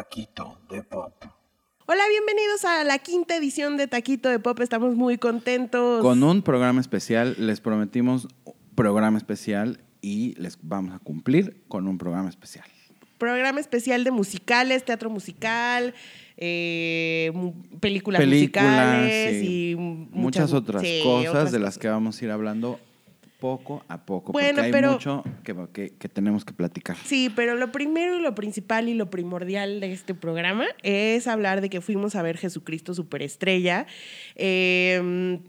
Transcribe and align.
Taquito 0.00 0.56
de 0.70 0.82
Pop. 0.82 1.12
Hola, 1.84 2.02
bienvenidos 2.08 2.64
a 2.64 2.84
la 2.84 2.98
quinta 3.00 3.36
edición 3.36 3.76
de 3.76 3.86
Taquito 3.86 4.30
de 4.30 4.38
Pop. 4.38 4.58
Estamos 4.60 4.94
muy 4.94 5.18
contentos. 5.18 6.00
Con 6.00 6.22
un 6.22 6.40
programa 6.40 6.80
especial, 6.80 7.34
les 7.36 7.60
prometimos 7.60 8.26
programa 8.74 9.18
especial 9.18 9.78
y 10.00 10.34
les 10.40 10.56
vamos 10.62 10.94
a 10.94 11.00
cumplir 11.00 11.64
con 11.68 11.86
un 11.86 11.98
programa 11.98 12.30
especial. 12.30 12.64
Programa 13.18 13.60
especial 13.60 14.02
de 14.02 14.10
musicales, 14.10 14.86
teatro 14.86 15.10
musical, 15.10 15.92
eh, 16.38 17.30
películas, 17.78 18.22
Películas 18.22 18.64
musicales 18.64 19.40
sí. 19.42 19.72
y 19.72 19.76
Muchas, 19.76 20.54
otras 20.54 20.80
sí, 20.80 21.00
cosas 21.04 21.28
otras 21.28 21.52
de 21.52 21.58
las 21.58 21.76
que 21.76 21.88
vamos 21.88 22.22
a 22.22 22.24
ir 22.24 22.30
hablando 22.30 22.80
poco 23.40 23.82
a 23.88 24.04
poco. 24.06 24.32
Bueno, 24.32 24.48
porque 24.56 24.66
hay 24.66 24.72
pero- 24.72 24.92
mucho 24.92 25.24
que, 25.42 25.56
que- 25.72 25.90
que 25.96 26.08
tenemos 26.08 26.44
que 26.44 26.52
platicar. 26.52 26.96
Sí, 27.04 27.32
pero 27.34 27.54
lo 27.56 27.72
primero 27.72 28.16
y 28.16 28.20
lo 28.22 28.34
principal 28.34 28.88
y 28.88 28.94
lo 28.94 29.10
primordial 29.10 29.80
de 29.80 29.92
este 29.92 30.14
programa 30.14 30.66
es 30.82 31.26
hablar 31.26 31.60
de 31.60 31.70
que 31.70 31.80
fuimos 31.80 32.14
a 32.14 32.22
ver 32.22 32.36
Jesucristo 32.36 32.94
Superestrella 32.94 33.86
eh, 34.36 35.40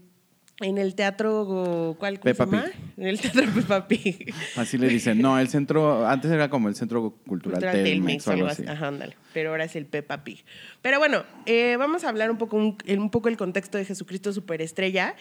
en 0.60 0.78
el 0.78 0.94
teatro, 0.94 1.96
¿cuál 1.98 2.20
Peppa 2.20 2.44
se 2.44 2.50
llama? 2.52 2.66
En 2.96 3.06
el 3.08 3.20
teatro 3.20 3.42
Peppa 3.52 3.88
Pig. 3.88 4.32
Así 4.54 4.78
le 4.78 4.86
dicen. 4.86 5.20
No, 5.20 5.36
el 5.40 5.48
centro, 5.48 6.06
antes 6.06 6.30
era 6.30 6.50
como 6.50 6.68
el 6.68 6.76
Centro 6.76 7.00
Cultural, 7.26 7.54
Cultural 7.60 7.82
Telmex 7.82 8.28
algo 8.28 8.46
así. 8.46 8.62
Ajá, 8.68 8.88
ándale. 8.88 9.16
Pero 9.32 9.50
ahora 9.50 9.64
es 9.64 9.74
el 9.74 9.86
Peppa 9.86 10.22
Pig. 10.22 10.44
Pero 10.80 10.98
bueno, 11.00 11.24
eh, 11.46 11.76
vamos 11.78 12.04
a 12.04 12.10
hablar 12.10 12.30
un 12.30 12.38
poco, 12.38 12.56
un, 12.58 12.76
un 12.86 13.10
poco 13.10 13.28
el 13.28 13.36
contexto 13.36 13.76
de 13.76 13.84
Jesucristo 13.86 14.32
Superestrella. 14.32 15.16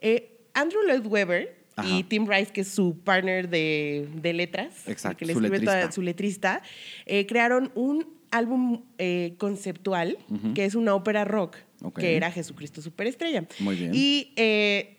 Eh, 0.00 0.38
Andrew 0.54 0.80
Lloyd 0.86 1.04
Webber 1.04 1.57
y 1.84 1.98
Ajá. 2.00 2.08
Tim 2.08 2.26
Rice, 2.28 2.52
que 2.52 2.62
es 2.62 2.68
su 2.68 2.98
partner 2.98 3.48
de, 3.48 4.08
de 4.14 4.32
letras, 4.32 4.88
Exacto, 4.88 5.18
que 5.18 5.26
le 5.26 5.32
su 5.34 5.40
escribe 5.40 5.64
toda- 5.64 5.92
su 5.92 6.02
letrista, 6.02 6.62
eh, 7.06 7.26
crearon 7.26 7.70
un 7.74 8.06
álbum 8.30 8.82
eh, 8.98 9.34
conceptual 9.38 10.18
que 10.54 10.64
es 10.64 10.74
una 10.74 10.94
ópera 10.94 11.24
rock, 11.24 11.56
Ok. 11.82 12.00
que 12.00 12.16
era 12.16 12.30
Jesucristo 12.30 12.82
Superestrella. 12.82 13.46
Muy 13.60 13.76
bien. 13.76 13.92
Y 13.94 14.32
eh, 14.36 14.98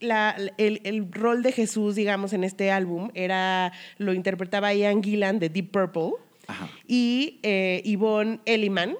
la- 0.00 0.36
el, 0.58 0.80
el 0.84 1.10
rol 1.12 1.42
de 1.42 1.52
Jesús, 1.52 1.94
digamos, 1.94 2.32
en 2.32 2.42
este 2.44 2.70
álbum 2.70 3.10
era, 3.14 3.72
lo 3.98 4.12
interpretaba 4.12 4.74
Ian 4.74 5.02
Gillan 5.02 5.38
de 5.38 5.48
Deep 5.50 5.70
Purple 5.70 6.12
Ajá. 6.46 6.68
y 6.88 7.38
eh, 7.42 7.80
Yvonne 7.84 8.40
Elliman, 8.44 8.96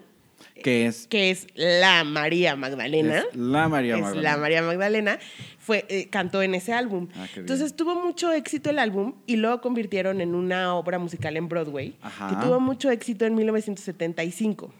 Que 0.62 0.86
es, 0.86 1.06
que 1.08 1.30
es 1.30 1.46
la 1.54 2.04
María 2.04 2.54
Magdalena. 2.56 3.18
es 3.30 3.36
la 3.36 3.68
María 3.68 3.96
es 3.96 4.00
Magdalena. 4.02 4.30
la 4.30 4.36
María 4.38 4.62
Magdalena, 4.62 5.18
fue, 5.58 5.84
eh, 5.88 6.08
cantó 6.08 6.42
en 6.42 6.54
ese 6.54 6.72
álbum. 6.72 7.08
Ah. 7.16 7.26
Entonces 7.36 7.74
tuvo 7.74 7.96
mucho 7.96 8.32
éxito 8.32 8.70
el 8.70 8.78
álbum 8.78 9.14
y 9.26 9.36
lo 9.36 9.60
convirtieron 9.60 10.20
en 10.20 10.34
una 10.34 10.74
obra 10.74 10.98
musical 10.98 11.36
en 11.36 11.48
Broadway, 11.48 11.96
Ajá. 12.02 12.28
que 12.28 12.46
tuvo 12.46 12.60
mucho 12.60 12.90
éxito 12.90 13.26
en 13.26 13.34
1975. 13.34 14.72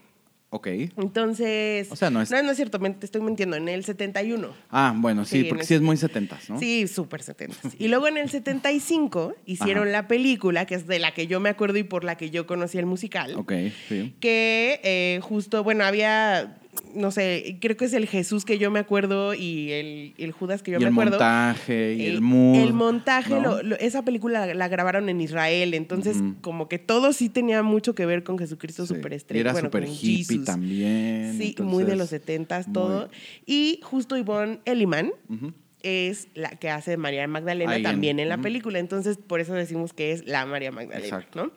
Ok. 0.57 0.69
Entonces, 0.97 1.91
O 1.91 1.97
sea, 1.97 2.11
no 2.11 2.23
es- 2.23 2.31
no, 2.31 2.41
no 2.45 2.53
es 2.53 2.57
cierto, 2.57 2.79
te 2.79 3.07
estoy 3.07 3.21
mintiendo, 3.23 3.57
en 3.57 3.69
el 3.69 3.85
71. 3.85 4.55
Ah, 4.71 4.95
bueno, 4.97 5.25
sí, 5.25 5.43
porque 5.49 5.63
el- 5.63 5.67
sí 5.67 5.75
es 5.75 5.81
muy 5.81 5.97
setentas, 5.97 6.49
¿no? 6.49 6.61
Sí, 6.61 6.87
súper 6.87 7.23
70. 7.25 7.57
Y 7.81 7.89
luego 7.89 8.07
en 8.07 8.19
el 8.19 8.31
75 8.31 9.35
hicieron 9.47 9.85
Ajá. 9.89 9.93
la 9.93 10.07
película, 10.09 10.65
que 10.65 10.77
es 10.77 10.87
de 10.87 11.01
la 11.01 11.13
que 11.13 11.27
yo 11.27 11.41
me 11.41 11.49
acuerdo 11.49 11.79
y 11.79 11.83
por 11.83 12.05
la 12.05 12.17
que 12.17 12.31
yo 12.31 12.47
conocí 12.47 12.79
el 12.79 12.87
musical. 12.87 13.35
Ok, 13.37 13.53
sí. 13.89 14.15
Que 14.21 14.81
eh, 14.85 15.19
justo, 15.23 15.65
bueno, 15.65 15.83
había, 15.85 16.57
no 16.95 17.11
sé, 17.11 17.59
creo 17.61 17.77
que 17.77 17.85
es 17.87 17.93
el 17.93 18.07
Jesús 18.07 18.45
que 18.45 18.59
yo 18.59 18.71
me 18.71 18.79
acuerdo 18.79 19.35
y 19.35 19.71
el, 19.73 20.15
el 20.19 20.33
Judas 20.33 20.63
que 20.63 20.71
yo 20.73 20.77
y 20.79 20.81
me 20.81 20.87
el 20.87 20.93
acuerdo. 20.93 21.13
montaje 21.13 21.95
y 21.95 22.07
el, 22.07 22.17
Eh, 22.17 22.21
mood. 22.21 22.57
El 22.57 22.73
montaje, 22.73 23.35
¿no? 23.35 23.41
lo- 23.41 23.63
lo- 23.63 23.77
esa 23.79 24.05
película 24.05 24.47
la, 24.47 24.55
la 24.55 24.69
grabaron 24.69 25.09
en 25.09 25.21
Israel, 25.21 25.75
entonces 25.75 26.17
como 26.41 26.69
que 26.69 26.79
todo 26.79 27.13
sí 27.13 27.29
tenía 27.29 27.63
mucho 27.63 27.95
que 27.95 28.07
ver 28.07 28.23
con 28.25 28.39
Jesucristo 28.39 28.87
Sí. 28.87 28.95
Superestrella. 28.95 29.41
Era 29.41 29.53
bueno, 29.53 29.67
super 29.69 29.85
hippie 29.89 30.25
Jesus. 30.25 30.45
también. 30.45 31.35
Sí, 31.39 31.49
entonces- 31.49 31.73
muy 31.75 31.85
de 31.85 31.97
los 31.97 32.11
70s, 32.13 32.73
todo. 32.73 33.07
muy- 33.09 33.17
Y 33.47 33.81
justo 33.83 34.17
Yvonne 34.17 34.61
Elliman 34.65 35.13
Ujú. 35.29 35.53
Es 35.85 36.29
la 36.35 36.51
que 36.51 36.71
hace 36.71 36.97
María 36.97 37.27
Magdalena 37.29 37.73
Ahí 37.73 37.83
también 37.83 38.19
en 38.19 38.29
la 38.29 38.39
película. 38.39 38.79
Entonces, 38.79 39.19
por 39.19 39.41
eso 39.41 39.55
decimos 39.55 39.93
que 39.93 40.13
es 40.13 40.27
la 40.27 40.47
María 40.47 40.73
Magdalena, 40.73 41.05
Exacto. 41.05 41.45
¿no? 41.45 41.53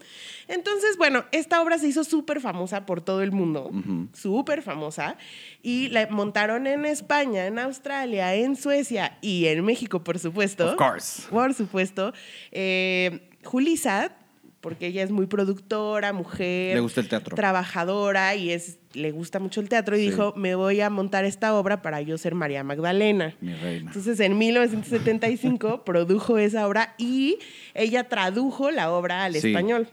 Entonces, 0.48 0.98
bueno, 0.98 1.26
esta 1.32 1.62
obra 1.62 1.78
se 1.78 1.88
hizo 1.88 2.04
súper 2.04 2.42
famosa 2.42 2.86
por 2.86 3.02
todo 3.02 3.22
el 3.24 3.32
mundo, 3.32 3.70
Ujú. 3.70 4.08
súper 4.14 4.62
famosa, 4.62 5.18
y 5.62 5.90
la 5.90 6.08
montaron 6.08 6.68
en 6.68 6.86
España, 6.86 7.46
en 7.48 7.60
Australia, 7.60 8.36
en 8.36 8.56
Suecia 8.56 9.18
y 9.22 9.46
en 9.48 9.64
México, 9.66 10.04
por 10.04 10.20
supuesto. 10.20 10.72
Of 10.72 10.76
course. 10.76 11.24
Por 11.30 11.54
supuesto. 11.54 12.14
Eh, 12.52 13.30
Julissa, 13.44 14.16
porque 14.62 14.88
ella 14.88 15.04
es 15.04 15.12
muy 15.12 15.28
productora, 15.28 16.14
mujer. 16.14 16.76
Le 16.76 16.80
gusta 16.82 17.02
el 17.02 17.08
teatro. 17.08 17.36
Trabajadora 17.36 18.36
y 18.36 18.52
es, 18.52 18.80
le 18.94 19.12
gusta 19.12 19.40
mucho 19.40 19.62
el 19.62 19.70
teatro 19.70 19.96
y 19.96 20.00
Sí. 20.00 20.10
dijo, 20.10 20.34
me 20.36 20.56
voy 20.56 20.82
a 20.82 20.90
montar 20.90 21.26
esta 21.26 21.54
obra 21.56 21.82
para 21.82 22.02
yo 22.02 22.18
ser 22.18 22.36
María 22.36 22.64
Magdalena. 22.64 23.36
Mi 23.40 23.54
reina. 23.54 23.88
Entonces, 23.92 24.20
en 24.20 24.38
1975 24.38 25.84
produjo 25.86 26.38
esa 26.38 26.68
obra 26.68 26.96
y 26.98 27.38
ella 27.74 28.06
tradujo 28.10 28.72
la 28.72 28.92
obra 28.92 29.24
al 29.26 29.36
Sí. 29.36 29.48
español. 29.50 29.88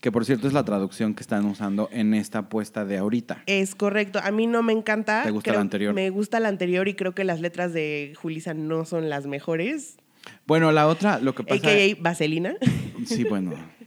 Que 0.00 0.10
por 0.12 0.24
cierto 0.24 0.46
es 0.48 0.52
la 0.52 0.64
traducción 0.64 1.14
que 1.14 1.22
están 1.22 1.44
usando 1.44 1.88
en 1.92 2.14
esta 2.14 2.38
apuesta 2.40 2.84
de 2.84 2.98
ahorita. 2.98 3.42
Es 3.46 3.74
correcto. 3.76 4.20
A 4.22 4.30
mí 4.32 4.46
no 4.48 4.62
me 4.62 4.72
encanta. 4.72 5.22
¿Te 5.24 5.30
gusta 5.30 5.50
Creo- 5.50 5.54
la 5.56 5.60
anterior? 5.60 5.94
Me 5.94 6.10
gusta 6.10 6.40
la 6.40 6.48
anterior 6.48 6.88
y 6.88 6.94
creo 6.94 7.14
que 7.14 7.22
las 7.24 7.40
letras 7.40 7.72
de 7.72 8.12
Julisa 8.20 8.52
no 8.54 8.84
son 8.84 9.08
las 9.08 9.26
mejores. 9.26 9.96
Bueno, 10.46 10.70
la 10.72 10.86
otra, 10.88 11.18
lo 11.20 11.34
que 11.34 11.42
pasa. 11.44 11.54
AKA 11.68 11.96
Vaselina. 12.00 12.54
Sí, 13.06 13.24
bueno. 13.24 13.52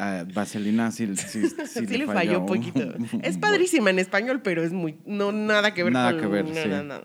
a 0.00 0.24
Vaselina 0.24 0.90
sí, 0.90 1.14
sí, 1.16 1.42
sí, 1.48 1.56
Sí, 1.66 1.86
le 1.86 1.98
le 1.98 2.06
falló 2.06 2.40
un 2.40 2.46
poquito. 2.46 2.80
Es 3.22 3.38
padrísima 3.38 3.90
en 3.90 3.98
español, 3.98 4.40
pero 4.42 4.62
es 4.62 4.72
muy. 4.72 4.96
No, 5.04 5.30
nada 5.30 5.74
que 5.74 5.82
ver 5.82 5.92
Nada 5.92 6.12
con. 6.12 6.20
que 6.20 6.26
ver, 6.26 6.84
no. 6.84 7.02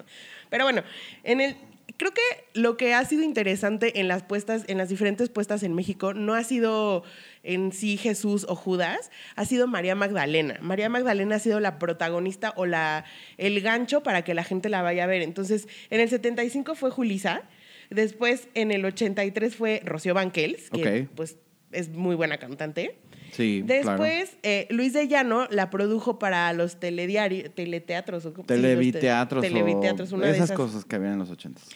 Pero 0.49 0.63
bueno, 0.63 0.83
en 1.23 1.41
el. 1.41 1.57
Creo 1.97 2.13
que 2.13 2.21
lo 2.53 2.75
que 2.75 2.93
ha 2.93 3.05
sido 3.05 3.23
interesante 3.23 4.01
en 4.01 4.09
las 4.09 4.23
puestas, 4.23 4.65
en 4.67 4.77
las 4.77 4.89
diferentes 4.89 5.29
puestas 5.29 5.63
en 5.63 5.73
México, 5.75 6.13
no 6.13 6.33
ha 6.33 6.43
sido 6.43 7.03
en 7.43 7.71
sí 7.71 7.95
Jesús 7.95 8.45
o 8.49 8.55
Judas, 8.55 9.11
ha 9.37 9.45
sido 9.45 9.67
María 9.67 9.95
Magdalena. 9.95 10.57
María 10.61 10.89
Magdalena 10.89 11.37
ha 11.37 11.39
sido 11.39 11.61
la 11.61 11.79
protagonista 11.79 12.53
o 12.57 12.65
la, 12.65 13.05
el 13.37 13.61
gancho 13.61 14.03
para 14.03 14.23
que 14.23 14.33
la 14.33 14.43
gente 14.43 14.67
la 14.67 14.81
vaya 14.81 15.05
a 15.05 15.07
ver. 15.07 15.21
Entonces, 15.21 15.69
en 15.89 16.01
el 16.01 16.09
75 16.09 16.75
fue 16.75 16.89
Julisa, 16.89 17.43
después 17.89 18.49
en 18.55 18.71
el 18.71 18.83
83 18.83 19.55
fue 19.55 19.81
Rocío 19.85 20.13
Banquels, 20.13 20.69
que 20.71 21.07
pues 21.15 21.37
es 21.71 21.89
muy 21.89 22.15
buena 22.15 22.37
cantante. 22.37 22.97
Sí, 23.31 23.63
claro. 23.65 24.03
Después, 24.03 24.37
eh, 24.43 24.67
Luis 24.69 24.93
de 24.93 25.07
Llano 25.07 25.47
la 25.49 25.69
produjo 25.69 26.19
para 26.19 26.51
los 26.53 26.79
telediarios, 26.79 27.53
teleteatros. 27.53 28.25
O, 28.25 28.29
sí, 28.29 28.35
los 28.37 28.45
te- 28.47 28.53
Televiteatros. 28.55 29.41
televiteatros, 29.41 30.11
una 30.13 30.27
de 30.27 30.31
esas, 30.31 30.45
esas. 30.45 30.57
cosas 30.57 30.85
que 30.85 30.95
había 30.95 31.11
en 31.11 31.19
los 31.19 31.29
ochentas. 31.29 31.67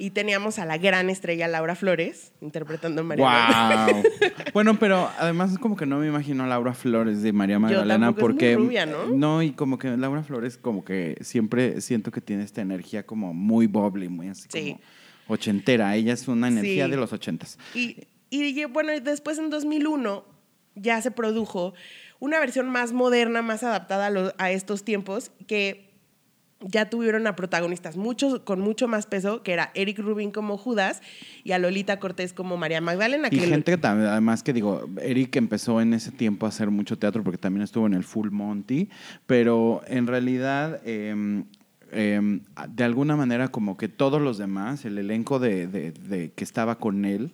Y 0.00 0.10
teníamos 0.10 0.60
a 0.60 0.64
la 0.66 0.78
gran 0.78 1.10
estrella 1.10 1.48
Laura 1.48 1.74
Flores 1.74 2.30
interpretando 2.40 3.00
a 3.00 3.04
María 3.04 3.24
Magdalena. 3.24 4.02
¡Wow! 4.02 4.32
bueno, 4.54 4.78
pero 4.78 5.10
además 5.18 5.52
es 5.52 5.58
como 5.58 5.74
que 5.76 5.86
no 5.86 5.98
me 5.98 6.06
imagino 6.06 6.44
a 6.44 6.46
Laura 6.46 6.72
Flores 6.74 7.20
de 7.22 7.32
María 7.32 7.58
Magdalena 7.58 8.06
tampoco, 8.06 8.28
es 8.28 8.34
muy 8.34 8.34
porque 8.34 8.56
rubia, 8.56 8.86
¿no? 8.86 9.42
y 9.42 9.50
como 9.52 9.76
que 9.78 9.96
Laura 9.96 10.22
Flores 10.22 10.56
como 10.56 10.84
que 10.84 11.16
siempre 11.22 11.80
siento 11.80 12.12
que 12.12 12.20
tiene 12.20 12.44
esta 12.44 12.60
energía 12.60 13.04
como 13.06 13.34
muy 13.34 13.66
bubbly, 13.66 14.08
muy 14.08 14.28
así 14.28 14.46
Sí. 14.52 14.72
como 14.72 15.34
ochentera. 15.34 15.96
Ella 15.96 16.12
es 16.12 16.28
una 16.28 16.46
energía 16.46 16.84
Sí. 16.84 16.90
de 16.92 16.96
los 16.96 17.12
ochentas. 17.12 17.58
Y, 17.74 17.96
y 18.30 18.64
bueno, 18.66 18.92
y 18.94 19.00
después 19.00 19.38
en 19.38 19.50
2001 19.50 20.24
ya 20.74 21.00
se 21.02 21.10
produjo 21.10 21.74
una 22.20 22.38
versión 22.40 22.68
más 22.70 22.92
moderna, 22.92 23.42
más 23.42 23.62
adaptada 23.62 24.06
a, 24.06 24.10
lo- 24.10 24.32
a 24.38 24.50
estos 24.50 24.84
tiempos, 24.84 25.30
que 25.46 25.88
ya 26.60 26.90
tuvieron 26.90 27.26
a 27.28 27.36
protagonistas 27.36 27.96
muchos, 27.96 28.40
con 28.40 28.60
mucho 28.60 28.88
más 28.88 29.06
peso, 29.06 29.44
que 29.44 29.52
era 29.52 29.70
Eric 29.74 29.98
Rubin 30.00 30.32
como 30.32 30.58
Judas 30.58 31.00
y 31.44 31.52
a 31.52 31.58
Lolita 31.58 32.00
Cortés 32.00 32.32
como 32.32 32.56
María 32.56 32.80
Magdalena. 32.80 33.28
Y 33.30 33.38
que 33.38 33.46
gente 33.46 33.70
que 33.72 33.78
también, 33.78 34.08
además 34.10 34.42
que 34.42 34.52
digo, 34.52 34.88
Eric 35.00 35.36
empezó 35.36 35.80
en 35.80 35.94
ese 35.94 36.10
tiempo 36.10 36.46
a 36.46 36.48
hacer 36.48 36.70
mucho 36.70 36.98
teatro 36.98 37.22
porque 37.22 37.38
también 37.38 37.62
estuvo 37.62 37.86
en 37.86 37.94
el 37.94 38.02
Full 38.02 38.30
Monty, 38.30 38.88
pero 39.26 39.82
en 39.86 40.08
realidad, 40.08 40.80
eh, 40.84 41.44
eh, 41.92 42.40
de 42.70 42.84
alguna 42.84 43.14
manera 43.16 43.48
como 43.48 43.76
que 43.76 43.88
todos 43.88 44.20
los 44.20 44.36
demás, 44.36 44.84
el 44.84 44.98
elenco 44.98 45.38
de, 45.38 45.68
de- 45.68 45.92
de- 45.92 46.32
que 46.32 46.42
estaba 46.42 46.78
con 46.80 47.04
él, 47.04 47.30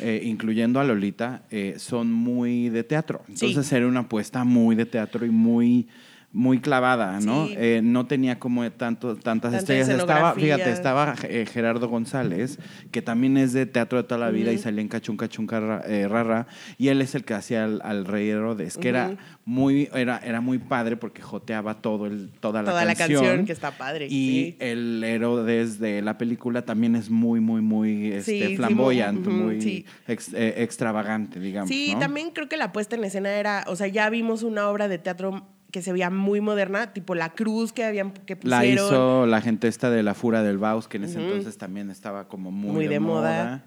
eh, 0.00 0.22
incluyendo 0.24 0.80
a 0.80 0.84
Lolita, 0.84 1.42
eh, 1.50 1.76
son 1.78 2.12
muy 2.12 2.68
de 2.68 2.84
teatro. 2.84 3.22
Sí. 3.34 3.46
Entonces 3.46 3.72
era 3.72 3.86
una 3.86 4.00
apuesta 4.00 4.44
muy 4.44 4.76
de 4.76 4.86
teatro 4.86 5.24
y 5.24 5.30
muy 5.30 5.88
muy 6.32 6.60
clavada, 6.60 7.18
¿no? 7.20 7.46
Sí. 7.46 7.54
Eh, 7.56 7.80
no 7.82 8.06
tenía 8.06 8.38
como 8.38 8.70
tanto, 8.72 9.16
tantas 9.16 9.52
Tanta 9.52 9.56
estrellas. 9.58 9.88
Estaba, 9.88 10.34
fíjate, 10.34 10.70
estaba 10.70 11.14
eh, 11.22 11.46
Gerardo 11.50 11.88
González, 11.88 12.58
que 12.90 13.00
también 13.00 13.36
es 13.38 13.52
de 13.54 13.64
teatro 13.64 13.96
de 14.02 14.04
toda 14.06 14.20
la 14.26 14.30
vida 14.30 14.52
y 14.52 14.58
salía 14.58 14.82
en 14.82 14.88
Cachunca 14.88 15.28
Chunca 15.28 15.82
eh, 15.86 16.06
Rara, 16.08 16.46
y 16.76 16.88
él 16.88 17.00
es 17.00 17.14
el 17.14 17.24
que 17.24 17.32
hacía 17.34 17.64
al, 17.64 17.80
al 17.82 18.04
rey 18.04 18.28
Herodes, 18.28 18.76
que 18.76 18.88
era 18.90 19.16
muy, 19.46 19.88
era, 19.94 20.18
era 20.18 20.40
muy 20.42 20.58
padre 20.58 20.96
porque 20.98 21.22
joteaba 21.22 21.80
todo 21.80 22.06
el, 22.06 22.30
toda 22.40 22.62
la 22.62 22.70
Toda 22.70 22.84
la 22.84 22.94
canción. 22.94 23.22
canción 23.24 23.46
que 23.46 23.52
está 23.52 23.70
padre. 23.70 24.06
Y 24.06 24.08
sí. 24.10 24.56
el 24.60 25.02
Herodes 25.04 25.78
de 25.78 26.02
la 26.02 26.18
película 26.18 26.62
también 26.62 26.96
es 26.96 27.08
muy, 27.08 27.40
muy, 27.40 27.62
muy 27.62 28.12
este, 28.12 28.48
sí, 28.48 28.56
flamboyante, 28.56 29.30
muy 29.30 29.86
ex- 30.06 30.34
eh, 30.34 30.54
extravagante, 30.58 31.40
digamos. 31.40 31.68
Sí, 31.70 31.92
¿no? 31.94 32.00
también 32.00 32.30
creo 32.32 32.48
que 32.48 32.56
la 32.58 32.72
puesta 32.72 32.96
en 32.96 33.04
escena 33.04 33.30
era, 33.38 33.64
o 33.68 33.76
sea, 33.76 33.86
ya 33.86 34.10
vimos 34.10 34.42
una 34.42 34.68
obra 34.68 34.88
de 34.88 34.98
teatro 34.98 35.46
que 35.76 35.82
se 35.82 35.92
veía 35.92 36.08
muy 36.08 36.40
moderna, 36.40 36.94
tipo 36.94 37.14
la 37.14 37.34
cruz 37.34 37.70
que 37.70 37.84
habían 37.84 38.10
que 38.12 38.38
La 38.44 38.60
pusieron. 38.60 38.86
hizo 38.86 39.26
la 39.26 39.42
gente 39.42 39.68
esta 39.68 39.90
de 39.90 40.02
la 40.02 40.14
Fura 40.14 40.42
del 40.42 40.56
Baus, 40.56 40.88
que 40.88 40.96
en 40.96 41.04
ese 41.04 41.20
entonces 41.22 41.58
también 41.58 41.90
estaba 41.90 42.28
como 42.28 42.50
muy, 42.50 42.70
Muy 42.72 42.84
de, 42.84 42.94
de 42.94 43.00
moda. 43.00 43.44
moda. 43.44 43.64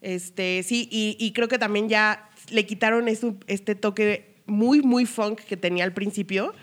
Este, 0.00 0.62
sí, 0.62 0.88
y, 0.90 1.18
y 1.20 1.32
creo 1.34 1.46
que 1.48 1.58
también 1.58 1.90
ya 1.90 2.30
le 2.50 2.64
quitaron 2.64 3.08
este, 3.08 3.34
este 3.46 3.74
toque 3.74 4.36
muy, 4.46 4.80
muy 4.80 5.04
funk 5.04 5.40
que 5.40 5.58
tenía 5.58 5.84
al 5.84 5.92
principio 5.92 6.54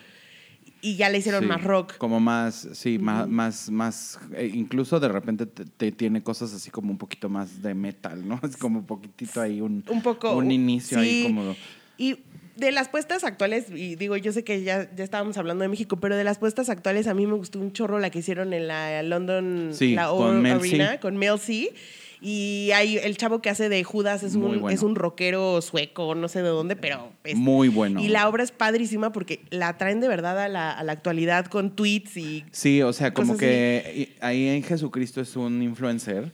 y 0.81 0.95
ya 0.95 1.09
le 1.09 1.19
hicieron 1.19 1.43
Sí, 1.43 1.47
más 1.47 1.63
rock. 1.63 1.97
Como 1.99 2.19
más, 2.19 2.67
sí, 2.73 2.97
más, 2.97 3.27
más, 3.27 3.69
más, 3.69 4.19
eh, 4.33 4.49
incluso 4.51 4.99
de 4.99 5.09
repente 5.09 5.45
te, 5.45 5.65
te 5.65 5.91
tiene 5.91 6.23
cosas 6.23 6.55
así 6.55 6.71
como 6.71 6.89
un 6.89 6.97
poquito 6.97 7.29
más 7.29 7.61
de 7.61 7.75
metal, 7.75 8.27
¿no? 8.27 8.39
Es 8.49 8.57
como 8.57 8.79
un 8.79 8.85
poquitito 8.87 9.41
ahí 9.41 9.61
un, 9.61 9.83
Un 9.87 10.01
poco. 10.01 10.35
un 10.35 10.49
inicio 10.49 10.97
ahí 10.97 11.21
como... 11.21 11.55
Y 11.99 12.17
de 12.55 12.71
las 12.71 12.89
puestas 12.89 13.23
actuales, 13.23 13.65
y 13.73 13.95
digo, 13.95 14.15
yo 14.17 14.31
sé 14.31 14.43
que 14.43 14.63
ya, 14.63 14.89
ya 14.95 15.03
estábamos 15.03 15.37
hablando 15.37 15.63
de 15.63 15.67
México, 15.67 15.97
pero 15.97 16.15
de 16.15 16.23
las 16.23 16.37
puestas 16.37 16.69
actuales 16.69 17.07
a 17.07 17.13
mí 17.13 17.27
me 17.27 17.33
gustó 17.33 17.59
un 17.59 17.73
chorro 17.73 17.99
la 17.99 18.09
que 18.09 18.19
hicieron 18.19 18.53
en 18.53 18.67
la 18.67 19.03
London 19.03 19.71
Sí, 19.73 19.93
la 19.95 20.07
con 20.07 20.41
Mel 20.41 20.59
Arena 20.59 20.91
C. 20.93 20.99
con 20.99 21.17
Mel 21.17 21.39
C. 21.39 21.73
Y 22.21 22.71
hay 22.73 22.97
el 22.97 23.17
chavo 23.17 23.39
que 23.39 23.49
hace 23.49 23.67
de 23.69 23.83
Judas 23.83 24.23
es 24.23 24.35
Muy 24.35 24.55
un, 24.55 24.61
bueno. 24.61 24.73
es 24.73 24.81
un 24.83 24.95
rockero 24.95 25.61
sueco, 25.61 26.15
no 26.15 26.27
sé 26.27 26.41
de 26.41 26.47
dónde, 26.47 26.75
pero 26.75 27.11
es 27.23 27.35
Muy 27.35 27.67
bueno. 27.67 27.99
Y 27.99 28.07
la 28.07 28.27
obra 28.29 28.41
es 28.41 28.51
padrísima 28.51 29.11
porque 29.11 29.41
la 29.51 29.77
traen 29.77 29.99
de 29.99 30.07
verdad 30.07 30.39
a 30.39 30.47
la, 30.47 30.71
a 30.71 30.83
la 30.83 30.93
actualidad 30.93 31.45
con 31.47 31.75
tweets 31.75 32.17
y 32.17 32.45
Sí, 32.51 32.81
o 32.81 32.93
sea, 32.93 33.13
como 33.13 33.37
que 33.37 34.15
ahí 34.21 34.47
en 34.47 34.63
Jesucristo 34.63 35.21
es 35.21 35.35
un 35.35 35.61
influencer 35.61 36.31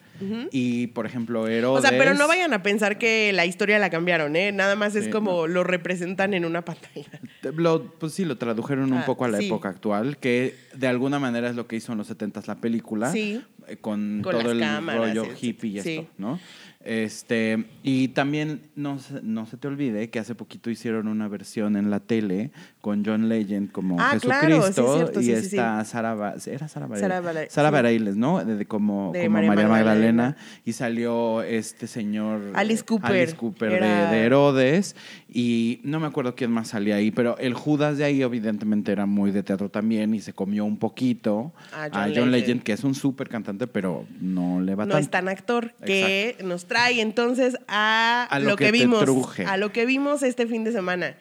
y, 0.52 0.88
por 0.88 1.06
ejemplo, 1.06 1.48
Herodes... 1.48 1.86
O 1.86 1.88
sea, 1.88 1.98
pero 1.98 2.14
no 2.14 2.28
vayan 2.28 2.54
a 2.54 2.64
pensar 2.64 2.98
que 2.98 3.32
la 3.34 3.46
historia 3.46 3.80
la 3.80 3.90
cambiaron, 3.90 4.36
¿eh? 4.36 4.52
Nada 4.52 4.76
más 4.76 4.96
es 4.96 5.06
Sí, 5.06 5.10
como 5.12 5.48
lo 5.48 5.64
representan 5.64 6.34
en 6.34 6.46
una 6.46 6.64
pantalla. 6.66 7.08
Lo- 7.56 7.92
pues 7.94 8.14
sí, 8.14 8.26
lo 8.26 8.38
tradujeron 8.38 8.92
un 8.94 9.00
Ah, 9.00 9.06
poco 9.06 9.26
a 9.26 9.30
la 9.30 9.38
sí. 9.40 9.48
época 9.48 9.70
actual, 9.70 10.18
que 10.18 10.56
de 10.76 10.88
alguna 10.88 11.20
manera 11.20 11.50
es 11.50 11.56
lo 11.56 11.68
que 11.68 11.76
hizo 11.76 11.92
en 11.92 11.98
los 11.98 12.08
70 12.08 12.42
la 12.48 12.56
película, 12.56 13.12
Sí. 13.12 13.42
eh, 13.68 13.78
con, 13.78 14.22
Con 14.24 14.34
todo 14.40 14.52
el 14.52 14.60
cámaras, 14.60 15.16
rollo 15.16 15.28
hippie 15.40 15.70
y 15.72 15.80
esto, 15.80 16.08
¿no? 16.18 16.40
Este, 16.84 17.66
y 17.84 18.08
también 18.10 18.62
no 18.76 18.98
no 19.22 19.46
se 19.46 19.58
te 19.58 19.68
olvide 19.68 20.10
que 20.10 20.18
hace 20.18 20.34
poquito 20.34 20.72
hicieron 20.72 21.08
una 21.08 21.28
versión 21.28 21.76
en 21.76 21.92
la 21.92 22.00
tele 22.00 22.52
con 22.82 23.06
John 23.06 23.30
Legend 23.30 23.72
como 23.72 23.96
Ah, 24.00 24.18
claro, 24.20 24.48
sí 24.48 24.52
Jesucristo 24.74 24.96
cierto, 24.96 25.22
y 25.22 25.24
sí, 25.26 25.36
sí, 25.36 25.42
sí. 25.42 25.46
está 25.56 25.86
Sara, 25.86 26.16
Ba- 26.16 26.34
¿era 26.46 26.68
Sara 26.68 26.88
Bareilles? 26.88 27.54
Sara. 27.54 27.70
Bareilles, 27.70 28.16
¿no? 28.18 28.44
De, 28.44 28.56
de 28.56 28.66
como, 28.66 29.12
De 29.14 29.22
como 29.26 29.34
María 29.34 29.50
María, 29.52 29.68
Magdalena. 29.68 30.24
Magdalena. 30.24 30.38
y 30.66 30.74
salió 30.74 31.44
este 31.44 31.86
señor 31.88 32.42
Alice 32.56 32.84
Cooper. 32.84 33.12
Alice 33.12 33.36
Cooper 33.36 33.70
de- 33.72 33.78
Era- 33.78 34.12
de 34.12 34.24
Herodes 34.24 34.96
y 35.30 35.80
no 35.84 36.00
me 36.00 36.08
acuerdo 36.08 36.36
quién 36.36 36.52
más 36.52 36.70
salía 36.70 36.96
ahí, 36.96 37.12
pero 37.12 37.38
el 37.38 37.54
Judas 37.54 37.98
de 37.98 38.04
ahí 38.04 38.22
evidentemente 38.22 38.92
era 38.92 39.06
muy 39.06 39.32
de 39.32 39.44
teatro 39.44 39.70
también 39.70 40.14
y 40.14 40.20
se 40.22 40.34
comió 40.34 40.66
un 40.66 40.78
poquito 40.78 41.54
A 41.74 41.84
a 41.84 41.90
John 41.92 42.10
Legend. 42.10 42.32
Legend. 42.32 42.64
que 42.64 42.74
es 42.74 42.84
un 42.84 42.96
súper 42.96 43.30
cantante, 43.30 43.68
pero 43.68 44.06
no 44.20 44.60
le 44.60 44.76
va 44.76 44.86
no 44.86 44.94
tan... 44.94 45.02
es 45.02 45.10
tan 45.10 45.28
actor, 45.30 45.74
que 45.86 46.36
nos 46.44 46.66
trae 46.66 47.00
entonces 47.02 47.58
a, 47.68 48.28
A 48.30 48.40
lo 48.40 48.50
lo, 48.50 48.56
que, 48.56 48.72
vimos. 48.72 49.04
A 49.46 49.58
lo 49.58 49.72
que 49.72 49.86
vimos 49.86 50.24
este 50.24 50.48
fin 50.48 50.64
de 50.64 50.72
semana. 50.72 51.16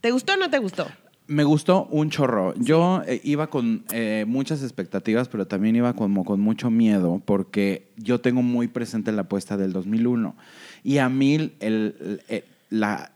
¿Te 0.00 0.10
gustó 0.10 0.34
o 0.34 0.36
no 0.36 0.50
te 0.50 0.58
gustó? 0.58 0.86
Me 1.28 1.42
gustó 1.42 1.86
un 1.90 2.10
chorro. 2.10 2.54
Yo 2.56 3.02
eh, 3.06 3.20
iba 3.24 3.48
con 3.48 3.84
eh, 3.92 4.24
muchas 4.28 4.62
expectativas, 4.62 5.28
pero 5.28 5.46
también 5.46 5.74
iba 5.74 5.92
como 5.94 6.24
con 6.24 6.40
mucho 6.40 6.70
miedo 6.70 7.20
porque 7.24 7.88
yo 7.96 8.20
tengo 8.20 8.42
muy 8.42 8.68
presente 8.68 9.10
la 9.10 9.22
apuesta 9.22 9.56
del 9.56 9.72
2001. 9.72 10.36
Y 10.84 10.98
a 10.98 11.08
mí, 11.08 11.52
el, 11.58 12.22
eh, 12.28 12.44
la, 12.70 13.10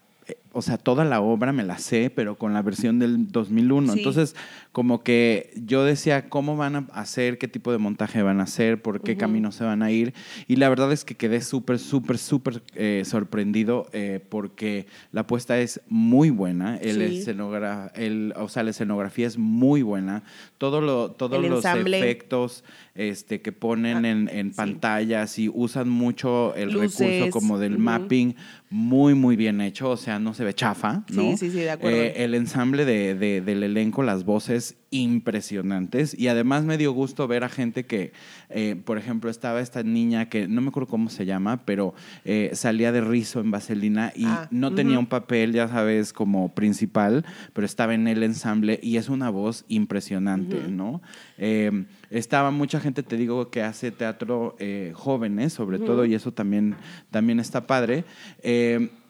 o 0.52 0.62
sea, 0.62 0.79
toda 0.79 1.05
la 1.05 1.20
obra 1.20 1.52
me 1.52 1.62
la 1.62 1.79
sé, 1.79 2.11
pero 2.14 2.37
con 2.37 2.52
la 2.55 2.62
versión 2.62 2.99
del 2.99 3.31
2001. 3.31 3.93
Sí. 3.93 3.99
Entonces, 4.00 4.35
como 4.73 5.02
que 5.02 5.50
yo 5.64 5.85
decía, 5.85 6.29
¿cómo 6.29 6.56
van 6.56 6.76
a 6.76 6.79
hacer? 6.93 7.38
¿Qué 7.38 7.49
tipo 7.49 7.73
de 7.73 7.79
montaje 7.79 8.23
van 8.23 8.41
a 8.41 8.44
hacer? 8.44 8.82
¿Por 8.82 9.00
qué 9.00 9.17
camino 9.17 9.52
se 9.52 9.64
van 9.64 9.82
a 9.82 9.91
ir? 9.91 10.12
Y 10.49 10.56
la 10.56 10.69
verdad 10.69 10.91
es 10.93 11.05
que 11.05 11.14
quedé 11.17 11.41
súper, 11.41 11.79
súper, 11.79 12.19
súper 12.19 12.62
eh, 12.75 13.02
sorprendido 13.05 13.88
eh, 13.93 14.20
porque 14.29 14.87
la 15.12 15.23
apuesta 15.23 15.58
es 15.58 15.81
muy 15.88 16.31
buena. 16.31 16.76
El 16.79 16.97
Sí. 17.08 17.19
escenogra- 17.20 17.93
el, 17.94 18.32
o 18.37 18.49
sea, 18.49 18.62
la 18.62 18.70
escenografía 18.70 19.26
es 19.26 19.38
muy 19.38 19.82
buena. 19.82 20.23
Todo 20.58 20.81
lo, 20.81 21.11
todos 21.12 21.43
El 21.43 21.50
los 21.50 21.64
ensamble. 21.64 21.99
efectos 21.99 22.64
este, 22.94 23.41
que 23.41 23.52
ponen 23.52 24.05
Ah, 24.05 24.08
en, 24.11 24.29
en 24.29 24.50
sí. 24.50 24.56
pantallas 24.56 25.38
y 25.38 25.49
usan 25.49 25.88
mucho 25.88 26.55
el 26.55 26.70
Luces, 26.73 26.99
recurso 27.20 27.31
como 27.31 27.58
del 27.58 27.79
mapping, 27.79 28.35
muy, 28.69 29.14
muy 29.14 29.37
bien 29.37 29.61
hecho. 29.61 29.91
O 29.91 29.97
sea, 29.97 30.19
no 30.19 30.35
se 30.40 30.44
ve 30.46 30.54
chafa, 30.54 31.02
Sí, 31.06 31.16
¿no? 31.16 31.37
sí, 31.37 31.50
sí, 31.50 31.58
de 31.58 31.70
acuerdo. 31.70 31.98
Eh, 31.98 32.25
el 32.25 32.34
ensamble 32.34 32.87
de- 32.87 33.14
de- 33.14 33.42
del 33.42 33.62
elenco, 33.62 34.02
las 34.02 34.25
voces 34.25 34.76
impresionantes. 34.90 36.19
Y 36.19 36.28
además 36.28 36.64
me 36.64 36.78
dio 36.78 36.92
gusto 36.92 37.28
ver 37.28 37.44
a 37.44 37.48
gente 37.50 37.84
que, 37.84 38.12
eh, 38.48 38.75
por 38.84 38.96
ejemplo, 38.96 39.31
estaba 39.31 39.60
esta 39.60 39.82
niña 39.82 40.28
que 40.31 40.48
no 40.48 40.62
me 40.62 40.69
acuerdo 40.69 40.88
cómo 40.88 41.10
se 41.10 41.26
llama, 41.26 41.64
pero 41.66 41.92
eh, 42.25 42.50
salía 42.54 42.90
de 42.90 43.02
rizo 43.02 43.40
en 43.40 43.50
Vaselina 43.50 44.12
y 44.16 44.25
Ah, 44.25 44.48
no 44.50 44.72
tenía 44.75 44.98
un 44.98 45.06
papel, 45.06 45.52
ya 45.52 45.69
sabes, 45.69 46.12
como 46.14 46.54
principal, 46.54 47.25
pero 47.52 47.66
estaba 47.66 47.94
en 47.94 48.08
el 48.08 48.22
ensamble 48.22 48.81
y 48.82 48.96
es 48.96 49.08
una 49.10 49.28
voz 49.31 49.64
impresionante, 49.69 50.56
¿no? 50.69 51.02
Eh, 51.37 51.84
estaba 52.10 52.50
mucha 52.50 52.81
gente, 52.81 53.02
te 53.02 53.16
digo, 53.19 53.50
que 53.50 53.62
hace 53.62 53.90
teatro 53.92 54.56
jóvenes, 54.94 55.52
sobre 55.52 55.78
todo, 55.78 56.04
y 56.06 56.14
eso 56.14 56.32
también, 56.32 56.76
también 57.10 57.38
está 57.40 57.66
padre. 57.66 58.04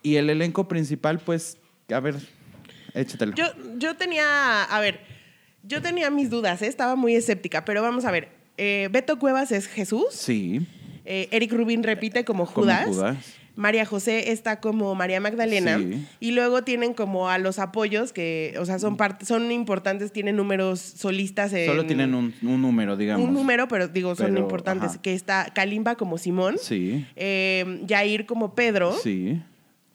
Y 0.03 0.17
el 0.17 0.31
elenco 0.31 0.67
principal, 0.69 1.19
pues, 1.19 1.59
a 1.93 2.01
ver, 2.01 2.17
échatelo. 2.95 3.35
Yo, 3.35 3.47
yo 3.79 3.97
tenía, 3.97 4.63
a 4.65 4.81
ver, 4.81 5.01
yo 5.63 5.83
tenía 5.83 6.11
mis 6.11 6.31
dudas, 6.31 6.63
¿eh? 6.63 6.67
estaba 6.67 6.97
muy 6.97 7.15
escéptica, 7.15 7.65
pero 7.65 7.83
vamos 7.83 8.05
a 8.05 8.11
ver. 8.11 8.29
Eh, 8.57 8.89
Beto 8.93 9.19
Cuevas 9.19 9.53
es 9.53 9.67
Jesús. 9.67 10.07
Sí, 10.11 10.67
Eh, 11.07 11.29
Eric 11.33 11.53
Rubin 11.53 11.83
repite 11.83 12.25
como 12.25 12.45
como 12.47 12.63
Judas. 12.63 12.87
Judas. 12.87 13.17
María 13.57 13.85
José 13.85 14.31
está 14.33 14.61
como 14.61 14.95
María 14.95 15.19
Magdalena. 15.21 15.77
Sí. 15.79 16.07
Y 16.21 16.31
luego 16.33 16.63
tienen 16.63 16.95
como 16.95 17.29
a 17.29 17.37
los 17.39 17.59
apoyos 17.59 18.13
que, 18.13 18.55
o 18.59 18.65
sea, 18.65 18.79
son, 18.79 18.97
parte, 18.97 19.27
son 19.27 19.51
importantes, 19.51 20.13
tienen 20.13 20.37
números 20.37 20.79
solistas. 20.81 21.53
En, 21.53 21.67
Solo 21.67 21.85
tienen 21.85 22.15
un, 22.15 22.33
un 22.43 22.63
número, 22.63 22.97
digamos. 22.97 23.27
un 23.27 23.35
número, 23.35 23.67
pero 23.67 23.89
digo, 23.89 24.15
son 24.15 24.39
importantes. 24.39 24.91
ajá. 24.91 25.03
Que 25.03 25.13
está 25.15 25.51
Kalimba 25.53 25.97
como 25.97 26.17
Simón. 26.17 26.57
Sí, 26.61 27.05
eh, 27.17 27.83
Jair 27.89 28.25
como 28.25 28.55
Pedro. 28.55 28.97
sí. 29.03 29.43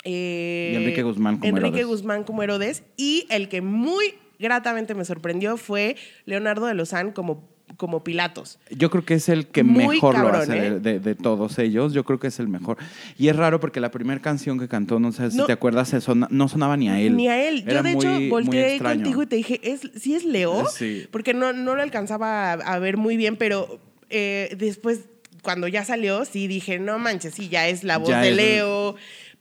Eh, 0.05 0.71
Y 0.73 0.75
Enrique 0.77 1.03
Guzmán 1.03 1.37
como 1.37 1.49
Enrique 1.49 1.79
Herodes. 1.79 1.87
Guzmán 1.87 2.23
como 2.23 2.41
Herodes. 2.43 2.83
Y 2.95 3.25
el 3.29 3.49
que 3.49 3.61
muy 3.61 4.13
gratamente 4.39 4.95
me 4.95 5.03
sorprendió 5.05 5.57
fue 5.57 5.95
Leonardo 6.25 6.65
de 6.67 6.73
Lozán 6.75 7.11
como, 7.11 7.47
como 7.77 8.03
Pilatos. 8.03 8.59
Yo 8.69 8.89
creo 8.89 9.03
que 9.03 9.15
es 9.15 9.27
el 9.29 9.47
que 9.47 9.63
Muy 9.63 9.95
mejor 9.95 10.17
lo 10.19 10.27
hace 10.29 10.57
¿eh? 10.57 10.71
de, 10.71 10.79
de- 10.79 10.99
de 10.99 11.15
todos 11.15 11.57
ellos. 11.59 11.93
Yo 11.93 12.03
creo 12.03 12.19
que 12.19 12.27
es 12.27 12.39
el 12.39 12.47
mejor. 12.47 12.77
Y 13.17 13.27
es 13.29 13.35
raro 13.35 13.59
porque 13.59 13.79
la 13.79 13.91
primera 13.91 14.21
canción 14.21 14.59
que 14.59 14.67
cantó, 14.67 14.99
no 14.99 15.11
sé 15.11 15.31
si 15.31 15.37
No. 15.37 15.45
te 15.45 15.53
acuerdas, 15.53 15.89
se 15.89 15.99
sona- 16.01 16.27
no 16.29 16.47
sonaba 16.47 16.77
ni 16.77 16.87
a 16.89 16.99
él. 16.99 17.15
Ni 17.15 17.27
a 17.27 17.47
él. 17.47 17.65
Yo, 17.65 17.81
de 17.81 17.93
muy- 17.95 18.05
hecho, 18.05 18.29
volteé 18.29 18.79
contigo 18.79 19.23
y 19.23 19.25
te 19.25 19.35
dije, 19.37 19.59
¿es, 19.63 19.81
¿sí 19.99 20.15
es 20.15 20.23
Leo? 20.25 20.65
Sí. 20.67 21.07
Porque 21.11 21.33
no, 21.33 21.53
no 21.53 21.75
lo 21.75 21.81
alcanzaba 21.81 22.51
a, 22.51 22.53
a 22.53 22.79
ver 22.79 22.97
muy 22.97 23.17
bien, 23.17 23.35
pero 23.37 23.79
eh, 24.09 24.55
después, 24.57 25.05
cuando 25.41 25.67
ya 25.67 25.83
salió, 25.85 26.25
sí 26.25 26.47
dije, 26.47 26.79
no 26.79 26.99
manches, 26.99 27.33
sí, 27.35 27.49
ya 27.49 27.67
es 27.67 27.83
la 27.83 27.97
voz 27.97 28.09
Ya 28.09 28.21
de 28.21 28.29
es- 28.31 28.35
Leo. 28.35 28.95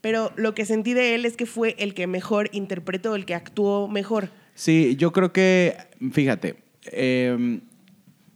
Pero 0.05 0.31
lo 0.35 0.53
que 0.53 0.65
sentí 0.65 0.93
de 0.93 1.15
él 1.15 1.25
es 1.25 1.35
que 1.35 1.47
fue 1.47 1.75
el 1.79 1.95
que 1.95 2.05
mejor 2.05 2.47
interpretó, 2.51 3.15
el 3.15 3.25
que 3.25 3.33
actuó 3.33 3.87
mejor. 3.87 4.29
Sí, 4.53 4.95
yo 4.99 5.11
creo 5.11 5.33
que, 5.33 5.75
fíjate, 6.11 6.57
eh, 6.91 7.59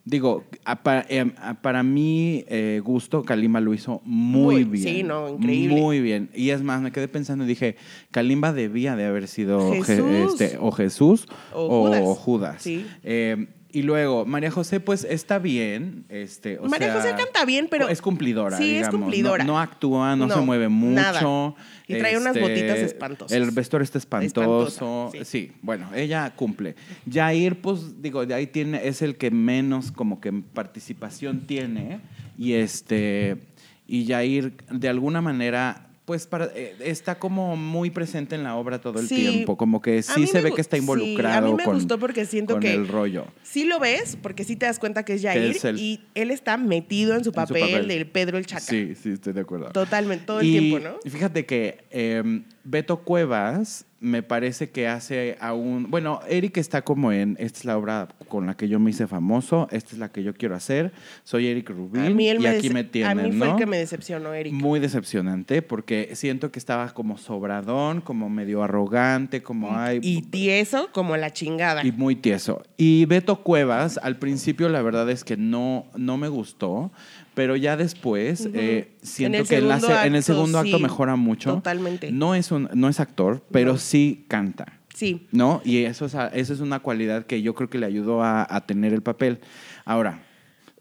digo, 0.03 0.45
a 0.65 0.81
pa- 0.81 1.05
eh, 1.07 1.31
a- 1.37 1.61
para 1.61 1.83
mi 1.83 2.43
eh, 2.47 2.81
gusto, 2.83 3.21
Kalimba 3.23 3.59
lo 3.61 3.75
hizo 3.75 4.01
muy, 4.03 4.55
Muy, 4.55 4.63
bien. 4.63 4.83
sí, 4.95 5.03
no, 5.03 5.29
increíble. 5.29 5.75
Muy 5.79 5.99
bien. 6.01 6.31
Y 6.33 6.49
es 6.49 6.63
más, 6.63 6.81
me 6.81 6.91
quedé 6.91 7.07
pensando 7.07 7.43
y 7.43 7.47
dije, 7.47 7.75
Kalimba 8.09 8.51
debía 8.51 8.95
de 8.95 9.05
haber 9.05 9.27
sido 9.27 9.71
Je- 9.75 10.25
este, 10.25 10.57
o 10.59 10.71
Jesús 10.71 11.27
O 11.53 11.65
o, 11.67 11.83
Judas. 11.85 12.17
Judas. 12.17 12.61
Sí. 12.63 12.83
Y 13.71 13.83
luego, 13.83 14.25
María 14.25 14.49
José, 14.49 14.79
pues 14.79 15.03
está 15.03 15.37
bien. 15.37 16.03
Este, 16.09 16.57
o 16.57 16.65
María 16.67 16.87
sea, 16.91 16.95
José 17.01 17.15
canta 17.23 17.45
bien, 17.45 17.67
pero- 17.69 17.87
Es 17.87 18.01
cumplidora. 18.01 18.57
Sí, 18.57 18.63
es 18.63 18.69
digamos. 18.77 18.93
No- 18.93 18.99
cumplidora. 19.05 19.43
No, 19.43 19.59
actúa, 19.59 20.15
no, 20.15 20.25
No, 20.25 20.33
se 20.35 20.41
mueve 20.41 20.69
mucho. 20.69 20.95
nada. 20.99 21.53
Y 21.87 21.99
trae 21.99 22.17
unas 22.17 22.35
Este, 22.35 22.39
botitas 22.49 22.77
espantosas. 22.79 23.37
El 23.37 23.51
vestuario 23.51 23.83
está 23.83 23.99
espantoso. 23.99 25.11
Sí. 25.23 25.51
bueno, 25.61 25.87
ella 25.95 26.33
cumple. 26.35 26.75
Jair, 27.11 27.61
pues, 27.61 28.01
digo, 28.01 28.25
de 28.25 28.33
ahí 28.33 28.47
tiene, 28.47 28.87
es 28.87 29.01
el 29.03 29.17
que 29.17 29.29
menos 29.29 29.91
como 29.91 30.19
que 30.19 30.31
participación 30.31 31.41
tiene. 31.41 31.99
Y 32.37 32.53
este, 32.53 33.37
y 33.87 34.07
Jair, 34.07 34.53
de 34.71 34.89
alguna 34.89 35.21
manera, 35.21 35.88
pues 36.09 36.25
para, 36.25 36.45
eh, 36.55 36.75
está 36.79 37.19
como 37.19 37.55
muy 37.55 37.91
presente 37.91 38.33
en 38.33 38.41
la 38.41 38.55
obra 38.55 38.81
todo 38.81 38.99
el 38.99 39.07
Sí. 39.07 39.13
tiempo. 39.13 39.55
Como 39.57 39.79
que 39.79 40.01
sí 40.01 40.25
se 40.25 40.41
ve 40.41 40.51
que 40.51 40.59
está 40.59 40.75
sí, 40.75 40.81
involucrado 40.81 41.37
a 41.37 41.51
mí 41.51 41.55
me 41.55 41.63
con, 41.63 41.75
gustó 41.75 41.99
porque 41.99 42.25
siento 42.25 42.55
con 42.55 42.61
que 42.63 42.73
el 42.73 42.87
rollo. 42.87 43.27
Sí 43.43 43.63
lo 43.65 43.79
ves, 43.79 44.17
porque 44.19 44.43
sí 44.43 44.55
te 44.55 44.65
das 44.65 44.79
cuenta 44.79 45.05
que 45.05 45.13
es 45.13 45.21
Jair 45.21 45.51
es 45.51 45.63
el- 45.65 45.77
y 45.77 46.01
él 46.15 46.31
está 46.31 46.57
metido 46.57 47.13
en 47.13 47.19
su 47.19 47.25
su 47.25 47.33
papel, 47.33 47.61
papel. 47.61 47.87
del 47.87 48.07
Pedro 48.07 48.39
el 48.39 48.47
Chaca. 48.47 48.61
Sí, 48.61 48.95
sí, 48.99 49.11
estoy 49.11 49.33
de 49.33 49.41
acuerdo. 49.41 49.69
Totalmente, 49.69 50.25
todo 50.25 50.39
el 50.39 50.47
Y 50.47 50.57
tiempo, 50.57 50.79
¿no? 50.79 50.97
Fíjate 51.07 51.45
que 51.45 51.83
eh, 51.91 52.41
Beto 52.63 53.03
Cuevas 53.03 53.85
me 54.01 54.23
parece 54.23 54.69
que 54.69 54.87
hace 54.87 55.37
aún. 55.39 55.87
Bueno, 55.89 56.21
Eric 56.27 56.57
está 56.57 56.81
como 56.83 57.11
en. 57.11 57.35
Esta 57.39 57.59
es 57.59 57.65
la 57.65 57.77
obra 57.77 58.07
con 58.27 58.45
la 58.45 58.55
que 58.55 58.67
yo 58.67 58.79
me 58.79 58.91
hice 58.91 59.07
famoso. 59.07 59.67
Esta 59.71 59.91
es 59.91 59.97
la 59.97 60.11
que 60.11 60.23
yo 60.23 60.33
quiero 60.33 60.55
hacer. 60.55 60.91
Soy 61.23 61.47
Eric 61.47 61.69
Rubin. 61.69 62.05
A 62.05 62.09
mí 62.09 62.29
él 62.29 62.37
y 62.37 62.43
me 62.43 62.49
aquí 62.49 62.69
me 62.69 62.83
tienen. 62.83 63.19
A 63.19 63.23
mí 63.23 63.31
fue 63.31 63.47
¿no? 63.47 63.53
el 63.53 63.59
que 63.59 63.65
me 63.65 63.77
decepcionó, 63.77 64.33
Eric. 64.33 64.53
Muy 64.53 64.79
decepcionante 64.79 65.61
porque 65.61 66.11
siento 66.13 66.51
que 66.51 66.59
estaba 66.59 66.93
como 66.93 67.17
sobradón, 67.17 68.01
como 68.01 68.29
medio 68.29 68.63
arrogante, 68.63 69.43
como 69.43 69.75
ay. 69.75 69.99
y 70.01 70.21
tieso 70.21 70.89
como 70.91 71.17
la 71.17 71.31
chingada. 71.31 71.85
y 71.85 71.91
muy 71.91 72.15
tieso. 72.15 72.63
Y 72.77 73.05
Beto 73.05 73.43
Cuevas, 73.43 73.99
al 74.01 74.17
principio 74.17 74.69
la 74.69 74.81
verdad 74.81 75.09
es 75.09 75.23
que 75.23 75.37
no, 75.37 75.85
no 75.95 76.17
me 76.17 76.29
gustó, 76.29 76.91
pero 77.39 77.55
ya 77.55 77.77
después 77.77 78.49
eh, 78.53 78.91
siento 79.01 79.37
En 79.37 79.45
que 79.45 79.55
en, 79.59 79.69
la 79.69 79.77
el 80.05 80.23
segundo 80.23 80.59
acto 80.59 80.75
sí, 80.75 80.83
mejora 80.83 81.15
mucho. 81.15 81.53
totalmente. 81.53 82.11
No 82.11 82.35
es, 82.35 82.51
un, 82.51 82.67
no 82.73 82.89
es 82.89 82.99
actor, 82.99 83.41
pero 83.49 83.71
No. 83.71 83.77
sí 83.77 84.25
canta. 84.27 84.65
Sí. 84.93 85.25
¿No? 85.31 85.61
Y 85.63 85.85
eso 85.85 86.07
es, 86.07 86.17
eso 86.33 86.53
es 86.53 86.59
una 86.59 86.81
cualidad 86.81 87.25
que 87.25 87.41
yo 87.41 87.55
creo 87.55 87.69
que 87.69 87.77
le 87.77 87.85
ayudó 87.85 88.21
a, 88.21 88.45
a 88.53 88.65
tener 88.65 88.91
el 88.91 89.01
papel. 89.01 89.39
Ahora, 89.85 90.19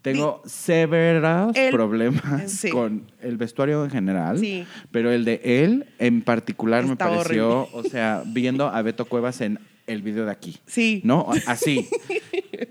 tengo 0.01 0.41
severos 0.45 1.55
El- 1.55 1.71
problemas 1.71 2.51
sí. 2.51 2.69
con 2.71 3.09
el 3.21 3.37
vestuario 3.37 3.85
en 3.85 3.89
general, 3.91 4.37
Sí. 4.37 4.65
pero 4.91 5.11
el 5.13 5.23
de 5.23 5.39
él 5.45 5.85
en 5.97 6.21
particular 6.23 6.85
me 6.85 6.97
pareció, 6.97 7.61
horrible. 7.71 7.87
o 7.87 7.89
sea, 7.89 8.23
viendo 8.25 8.67
a 8.67 8.81
Beto 8.81 9.05
Cuevas 9.05 9.39
en 9.39 9.59
el 9.89 10.01
video 10.01 10.25
de 10.25 10.31
aquí. 10.31 10.57
Sí. 10.65 11.01
¿No? 11.03 11.27
Así. 11.47 11.87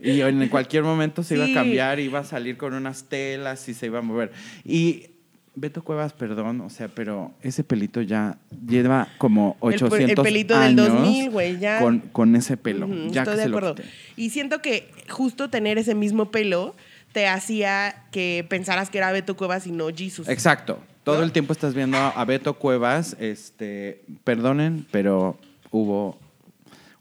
Y 0.02 0.20
en 0.20 0.48
cualquier 0.48 0.82
momento 0.84 1.22
se 1.22 1.34
iba 1.37 1.46
Sí. 1.46 1.52
a 1.52 1.54
cambiar, 1.54 2.00
iba 2.00 2.20
a 2.20 2.25
salir 2.25 2.56
con 2.56 2.75
unas 2.75 3.04
telas 3.04 3.68
y 3.68 3.75
se 3.75 3.87
iba 3.87 3.98
a 3.98 4.02
mover. 4.02 4.32
Y 4.64 5.06
Beto 5.54 5.82
Cuevas, 5.82 6.12
perdón, 6.12 6.60
o 6.60 6.70
sea, 6.70 6.87
pero 6.88 7.32
ese 7.42 7.64
pelito 7.64 8.00
ya 8.00 8.38
lleva 8.66 9.08
como 9.18 9.56
El 9.62 9.70
pe- 9.76 9.84
800 9.84 10.10
el 10.10 10.32
pelito 10.32 10.54
del 10.58 10.78
años 10.78 10.88
2000, 10.92 11.30
güey, 11.30 11.58
ya. 11.58 11.80
Con, 11.80 11.98
con 11.98 12.37
ese 12.37 12.56
pelo. 12.56 12.87
Ya 13.10 13.22
estoy 13.22 13.34
que 13.34 13.37
de 13.38 13.42
se 13.42 13.48
acuerdo. 13.48 13.75
Y 14.16 14.30
siento 14.30 14.62
que 14.62 14.88
justo 15.08 15.50
tener 15.50 15.76
ese 15.78 15.94
mismo 15.96 16.30
pelo 16.30 16.76
te 17.12 17.26
hacía 17.26 18.04
que 18.12 18.46
pensaras 18.48 18.88
que 18.90 18.98
era 18.98 19.10
Beto 19.10 19.37
Cuevas 19.37 19.66
y 19.66 19.72
no 19.72 19.88
Jesus. 19.88 20.28
Exacto. 20.28 20.78
Todo 21.02 21.18
¿No? 21.18 21.25
el 21.25 21.32
tiempo 21.32 21.52
estás 21.54 21.75
viendo 21.75 21.96
a 21.96 22.25
Beto 22.25 22.54
Cuevas, 22.54 23.16
este, 23.18 24.02
perdonen, 24.25 24.87
pero 24.92 25.38
hubo 25.70 26.18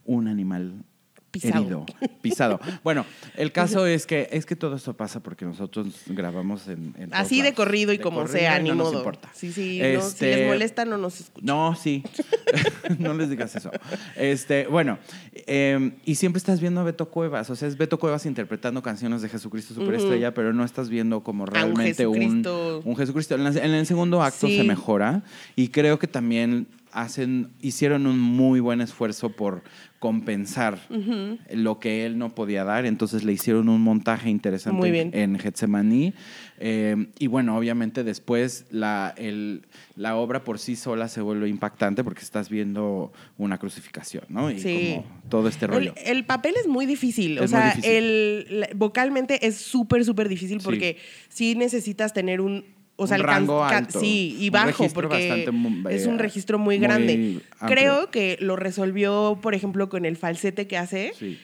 un 0.07 0.27
animal 0.27 0.73
Pisado. 1.29 1.61
herido, 1.61 1.85
pisado. 2.21 2.59
Bueno, 2.85 3.05
el 3.35 3.51
caso 3.51 3.85
es 3.85 4.07
que 4.07 4.29
es 4.31 4.45
que 4.45 4.55
todo 4.55 4.77
esto 4.77 4.95
pasa 4.95 5.21
porque 5.21 5.43
nosotros 5.45 5.87
grabamos 6.07 6.67
en, 6.69 6.95
Así 7.11 7.41
de 7.41 7.53
corrido 7.53 7.91
y 7.91 7.99
como 7.99 8.21
corrido 8.21 8.37
sea, 8.39 8.59
y 8.59 8.63
ni 8.63 8.69
no 8.69 8.75
nos 8.75 8.87
modo. 8.87 8.97
importa. 8.99 9.29
Sí, 9.33 9.51
sí, 9.51 9.77
no, 9.79 10.01
si 10.01 10.07
Este, 10.07 10.35
les 10.37 10.47
molesta 10.47 10.85
no 10.85 10.97
nos 10.97 11.19
escuchan. 11.19 11.45
No, 11.45 11.75
sí. 11.75 12.01
no 12.97 13.13
les 13.13 13.29
digas 13.29 13.55
eso. 13.55 13.69
Este, 14.15 14.67
bueno, 14.67 14.97
eh, 15.33 15.91
y 16.05 16.15
siempre 16.15 16.37
estás 16.37 16.61
viendo 16.61 16.79
a 16.81 16.83
Beto 16.85 17.09
Cuevas. 17.09 17.49
O 17.49 17.55
sea, 17.57 17.67
es 17.67 17.77
Beto 17.77 17.99
Cuevas 17.99 18.25
interpretando 18.25 18.81
canciones 18.81 19.21
de 19.21 19.29
Jesucristo 19.29 19.73
Superestrella, 19.73 20.33
pero 20.33 20.53
no 20.53 20.63
estás 20.63 20.89
viendo 20.89 21.23
como 21.23 21.45
realmente 21.45 22.07
un, 22.07 22.15
Jesucristo. 22.15 22.81
un 22.85 22.95
Jesucristo. 22.95 23.35
En, 23.35 23.43
la- 23.43 23.49
en 23.49 23.71
el 23.73 23.85
segundo 23.85 24.23
acto 24.23 24.47
Sí. 24.47 24.57
se 24.57 24.63
mejora 24.63 25.23
y 25.57 25.67
creo 25.67 25.99
que 25.99 26.07
también 26.07 26.67
hacen, 26.91 27.49
hicieron 27.61 28.07
un 28.07 28.19
muy 28.19 28.59
buen 28.59 28.81
esfuerzo 28.81 29.29
por 29.29 29.63
compensar 29.99 30.77
lo 31.51 31.79
que 31.79 32.05
él 32.05 32.17
no 32.19 32.33
podía 32.35 32.63
dar. 32.63 32.85
Entonces 32.85 33.23
le 33.23 33.33
hicieron 33.33 33.67
un 33.67 33.81
montaje 33.81 34.29
interesante 34.29 35.09
en 35.13 35.39
Getsemaní. 35.39 36.13
Eh, 36.59 37.07
y 37.17 37.27
bueno, 37.27 37.57
obviamente 37.57 38.03
después 38.03 38.65
la, 38.69 39.13
el- 39.17 39.65
la 39.95 40.15
obra 40.15 40.43
por 40.43 40.59
sí 40.59 40.75
sola 40.75 41.07
se 41.07 41.21
vuelve 41.21 41.49
impactante 41.49 42.03
porque 42.03 42.21
estás 42.21 42.49
viendo 42.49 43.11
una 43.37 43.57
crucificación, 43.57 44.23
¿no? 44.29 44.51
Y 44.51 44.59
Sí. 44.59 44.93
como 44.95 45.05
todo 45.29 45.47
este 45.49 45.65
rollo. 45.67 45.93
El, 46.05 46.17
el 46.17 46.25
papel 46.25 46.53
es 46.59 46.67
muy 46.67 46.85
difícil. 46.85 47.39
o 47.39 47.43
Es 47.43 47.51
sea, 47.51 47.69
difícil. 47.71 47.91
el, 47.91 48.67
vocalmente 48.75 49.45
es 49.47 49.57
súper, 49.57 50.05
súper 50.05 50.29
difícil 50.29 50.59
Sí. 50.59 50.65
porque 50.65 50.97
sí 51.29 51.55
necesitas 51.55 52.13
tener 52.13 52.39
un. 52.41 52.76
O 52.99 53.05
sea, 53.07 53.17
Un 53.17 53.23
rango 53.23 53.63
alto, 53.63 53.99
Sí, 53.99 54.35
y 54.39 54.49
bajo, 54.49 54.89
porque 54.89 55.29
bastante 55.45 55.95
es 55.95 56.05
eh, 56.05 56.09
un 56.09 56.17
registro 56.19 56.57
muy 56.57 56.77
muy 56.79 56.83
grande. 56.87 57.13
amplio. 57.59 57.67
Creo 57.67 58.11
que 58.11 58.37
lo 58.41 58.55
resolvió, 58.55 59.37
por 59.41 59.53
ejemplo, 59.53 59.87
con 59.87 60.03
el 60.05 60.17
falsete 60.17 60.65
que 60.67 60.77
hace. 60.77 61.13
Sí. 61.17 61.39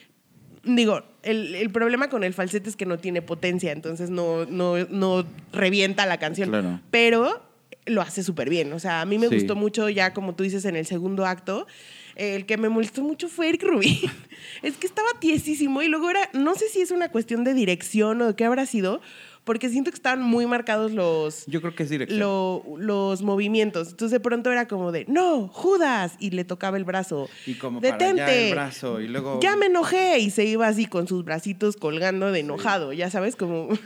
Digo, 0.63 1.03
el, 1.23 1.53
el 1.55 1.69
problema 1.69 2.09
con 2.09 2.23
el 2.23 2.33
falsete 2.33 2.69
es 2.69 2.75
que 2.75 2.85
no 2.87 2.97
tiene 2.97 3.21
potencia, 3.21 3.71
entonces 3.71 4.09
no, 4.09 4.45
no, 4.45 4.77
no 4.89 5.25
revienta 5.51 6.05
la 6.05 6.17
canción. 6.17 6.49
Claro. 6.49 6.79
Pero 6.89 7.43
lo 7.85 8.01
hace 8.01 8.23
súper 8.23 8.49
bien. 8.49 8.71
O 8.73 8.79
sea, 8.79 9.01
a 9.01 9.05
mí 9.05 9.17
me 9.19 9.27
Sí. 9.27 9.35
gustó 9.35 9.55
mucho 9.55 9.89
ya, 9.89 10.13
como 10.13 10.33
tú 10.35 10.43
dices, 10.43 10.65
en 10.65 10.75
el 10.75 10.85
segundo 10.85 11.25
acto. 11.25 11.67
El 12.15 12.45
que 12.45 12.57
me 12.57 12.69
molestó 12.69 13.01
mucho 13.01 13.27
fue 13.27 13.49
Eric 13.49 13.63
Rubin. 13.63 13.97
es 14.61 14.77
que 14.77 14.87
estaba 14.87 15.07
tiesísimo 15.19 15.81
y 15.81 15.87
luego 15.87 16.09
era, 16.09 16.29
no 16.33 16.55
sé 16.55 16.69
si 16.69 16.79
es 16.81 16.91
una 16.91 17.09
cuestión 17.09 17.43
de 17.43 17.53
dirección 17.55 18.21
o 18.21 18.27
de 18.27 18.35
qué 18.35 18.45
habrá 18.45 18.65
sido, 18.67 19.01
porque 19.43 19.69
siento 19.69 19.91
que 19.91 19.95
estaban 19.95 20.21
muy 20.21 20.45
marcados 20.45 20.91
los, 20.91 21.45
Yo 21.47 21.59
creo 21.61 21.75
que 21.75 21.83
es 21.83 21.89
dirección. 21.89 22.19
lo- 22.19 22.63
los 22.77 23.21
movimientos. 23.23 23.89
Entonces 23.89 24.11
de 24.11 24.19
pronto 24.19 24.51
era 24.51 24.67
como 24.67 24.91
de, 24.91 25.05
no, 25.09 25.47
Judas, 25.49 26.15
y 26.19 26.29
le 26.31 26.45
tocaba 26.45 26.77
el 26.77 26.85
brazo. 26.85 27.29
y 27.45 27.55
como 27.55 27.81
para 27.81 27.97
Detente. 27.97 28.21
allá 28.23 28.33
el 28.47 28.51
brazo 28.53 29.01
y 29.01 29.07
luego... 29.07 29.39
Ya 29.41 29.55
me 29.57 29.65
enojé 29.65 30.19
y 30.19 30.29
se 30.29 30.45
iba 30.45 30.67
así 30.67 30.85
con 30.85 31.07
sus 31.07 31.25
bracitos 31.25 31.75
colgando 31.75 32.31
de 32.31 32.39
enojado, 32.39 32.93
ya 32.93 33.09
sabes, 33.09 33.35
como... 33.35 33.69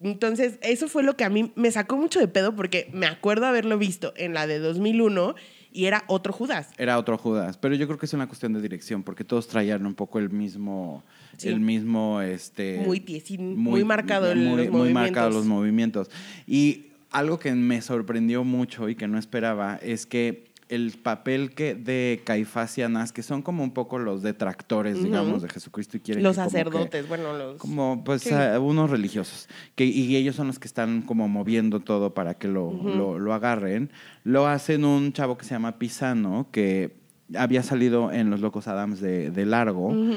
Entonces, 0.00 0.58
eso 0.62 0.86
fue 0.88 1.02
lo 1.02 1.16
que 1.16 1.24
a 1.24 1.28
mí 1.28 1.50
me 1.56 1.72
sacó 1.72 1.96
mucho 1.96 2.20
de 2.20 2.28
pedo 2.28 2.54
porque 2.54 2.88
me 2.92 3.06
acuerdo 3.06 3.46
haberlo 3.46 3.78
visto 3.78 4.12
en 4.16 4.32
la 4.32 4.46
de 4.46 4.60
2001 4.60 5.34
y 5.72 5.86
era 5.86 6.04
otro 6.06 6.32
Judas. 6.32 6.68
Era 6.78 6.98
otro 6.98 7.18
Judas, 7.18 7.58
pero 7.58 7.74
yo 7.74 7.86
creo 7.88 7.98
que 7.98 8.06
es 8.06 8.12
una 8.12 8.28
cuestión 8.28 8.52
de 8.52 8.60
dirección, 8.60 9.02
porque 9.02 9.24
todos 9.24 9.48
traían 9.48 9.84
un 9.86 9.94
poco 9.94 10.20
el 10.20 10.30
mismo, 10.30 11.04
Sí. 11.38 11.48
el 11.48 11.60
mismo, 11.60 12.20
este, 12.20 12.82
Muy 12.84 13.00
tiesín, 13.00 13.56
muy 13.56 13.84
marcado 13.84 14.30
el- 14.30 14.38
muy, 14.40 14.66
los 14.66 14.70
muy 14.70 14.92
movimientos. 14.92 15.34
los 15.34 15.46
movimientos. 15.46 16.10
Y 16.46 16.86
algo 17.10 17.38
que 17.38 17.52
me 17.54 17.80
sorprendió 17.80 18.44
mucho 18.44 18.88
y 18.88 18.94
que 18.96 19.08
no 19.08 19.18
esperaba 19.18 19.76
es 19.82 20.04
que 20.06 20.46
el 20.68 20.92
papel 21.02 21.54
que 21.54 21.74
de 21.74 22.20
Caifás 22.24 22.76
y 22.76 22.82
Anás, 22.82 23.10
que 23.12 23.22
son 23.22 23.40
como 23.40 23.62
un 23.64 23.70
poco 23.70 23.98
los 23.98 24.20
detractores, 24.22 24.96
Ujú. 24.96 25.04
digamos, 25.06 25.40
de 25.40 25.48
Jesucristo 25.48 25.96
y 25.96 26.00
quieren 26.00 26.22
Los 26.22 26.36
que 26.36 26.42
como 26.42 26.50
que- 26.50 26.58
sacerdotes, 26.58 27.08
bueno, 27.08 27.32
los... 27.38 27.56
como 27.56 28.04
pues 28.04 28.20
Sí. 28.22 28.34
a- 28.34 28.60
unos 28.60 28.90
religiosos 28.90 29.48
que 29.76 29.86
y 29.86 30.14
ellos 30.16 30.36
son 30.36 30.48
los 30.48 30.58
que 30.58 30.68
están 30.68 31.00
como 31.00 31.26
moviendo 31.26 31.80
todo 31.80 32.12
para 32.12 32.34
que 32.34 32.48
lo, 32.48 32.70
lo, 32.84 33.18
lo 33.18 33.32
agarren 33.32 33.90
lo 34.24 34.46
hacen 34.46 34.84
un 34.84 35.14
chavo 35.14 35.38
que 35.38 35.46
se 35.46 35.52
llama 35.54 35.78
Pisano 35.78 36.48
que 36.52 36.98
había 37.34 37.62
salido 37.62 38.12
en 38.12 38.28
Los 38.28 38.40
Locos 38.40 38.68
Adams 38.68 39.00
de, 39.00 39.30
de 39.30 39.46
largo 39.46 39.86
Ujú. 39.86 40.14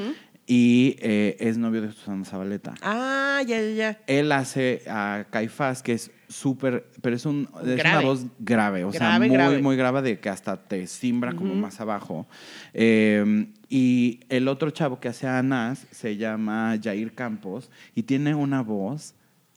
Y 0.54 0.98
eh, 1.00 1.38
es 1.40 1.58
novio 1.58 1.82
de 1.82 1.92
Susana 1.94 2.26
Zabaleta 2.26 2.74
Ah, 2.82 3.42
ya, 3.48 3.62
ya, 3.62 3.74
ya. 3.74 4.00
él 4.08 4.34
hace 4.34 4.82
a 4.86 5.26
Caifás 5.30 5.82
que 5.82 5.94
es 5.94 6.12
súper 6.28 6.88
pero 7.02 7.16
es, 7.16 7.26
un, 7.26 7.48
es 7.62 7.64
una 7.64 7.76
Grave. 7.76 8.06
voz 8.06 8.26
grave 8.40 8.84
o 8.84 8.92
sea 8.92 9.00
Grave, 9.18 9.28
muy 9.28 9.36
grave. 9.38 9.62
muy 9.62 9.76
grave 9.78 10.02
de 10.02 10.20
que 10.20 10.28
hasta 10.30 10.58
te 10.58 10.88
simbra 10.88 11.34
como 11.34 11.56
más 11.56 11.80
abajo 11.80 12.28
Eh, 12.74 13.48
y 13.70 14.20
el 14.28 14.50
otro 14.50 14.70
chavo 14.72 15.00
que 15.00 15.08
hace 15.08 15.26
a 15.28 15.40
Anás 15.40 15.88
se 15.92 16.18
llama 16.18 16.78
Jair 16.84 17.14
Campos 17.14 17.70
y 17.96 18.04
tiene 18.04 18.36
una 18.36 18.62
voz 18.62 19.14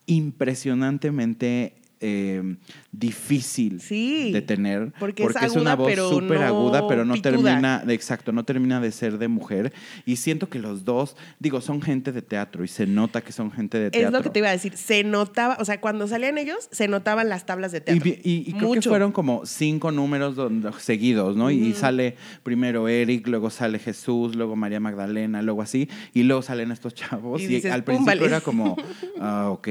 impresionantemente 0.06 1.74
eh, 2.06 2.56
difícil 2.92 3.80
Sí, 3.80 4.30
de 4.32 4.42
tener 4.42 4.92
porque 4.98 5.24
es 5.24 5.30
una 5.56 5.72
aguda, 5.72 5.74
voz 5.74 5.88
pero 5.88 6.10
súper 6.10 6.40
no 6.40 6.46
aguda 6.46 6.86
pero 6.88 7.04
no 7.04 7.14
pituda. 7.14 7.30
termina 7.32 7.84
exacto 7.88 8.32
no 8.32 8.44
termina 8.44 8.80
de 8.80 8.92
ser 8.92 9.18
de 9.18 9.28
mujer 9.28 9.72
y 10.06 10.16
siento 10.16 10.48
que 10.48 10.58
los 10.58 10.84
dos 10.84 11.16
digo 11.38 11.60
son 11.60 11.80
gente 11.82 12.12
de 12.12 12.22
teatro 12.22 12.64
y 12.64 12.68
se 12.68 12.86
nota 12.86 13.20
que 13.22 13.32
son 13.32 13.50
gente 13.50 13.78
de 13.78 13.86
Es 13.86 13.92
teatro 13.92 14.10
lo 14.18 14.22
que 14.22 14.30
te 14.30 14.38
iba 14.40 14.48
a 14.48 14.52
decir. 14.52 14.76
Se 14.76 15.02
notaba, 15.04 15.56
o 15.60 15.64
sea, 15.64 15.80
cuando 15.80 16.06
salían 16.06 16.38
ellos, 16.38 16.68
se 16.70 16.88
notaban 16.88 17.28
las 17.28 17.46
tablas 17.46 17.72
de 17.72 17.80
teatro. 17.80 18.08
y- 18.08 18.44
y 18.46 18.52
creo 18.52 18.72
que 18.72 18.82
fueron 18.82 19.12
como 19.12 19.46
cinco 19.46 19.90
números 19.90 20.36
donde- 20.36 20.70
seguidos, 20.78 21.36
¿no? 21.36 21.50
Y- 21.50 21.64
Y 21.64 21.72
sale 21.72 22.16
primero 22.42 22.88
Eric, 22.88 23.26
luego 23.26 23.48
sale 23.50 23.78
Jesús, 23.78 24.34
luego 24.36 24.54
María 24.56 24.80
Magdalena, 24.80 25.40
luego 25.42 25.62
así, 25.62 25.88
y 26.12 26.22
luego 26.24 26.42
salen 26.42 26.70
estos 26.72 26.94
chavos. 26.94 27.40
Y 27.40 27.46
dices, 27.46 27.72
al 27.72 27.82
"Pum, 27.84 27.94
principio 28.04 28.20
vale". 28.20 28.26
era 28.26 28.40
como, 28.42 28.76
ah, 29.20 29.48
ok. 29.50 29.68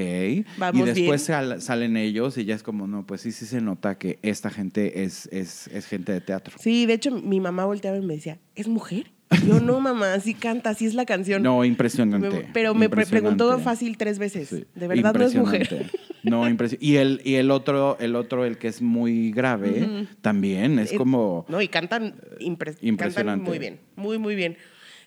Vamos 0.57 0.81
y 0.81 0.91
después 0.91 1.27
bien. 1.27 1.61
salen 1.61 1.97
ellos 1.97 2.22
y 2.37 2.45
ya 2.45 2.55
es 2.55 2.63
como, 2.63 2.87
no, 2.87 3.05
pues 3.05 3.21
sí, 3.21 3.31
sí 3.31 3.45
se 3.45 3.61
nota 3.61 3.97
que 3.97 4.19
esta 4.21 4.49
gente 4.49 5.03
es, 5.03 5.27
es, 5.31 5.67
es 5.67 5.85
gente 5.85 6.11
de 6.11 6.21
teatro. 6.21 6.55
Sí, 6.59 6.85
de 6.85 6.93
hecho, 6.93 7.11
mi 7.11 7.39
mamá 7.39 7.65
volteaba 7.65 7.97
y 7.97 8.01
me 8.01 8.15
decía, 8.15 8.39
¿es 8.55 8.67
mujer? 8.67 9.11
Yo, 9.47 9.59
no, 9.59 9.79
mamá, 9.79 10.13
así 10.13 10.33
canta, 10.35 10.69
así 10.69 10.85
es 10.85 10.93
la 10.93 11.05
canción. 11.05 11.41
No, 11.41 11.65
impresionante. 11.65 12.29
Me- 12.29 12.49
pero 12.53 12.73
me 12.75 12.87
pre- 12.89 13.05
preguntó 13.05 13.57
fácil 13.59 13.97
tres 13.97 14.19
veces. 14.19 14.47
Sí, 14.49 14.65
De 14.75 14.87
verdad 14.87 15.13
no 15.13 15.25
es 15.25 15.33
mujer. 15.35 15.91
No, 16.21 16.47
impresionante. 16.47 16.85
Y 16.85 16.95
el, 16.97 17.21
y 17.25 17.35
el 17.35 17.49
otro, 17.51 17.97
el 17.99 18.15
otro, 18.15 18.45
el 18.45 18.57
que 18.57 18.67
es 18.67 18.81
muy 18.81 19.31
grave, 19.31 20.07
también 20.21 20.77
es 20.79 20.91
Eh, 20.93 20.97
como. 20.97 21.45
No, 21.49 21.61
y 21.61 21.67
cantan, 21.67 22.15
impre- 22.39 22.77
Impresionante. 22.81 23.13
cantan 23.15 23.41
muy 23.41 23.57
bien, 23.59 23.79
muy, 23.95 24.17
muy 24.19 24.35
bien. 24.35 24.55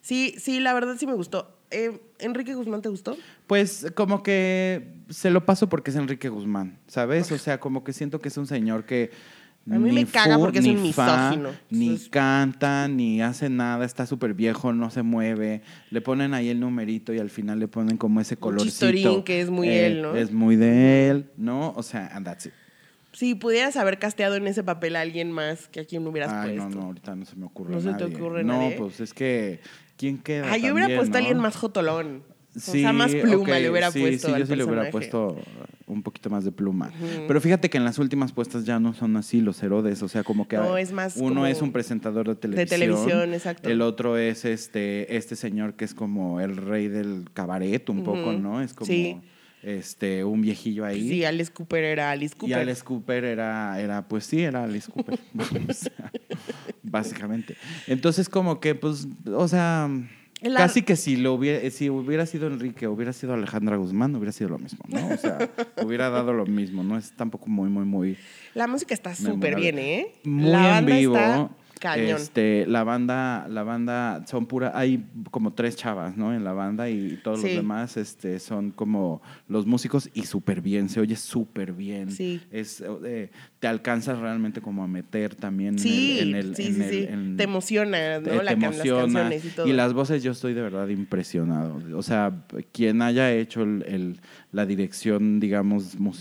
Sí, 0.00 0.35
sí, 0.38 0.61
la 0.61 0.75
verdad 0.75 0.96
sí 0.99 1.06
me 1.06 1.14
gustó. 1.14 1.55
Eh, 1.70 2.00
¿Enrique 2.20 2.54
Guzmán 2.54 2.80
te 2.82 2.88
gustó? 2.88 3.16
Pues 3.46 3.87
como 3.94 4.23
que 4.23 4.94
se 5.11 5.30
lo 5.30 5.44
paso 5.44 5.68
porque 5.68 5.90
es 5.90 5.96
Enrique 5.96 6.28
Guzmán, 6.28 6.78
¿sabes? 6.87 7.30
O 7.32 7.38
sea, 7.38 7.58
como 7.58 7.82
que 7.85 7.92
siento 7.92 8.20
que 8.20 8.28
es 8.28 8.37
un 8.37 8.46
señor 8.46 8.85
que 8.85 9.11
A 9.68 9.78
mí 9.78 9.90
ni 9.90 9.96
me 9.96 10.06
caga 10.06 10.38
porque 10.38 10.61
es 10.61 10.66
un 10.66 10.80
misógino. 10.80 11.50
Ni 11.70 11.87
Entonces- 11.88 12.08
canta, 12.08 12.87
ni 12.87 13.20
hace 13.20 13.50
nada, 13.50 13.85
está 13.85 14.06
súper 14.06 14.32
viejo, 14.35 14.73
no 14.73 14.90
se 14.90 15.02
mueve. 15.02 15.62
Le 15.90 16.00
ponen 16.00 16.35
ahí 16.35 16.49
el 16.50 16.61
numerito 16.61 17.12
y 17.12 17.18
al 17.18 17.30
final 17.30 17.58
le 17.58 17.66
ponen 17.66 17.96
como 17.96 18.20
ese 18.20 18.37
colorcito. 18.37 18.70
chistorín 18.70 19.25
que 19.25 19.40
es 19.40 19.50
muy 19.50 19.68
Eh, 19.68 19.87
él, 19.87 20.02
¿no? 20.02 20.14
Es 20.14 20.30
muy 20.32 20.54
de 20.54 21.08
él, 21.11 21.30
¿no? 21.37 21.73
O 21.76 21.82
sea, 21.82 22.06
and 22.14 22.25
that's 22.25 22.46
it. 22.46 22.52
Si 23.12 23.35
pudieras 23.35 23.76
haber 23.76 23.99
casteado 23.99 24.37
en 24.37 24.46
ese 24.46 24.62
papel 24.62 24.94
a 24.94 25.00
alguien 25.00 25.32
más 25.32 25.68
que 25.68 25.80
a 25.80 25.85
quien 25.87 26.06
hubieras 26.06 26.30
Ay, 26.32 26.54
no, 26.54 26.64
puesto. 26.64 26.80
no, 26.80 26.87
ahorita 26.87 27.16
no 27.16 27.25
se 27.25 27.35
me 27.35 27.46
ocurre 27.46 27.73
¿No 27.75 27.80
se 27.80 27.92
te 27.94 28.04
ocurre 28.04 28.44
no, 28.44 28.52
nadie? 28.58 28.76
pues 28.76 29.00
es 29.00 29.14
que, 29.14 29.61
¿quién 29.97 30.19
queda? 30.19 30.53
Ah, 30.53 30.57
yo 30.57 30.73
hubiera 30.73 30.95
puesto 30.97 31.17
a 31.17 31.19
alguien 31.21 31.38
más 31.38 31.57
jotolón. 31.57 32.23
Sí, 32.55 32.79
o 32.79 32.81
sea, 32.81 32.93
más 32.95 33.15
pluma 33.15 33.59
le 33.59 33.71
hubiera 33.71 33.91
sí, 33.91 34.00
puesto 34.00 34.29
Sí, 34.29 34.35
yo 34.38 34.47
sí 34.47 34.57
le 34.57 34.65
hubiera 34.65 34.91
puesto 34.91 35.37
un 35.87 36.03
poquito 36.03 36.31
más 36.31 36.43
de 36.43 36.53
pluma. 36.53 36.91
Pero 37.29 37.38
fíjate 37.41 37.69
que 37.69 37.76
en 37.76 37.85
las 37.85 37.99
últimas 37.99 38.33
puestas 38.33 38.65
ya 38.65 38.81
no 38.81 38.95
son 38.95 39.17
así 39.19 39.43
los 39.43 39.62
Herodes, 39.62 40.03
o 40.03 40.09
sea, 40.09 40.25
como 40.25 40.49
que 40.49 40.57
No, 40.57 40.79
es 40.79 40.91
más 40.91 41.17
uno 41.19 41.47
es 41.47 41.61
un 41.61 41.71
presentador 41.73 42.26
de 42.29 42.35
televisión. 42.35 42.69
televisión, 42.81 43.35
exacto. 43.35 43.69
El 43.69 43.83
otro 43.83 44.17
es 44.17 44.47
este 44.47 45.17
este 45.19 45.37
señor 45.37 45.75
que 45.75 45.85
es 45.85 45.93
como 45.93 46.41
el 46.41 46.57
rey 46.57 46.88
del 46.88 47.25
cabaret 47.35 47.88
un 47.91 48.05
poco. 48.05 48.33
¿no? 48.33 48.62
Es 48.62 48.73
como 48.73 48.87
Sí. 48.87 49.21
Este 49.66 50.23
un 50.25 50.42
viejillo 50.42 50.85
ahí. 50.85 51.08
Sí, 51.08 51.25
Alice 51.25 51.52
Cooper 51.52 51.82
era 51.82 52.12
Alice 52.12 52.35
Y 52.37 52.38
Cooper. 52.38 52.58
Alice 52.58 52.82
Cooper 52.82 53.25
era, 53.25 53.80
era, 53.80 54.06
pues 54.06 54.25
sí, 54.25 54.42
era 54.42 54.64
Alice 54.64 54.90
Cooper. 54.90 55.18
O 55.68 55.73
sea, 55.73 56.12
básicamente. 56.82 57.56
Entonces, 57.87 58.28
como 58.28 58.61
que, 58.61 58.75
pues, 58.75 59.08
o 59.26 59.49
sea, 59.49 59.90
casi 60.56 60.82
que 60.82 60.94
si 60.96 61.16
lo 61.16 61.35
hubiera, 61.35 61.68
si 61.70 61.90
hubiera 61.90 62.26
sido 62.26 62.46
Enrique, 62.46 62.87
hubiera 62.87 63.12
sido 63.12 63.35
Alejandra 63.35 63.76
Guzmán, 63.76 64.14
hubiera 64.14 64.32
sido 64.32 64.50
lo 64.50 64.58
mismo, 64.58 64.80
¿no? 64.88 65.08
O 65.08 65.16
sea, 65.16 65.38
hubiera 65.85 66.11
dado 66.11 66.32
lo 66.32 66.46
mismo, 66.46 66.85
¿no? 66.85 66.96
Es 66.96 67.12
tampoco 67.12 67.49
muy, 67.49 67.68
muy, 67.68 67.85
muy. 67.85 68.16
La 68.54 68.66
música 68.68 68.94
está 68.94 69.14
súper 69.14 69.56
bien, 69.56 69.78
¿eh? 69.78 70.12
Muy 70.25 70.50
la 70.50 70.58
banda 70.68 70.92
en 70.92 70.99
vivo. 70.99 71.16
está 71.16 71.50
cañón. 71.95 72.16
Este, 72.16 72.66
la 72.66 72.85
banda, 72.85 73.47
la 73.49 73.62
banda 73.62 74.25
son 74.26 74.47
pura, 74.47 74.73
hay 74.75 75.05
como 75.31 75.52
tres 75.52 75.76
chavas, 75.76 76.16
¿no? 76.16 76.35
En 76.35 76.45
la 76.45 76.52
banda 76.52 76.88
y 76.90 77.19
todos 77.23 77.43
los 77.43 77.50
demás, 77.50 77.97
este, 77.97 78.38
son 78.38 78.71
como 78.71 79.23
los 79.49 79.66
músicos 79.66 80.11
y 80.14 80.23
súper 80.23 80.61
bien, 80.61 80.88
se 80.88 81.00
oye 81.00 81.16
súper 81.16 81.73
bien. 81.73 82.11
Sí. 82.11 82.40
Es, 82.50 82.83
eh, 83.05 83.31
te 83.59 83.66
alcanzas 83.69 84.19
realmente 84.19 84.61
como 84.61 84.83
a 84.85 84.87
meter 84.88 85.35
también 85.35 85.78
Sí, 85.78 86.19
en 86.21 86.28
el, 86.28 86.28
en 86.28 86.37
el, 86.37 86.57
sí, 86.57 86.66
en 86.66 86.75
sí, 86.75 86.83
el- 86.83 86.90
sí. 86.90 87.07
en- 87.11 87.37
te 87.37 87.45
emociona, 87.45 88.19
¿no? 88.21 88.23
te- 88.28 88.43
La 88.43 88.45
te 88.57 88.64
emociona. 88.66 89.02
las 89.02 89.12
canciones 89.12 89.45
y 89.45 89.49
todo. 89.50 89.66
las 89.73 89.93
voces 89.93 90.23
yo 90.23 90.33
estoy 90.33 90.55
de 90.55 90.62
verdad 90.62 90.88
impresionado. 90.88 91.81
O 91.95 92.02
sea, 92.02 92.33
quien 92.73 93.02
haya 93.02 93.33
hecho 93.33 93.62
el- 93.62 93.85
el- 93.87 94.21
la 94.52 94.66
dirección, 94.66 95.40
digamos, 95.40 95.99
musical, 95.99 96.16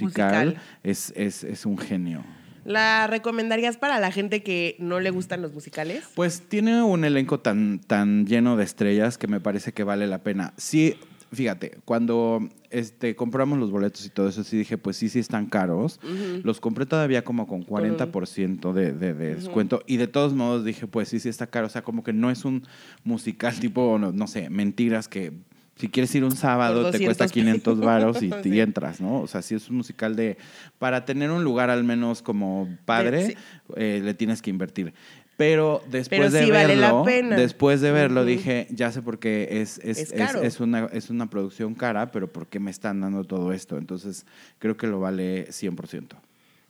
Musical. 0.48 0.56
Es, 0.84 1.14
es, 1.16 1.44
es 1.44 1.66
un 1.66 1.78
genio. 1.78 2.24
¿La 2.66 3.06
recomendarías 3.06 3.78
para 3.78 4.00
la 4.00 4.12
gente 4.12 4.42
que 4.42 4.76
no 4.80 5.00
le 5.00 5.12
gustan 5.12 5.42
los 5.42 5.54
musicales? 5.54 6.04
Pues 6.16 6.42
tiene 6.50 6.82
un 6.82 7.06
elenco 7.06 7.40
tan, 7.40 7.80
tan 7.80 8.26
lleno 8.26 8.58
de 8.58 8.64
estrellas 8.64 9.20
que 9.20 9.28
me 9.28 9.40
parece 9.40 9.72
que 9.72 9.84
vale 9.84 10.08
la 10.08 10.24
pena. 10.24 10.54
Sí, 10.58 10.96
fíjate, 11.32 11.78
cuando 11.86 12.50
este, 12.72 13.16
compramos 13.16 13.60
los 13.60 13.70
boletos 13.70 14.04
y 14.06 14.10
todo 14.10 14.28
eso, 14.28 14.44
sí 14.44 14.58
dije, 14.58 14.80
pues 14.80 14.98
sí, 14.98 15.10
sí 15.10 15.20
están 15.20 15.46
caros. 15.46 16.00
Los 16.44 16.60
compré 16.60 16.88
todavía 16.88 17.24
como 17.24 17.46
con 17.46 17.64
40% 17.64 18.74
de, 18.74 18.94
de, 18.94 19.14
de 19.14 19.36
descuento. 19.36 19.84
Y 19.86 19.98
de 19.98 20.08
todos 20.08 20.34
modos 20.34 20.66
dije, 20.66 20.88
pues 20.88 21.10
sí, 21.10 21.20
sí 21.20 21.30
está 21.30 21.46
caro. 21.46 21.68
O 21.68 21.70
sea, 21.70 21.84
como 21.84 22.04
que 22.04 22.14
no 22.14 22.32
es 22.32 22.46
un 22.46 22.64
musical 23.04 23.60
tipo, 23.60 24.00
no, 24.00 24.12
no 24.12 24.28
sé, 24.28 24.50
mentiras 24.50 25.08
que... 25.08 25.34
Si 25.78 25.90
quieres 25.90 26.14
ir 26.16 26.24
un 26.24 26.32
sábado, 26.36 26.90
te 26.90 27.04
cuesta 27.04 27.26
200 27.26 27.32
500 27.32 27.80
varos 27.80 28.24
y, 28.24 28.32
Sí. 28.44 28.50
y 28.50 28.60
entras, 28.62 29.02
¿no? 29.02 29.20
O 29.22 29.28
sea, 29.28 29.42
sí 29.42 29.56
es 29.56 29.70
un 29.70 29.76
musical 29.78 30.16
de... 30.16 30.38
Para 30.80 31.04
tener 31.06 31.32
un 31.32 31.44
lugar 31.44 31.70
al 31.70 31.84
menos 31.84 32.22
como 32.22 32.70
padre, 32.86 33.28
sí. 33.28 33.36
eh, 33.76 34.02
le 34.04 34.14
tienes 34.14 34.42
que 34.42 34.50
invertir. 34.50 34.94
Pero 35.38 35.84
después 35.92 36.20
Pero 36.22 36.32
de 36.32 36.46
sí 36.46 36.52
vale 36.52 36.78
la 36.78 36.88
verlo, 36.94 37.04
pena. 37.04 37.36
después 37.36 37.82
de 37.82 37.92
verlo 37.92 38.24
dije, 38.24 38.68
ya 38.70 38.90
sé 38.94 39.02
por 39.02 39.20
qué 39.20 39.50
es, 39.62 39.80
es, 39.80 39.98
Es 39.98 40.12
es- 40.14 40.14
caro. 40.14 40.42
es 40.42 40.62
una, 40.62 40.86
es 40.94 41.10
una 41.10 41.30
producción 41.30 41.74
cara, 41.76 42.10
pero 42.10 42.28
¿por 42.32 42.48
qué 42.48 42.62
me 42.62 42.72
están 42.72 43.02
dando 43.02 43.26
todo 43.26 43.52
esto? 43.52 43.78
Entonces, 43.78 44.26
creo 44.60 44.78
que 44.78 44.88
lo 44.88 45.02
vale 45.02 45.48
100%. 45.50 46.16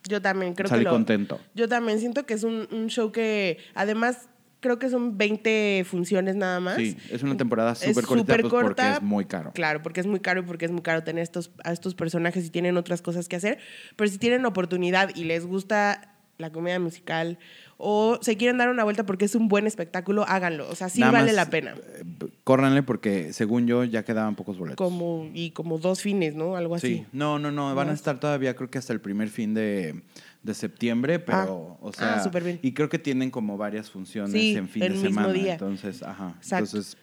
Yo 0.07 0.19
también 0.19 0.55
creo 0.55 0.67
Salí 0.67 0.79
que 0.81 0.85
lo, 0.85 0.91
contento. 0.91 1.39
Yo 1.53 1.67
también 1.69 1.99
siento 1.99 2.25
que 2.25 2.33
es 2.33 2.43
un, 2.43 2.67
un 2.71 2.87
show 2.87 3.11
que 3.11 3.59
además 3.75 4.29
creo 4.65 4.79
que 4.79 4.89
son 4.89 5.15
20 5.15 5.85
funciones 5.85 6.35
nada 6.35 6.59
más. 6.59 6.77
Sí, 6.77 6.97
es 7.11 7.21
una 7.21 7.37
temporada 7.37 7.75
súper 7.75 8.03
cortita 8.03 8.33
súper 8.33 8.41
pues, 8.41 8.51
porque 8.51 8.65
corta. 8.65 8.93
es 8.95 9.01
muy 9.03 9.25
caro. 9.25 9.51
Claro, 9.53 9.83
porque 9.83 9.99
es 9.99 10.07
muy 10.07 10.19
caro 10.19 10.39
y 10.39 10.43
porque 10.43 10.65
es 10.65 10.71
muy 10.71 10.81
caro 10.81 11.03
tener 11.03 11.21
estos, 11.21 11.51
a 11.63 11.71
estos 11.71 11.93
personajes 11.93 12.43
y 12.47 12.49
tienen 12.49 12.75
otras 12.75 13.03
cosas 13.03 13.27
que 13.27 13.35
hacer. 13.35 13.59
Pero 13.95 14.09
si 14.09 14.17
tienen 14.17 14.43
oportunidad 14.43 15.15
y 15.15 15.25
les 15.25 15.45
gusta 15.45 16.15
la 16.39 16.51
comedia 16.51 16.79
musical 16.79 17.37
o 17.77 18.17
se 18.21 18.37
quieren 18.37 18.57
dar 18.57 18.69
una 18.69 18.83
vuelta 18.83 19.05
porque 19.05 19.25
es 19.25 19.35
un 19.35 19.49
buen 19.49 19.67
espectáculo, 19.67 20.25
háganlo. 20.27 20.67
O 20.67 20.75
sea, 20.75 20.89
sí 20.89 20.99
Nada 20.99 21.11
vale 21.11 21.27
más, 21.27 21.35
la 21.35 21.49
pena. 21.51 21.75
eh, 21.75 22.03
córranle 22.43 22.81
porque 22.81 23.33
según 23.33 23.67
yo 23.67 23.83
ya 23.83 24.03
quedaban 24.03 24.35
pocos 24.35 24.57
boletos. 24.57 24.77
Como, 24.77 25.29
y 25.31 25.51
como 25.51 25.77
dos 25.77 26.01
fines, 26.01 26.33
¿no? 26.33 26.55
Algo 26.55 26.73
así. 26.73 26.87
Sí, 26.87 27.05
no, 27.11 27.37
no, 27.37 27.51
no, 27.51 27.75
van 27.75 27.89
a 27.89 27.93
estar 27.93 28.19
todavía 28.19 28.55
creo 28.55 28.71
que 28.71 28.79
hasta 28.79 28.93
el 28.93 28.99
primer 28.99 29.29
fin 29.29 29.53
de, 29.53 30.01
de 30.45 30.53
septiembre, 30.53 31.17
pero, 31.19 31.77
o 31.81 31.91
sea, 31.91 32.15
ah, 32.17 32.23
súper 32.23 32.43
bien. 32.43 32.59
y 32.61 32.71
creo 32.73 32.87
que 32.87 32.99
tienen 32.99 33.31
como 33.31 33.57
varias 33.57 33.89
funciones 33.89 34.31
Sí, 34.31 34.55
en 34.55 34.69
fin 34.69 34.83
el 34.83 34.89
de 34.93 34.99
mismo 34.99 35.09
semana, 35.09 35.33
día. 35.33 35.53
entonces, 35.53 36.03
ajá, 36.03 36.35
Exacto. 36.37 36.65
entonces, 36.65 36.97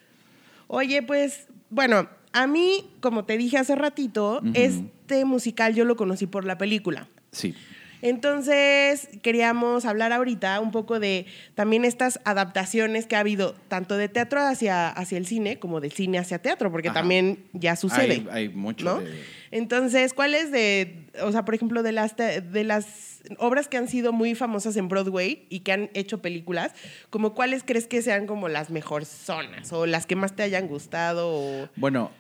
Oye, 0.69 1.03
pues, 1.03 1.49
bueno, 1.69 2.09
a 2.33 2.47
mí, 2.47 2.89
como 3.01 3.25
te 3.25 3.37
dije 3.37 3.59
hace 3.59 3.75
ratito, 3.75 4.41
este 4.55 5.25
musical 5.25 5.75
yo 5.75 5.85
lo 5.85 5.97
conocí 5.97 6.27
por 6.27 6.45
la 6.47 6.57
película. 6.57 7.09
sí, 7.33 7.55
Entonces, 8.03 9.09
queríamos 9.23 9.85
hablar 9.85 10.13
ahorita 10.13 10.61
un 10.61 10.71
poco 10.71 11.01
de 11.01 11.27
también 11.55 11.85
estas 11.85 12.21
adaptaciones 12.25 13.07
que 13.07 13.17
ha 13.17 13.21
habido, 13.21 13.55
tanto 13.69 13.97
de 13.97 14.09
teatro 14.09 14.41
hacia, 14.41 14.89
hacia 14.89 15.19
el 15.19 15.27
cine, 15.27 15.59
como 15.59 15.81
del 15.81 15.93
cine 15.93 16.19
hacia 16.19 16.39
teatro, 16.41 16.71
porque 16.71 16.89
Ajá. 16.89 17.01
también 17.01 17.45
ya 17.53 17.77
sucede. 17.77 18.13
hay, 18.13 18.29
hay 18.31 18.49
mucho 18.49 18.85
¿no? 18.85 19.01
de- 19.01 19.23
Entonces, 19.51 20.13
¿cuáles 20.15 20.51
de, 20.51 21.07
o 21.23 21.33
sea, 21.33 21.45
por 21.45 21.55
ejemplo, 21.55 21.83
de 21.83 21.93
las, 21.93 22.17
de 22.17 22.65
las 22.65 23.21
obras 23.39 23.69
que 23.69 23.77
han 23.77 23.87
sido 23.89 24.13
muy 24.13 24.35
famosas 24.35 24.77
en 24.77 24.89
Broadway 24.89 25.47
y 25.49 25.61
que 25.61 25.73
han 25.73 25.91
hecho 25.95 26.21
películas, 26.21 26.73
como 27.09 27.35
cuáles 27.35 27.63
crees 27.65 27.87
que 27.87 28.03
sean 28.03 28.27
como 28.27 28.49
las 28.49 28.71
mejores 28.71 29.09
zonas 29.09 29.73
o 29.73 29.87
las 29.87 30.07
que 30.07 30.17
más 30.17 30.35
te 30.35 30.43
hayan 30.43 30.67
gustado? 30.69 31.29
O... 31.33 31.69
Bueno, 31.77 32.11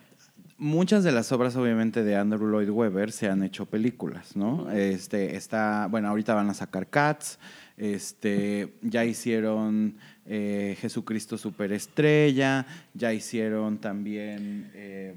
muchas 0.63 1.03
de 1.05 1.13
las 1.13 1.31
obras, 1.33 1.57
obviamente, 1.57 2.03
de 2.05 2.17
Andrew 2.17 2.47
Lloyd 2.49 2.71
Webber 2.71 3.11
se 3.13 3.29
han 3.29 3.43
hecho 3.43 3.67
películas, 3.67 4.35
¿no? 4.37 4.71
Este, 4.71 5.37
está, 5.37 5.89
bueno, 5.91 6.09
ahorita 6.09 6.33
van 6.35 6.49
a 6.51 6.55
sacar 6.55 6.89
Cats, 6.89 7.39
este, 7.77 8.75
ya 8.83 9.05
hicieron 9.05 9.97
eh, 10.25 10.77
Jesucristo 10.81 11.37
Superestrella, 11.37 12.65
ya 12.95 13.13
hicieron 13.13 13.79
también... 13.79 14.71
eh, 14.75 15.15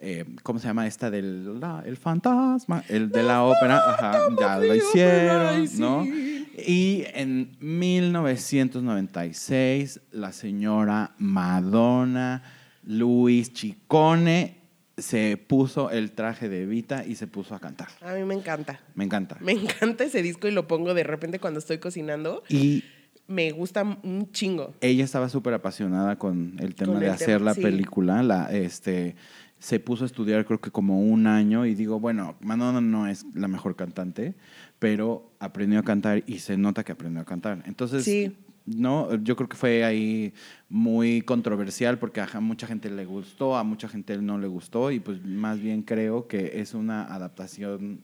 eh, 0.00 0.24
¿Cómo 0.44 0.60
se 0.60 0.68
llama 0.68 0.86
esta 0.86 1.10
del 1.10 1.58
la- 1.58 1.82
el 1.84 1.96
fantasma? 1.96 2.84
El 2.88 3.10
de 3.10 3.24
la 3.24 3.42
ópera, 3.42 3.78
ajá, 3.94 4.28
ya 4.38 4.56
lo 4.58 4.72
hicieron, 4.72 5.66
¿no? 5.80 6.04
Y 6.06 7.04
en 7.14 7.50
1996, 7.60 10.00
la 10.12 10.32
señora 10.32 11.12
Madonna 11.18 12.42
Luis 12.88 13.52
Chicone 13.52 14.56
se 14.96 15.36
puso 15.36 15.90
el 15.90 16.12
traje 16.12 16.48
de 16.48 16.62
Evita 16.62 17.04
y 17.06 17.14
se 17.16 17.26
puso 17.26 17.54
a 17.54 17.60
cantar. 17.60 17.88
A 18.00 18.14
mí 18.14 18.24
me 18.24 18.34
encanta. 18.34 18.80
Me 18.94 19.04
encanta. 19.04 19.36
Me 19.40 19.52
encanta 19.52 20.04
ese 20.04 20.22
disco 20.22 20.48
y 20.48 20.52
lo 20.52 20.66
pongo 20.66 20.94
de 20.94 21.04
repente 21.04 21.38
cuando 21.38 21.60
estoy 21.60 21.78
cocinando. 21.78 22.42
Y 22.48 22.82
Me 23.28 23.52
gusta 23.52 23.82
un 24.02 24.32
chingo. 24.32 24.74
ella 24.80 25.04
estaba 25.04 25.28
súper 25.28 25.52
apasionada 25.54 26.16
con 26.18 26.56
el 26.60 26.74
tema 26.74 26.92
Con 26.94 27.00
de 27.00 27.06
el 27.08 27.12
hacer 27.12 27.26
tema, 27.38 27.44
la 27.44 27.54
sí. 27.54 27.60
película. 27.60 28.22
La, 28.22 28.50
este, 28.50 29.16
se 29.58 29.78
puso 29.80 30.04
a 30.04 30.06
estudiar 30.06 30.46
creo 30.46 30.60
que 30.62 30.70
como 30.70 31.00
un 31.02 31.26
año 31.26 31.66
y 31.66 31.74
digo, 31.74 32.00
bueno, 32.00 32.36
Madonna 32.40 32.80
no 32.80 33.06
es 33.06 33.26
la 33.34 33.48
mejor 33.48 33.76
cantante, 33.76 34.34
pero 34.78 35.30
aprendió 35.40 35.78
a 35.78 35.82
cantar 35.82 36.24
y 36.26 36.38
se 36.38 36.56
nota 36.56 36.84
que 36.84 36.92
aprendió 36.92 37.20
a 37.20 37.26
cantar. 37.26 37.62
Entonces, 37.66 38.02
Sí. 38.04 38.34
No, 38.76 39.14
yo 39.22 39.36
creo 39.36 39.48
que 39.48 39.56
fue 39.56 39.84
ahí 39.84 40.32
muy 40.68 41.22
controversial 41.22 41.98
porque 41.98 42.20
a 42.20 42.40
mucha 42.40 42.66
gente 42.66 42.90
le 42.90 43.04
gustó, 43.04 43.56
a 43.56 43.64
mucha 43.64 43.88
gente 43.88 44.16
no 44.18 44.38
le 44.38 44.46
gustó 44.48 44.90
y 44.90 45.00
pues 45.00 45.24
más 45.24 45.60
bien 45.60 45.82
creo 45.82 46.26
que 46.28 46.60
es 46.60 46.74
una 46.74 47.04
adaptación 47.04 48.00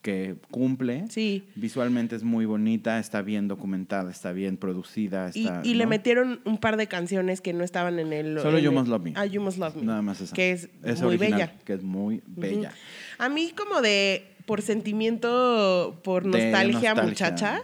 que 0.00 0.34
cumple. 0.50 1.04
Sí. 1.10 1.44
Visualmente 1.54 2.16
es 2.16 2.24
muy 2.24 2.44
bonita, 2.44 2.98
está 2.98 3.22
bien 3.22 3.46
documentada, 3.46 4.10
está 4.10 4.32
bien 4.32 4.56
producida. 4.56 5.30
Y, 5.32 5.46
Está, 5.46 5.60
y 5.62 5.74
le 5.74 5.84
¿no? 5.84 5.90
metieron 5.90 6.40
un 6.44 6.58
par 6.58 6.76
de 6.76 6.88
canciones 6.88 7.40
que 7.40 7.52
no 7.52 7.62
estaban 7.62 8.00
en 8.00 8.12
el. 8.12 8.40
Solo 8.40 8.58
en 8.58 8.64
You 8.64 8.70
el- 8.70 8.76
Must 8.76 8.88
Love 8.88 9.02
Me. 9.02 9.12
Ah, 9.14 9.26
You 9.26 9.40
Must 9.40 9.58
Love 9.58 9.76
Me. 9.76 9.82
Nada 9.84 10.02
más 10.02 10.20
esa. 10.20 10.34
Que 10.34 10.50
es 10.50 10.68
muy 10.82 11.14
original, 11.14 11.30
bella. 11.32 11.52
Que 11.64 11.72
es 11.74 11.82
muy 11.84 12.20
bella. 12.26 12.72
A 13.18 13.28
mí, 13.28 13.52
como 13.56 13.80
de. 13.80 14.26
Por 14.44 14.60
sentimiento, 14.60 16.00
por 16.02 16.26
nostalgia. 16.26 16.96
muchacha. 16.96 17.62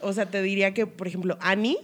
O 0.00 0.12
sea, 0.12 0.26
te 0.26 0.42
diría 0.42 0.74
que, 0.74 0.86
por 0.86 1.06
ejemplo, 1.06 1.38
Annie 1.40 1.76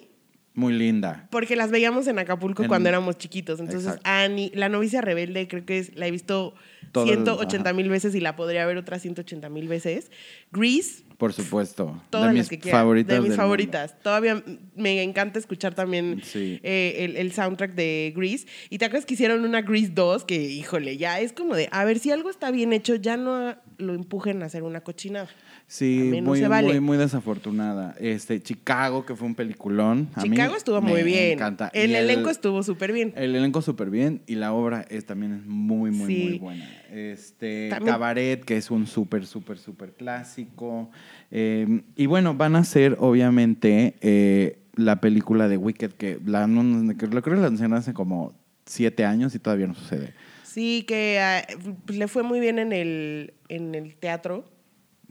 Muy 0.53 0.73
linda. 0.75 1.29
Porque 1.31 1.55
las 1.57 1.71
veíamos 1.71 2.07
en 2.09 2.19
Acapulco 2.19 2.63
En- 2.63 2.69
cuando 2.69 2.89
éramos 2.89 3.17
chiquitos. 3.19 3.61
Entonces, 3.61 3.85
Exacto. 3.85 4.03
Annie, 4.05 4.51
la 4.55 4.69
novicia 4.69 5.01
rebelde, 5.01 5.47
creo 5.49 5.65
que 5.65 5.79
es, 5.79 5.95
la 5.97 6.07
he 6.09 6.11
visto 6.11 6.55
Todo 6.93 7.05
el- 7.05 7.11
180 7.11 7.73
mil 7.73 7.89
veces 7.89 8.15
y 8.17 8.21
la 8.21 8.35
podría 8.37 8.67
ver 8.67 8.77
otras 8.77 9.01
180 9.01 9.49
mil 9.49 9.69
veces. 9.69 10.11
Grease, 10.51 11.05
Por 11.19 11.33
supuesto. 11.33 12.03
todas 12.11 12.27
de 12.27 12.33
mis 12.33 12.39
las 12.41 12.49
que 12.49 12.59
quieran. 12.59 12.81
favoritas. 12.81 13.23
De 13.23 13.29
mis 13.29 13.37
favoritas. 13.37 13.95
Todavía 14.03 14.43
me 14.75 15.01
encanta 15.03 15.39
escuchar 15.39 15.75
también 15.77 16.21
Sí. 16.25 16.59
eh, 16.65 16.97
el, 16.99 17.17
el 17.17 17.33
soundtrack 17.33 17.75
de 17.75 18.13
Grease. 18.17 18.47
Y 18.71 18.79
te 18.79 18.87
acuerdas 18.87 19.07
que 19.07 19.15
hicieron 19.15 19.45
una 19.45 19.63
Grease 19.63 19.93
2 19.95 20.25
que, 20.25 20.35
híjole, 20.43 20.97
ya 20.97 21.21
es 21.21 21.33
como 21.33 21.55
de, 21.55 21.69
a 21.71 21.85
ver, 21.85 22.01
si 22.01 22.11
algo 22.11 22.29
está 22.29 22.51
bien 22.51 22.73
hecho, 22.73 22.97
ya 22.97 23.17
no 23.17 23.55
lo 23.79 23.95
empujen 23.95 24.43
a 24.43 24.47
hacer 24.47 24.65
una 24.65 24.81
cochinada. 24.81 25.29
Sí, 25.73 26.11
no 26.21 26.23
muy, 26.31 26.41
vale. 26.43 26.67
muy, 26.67 26.81
muy 26.81 26.97
desafortunada. 26.99 27.95
Este, 28.01 28.43
Chicago, 28.43 29.07
que 29.07 29.15
fue 29.15 29.29
un 29.29 29.37
peliculón. 29.37 30.09
A 30.17 30.23
mí 30.23 30.31
Chicago 30.31 30.57
estuvo 30.57 30.83
muy 30.83 31.05
bien. 31.05 31.35
encanta. 31.35 31.71
El 31.73 31.95
elenco 31.95 32.29
estuvo 32.29 32.65
súper 32.65 32.93
bien. 32.93 33.13
El 33.15 33.37
elenco 33.37 33.63
súper 33.63 33.89
bien 33.89 34.21
y 34.27 34.35
la 34.35 34.53
obra 34.53 34.85
es, 34.91 35.07
también 35.07 35.33
es 35.35 35.47
muy, 35.47 35.93
muy, 35.93 36.07
Sí. 36.13 36.23
muy 36.25 36.39
buena. 36.41 36.69
Este, 36.91 37.69
También- 37.71 37.93
Cabaret, 37.95 38.45
que 38.45 38.57
es 38.57 38.69
un 38.73 38.89
súper, 38.89 39.25
súper, 39.27 39.59
súper 39.59 39.93
clásico. 39.93 40.91
Eh, 41.31 41.83
y 41.95 42.07
bueno, 42.07 42.35
van 42.35 42.57
a 42.57 42.65
ser 42.65 42.97
obviamente 42.99 43.95
eh, 44.01 44.59
la 44.75 45.01
película 45.01 45.47
de 45.47 45.57
Wicked, 45.57 45.93
que 45.93 46.19
la, 46.27 46.49
no- 46.49 46.97
que 46.97 47.07
lo 47.07 47.23
creo 47.23 47.37
que 47.37 47.41
la 47.43 47.47
anunciaron 47.47 47.77
hace 47.77 47.93
como 47.95 48.35
siete 48.67 49.05
años 49.05 49.37
y 49.37 49.39
todavía 49.39 49.69
no 49.69 49.75
sucede. 49.75 50.15
Sí, 50.43 50.85
que 50.89 51.21
ah, 51.21 51.47
le 51.87 52.09
fue 52.09 52.25
muy 52.25 52.41
bien 52.41 52.59
en 52.59 52.73
el, 52.73 53.35
en 53.49 53.77
el 53.77 53.95
teatro. 53.95 54.45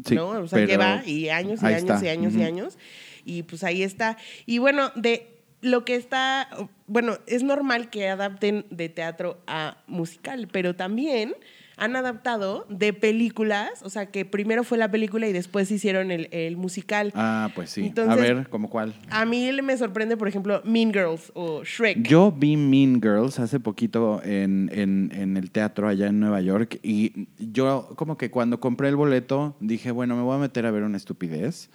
Sí, 0.05 0.15
¿no? 0.15 0.29
O 0.29 0.47
sea, 0.47 0.65
lleva 0.65 1.03
y 1.05 1.29
años 1.29 1.61
y 1.61 1.65
años 1.65 1.81
está. 1.81 2.05
y 2.05 2.09
años 2.09 2.35
y 2.35 2.43
años. 2.43 2.77
Y 3.25 3.43
pues 3.43 3.63
ahí 3.63 3.83
está. 3.83 4.17
Y 4.45 4.59
bueno, 4.59 4.91
de 4.95 5.39
lo 5.61 5.83
que 5.83 5.95
está, 5.95 6.49
bueno, 6.87 7.17
es 7.27 7.43
normal 7.43 7.89
que 7.89 8.07
adapten 8.07 8.65
de 8.69 8.89
teatro 8.89 9.41
a 9.47 9.77
musical, 9.87 10.47
pero 10.51 10.75
también 10.75 11.35
han 11.79 11.95
adaptado 11.95 12.65
de 12.69 12.93
películas, 12.93 13.69
o 13.83 13.89
sea, 13.89 14.07
que 14.07 14.25
primero 14.25 14.63
fue 14.63 14.77
la 14.77 14.91
película 14.91 15.27
y 15.27 15.33
después 15.33 15.71
hicieron 15.71 16.11
el, 16.11 16.27
el 16.31 16.57
musical. 16.57 17.11
Ah, 17.15 17.49
pues 17.55 17.69
sí. 17.71 17.81
Entonces- 17.85 18.13
a 18.13 18.21
ver, 18.21 18.47
¿cómo 18.49 18.69
cuál? 18.69 18.93
A 19.09 19.25
mí 19.25 19.49
me 19.63 19.77
sorprende, 19.77 20.17
por 20.17 20.27
ejemplo, 20.27 20.61
Mean 20.65 20.91
Girls 20.93 21.31
o 21.35 21.63
Shrek. 21.63 22.07
Yo 22.07 22.31
vi 22.31 22.57
Mean 22.57 23.01
Girls 23.01 23.39
hace 23.39 23.59
poquito 23.59 24.21
en, 24.23 24.69
en- 24.73 25.11
en 25.13 25.37
el 25.37 25.51
teatro 25.51 25.87
allá 25.87 26.07
en 26.07 26.19
Nueva 26.19 26.41
York 26.41 26.79
y 26.83 27.27
yo 27.37 27.89
como 27.95 28.17
que 28.17 28.29
cuando 28.29 28.59
compré 28.59 28.89
el 28.89 28.95
boleto 28.95 29.55
dije, 29.59 29.91
bueno, 29.91 30.15
me 30.15 30.21
voy 30.23 30.35
a 30.35 30.39
meter 30.39 30.65
a 30.65 30.71
ver 30.71 30.83
una 30.83 30.97
estupidez, 30.97 31.69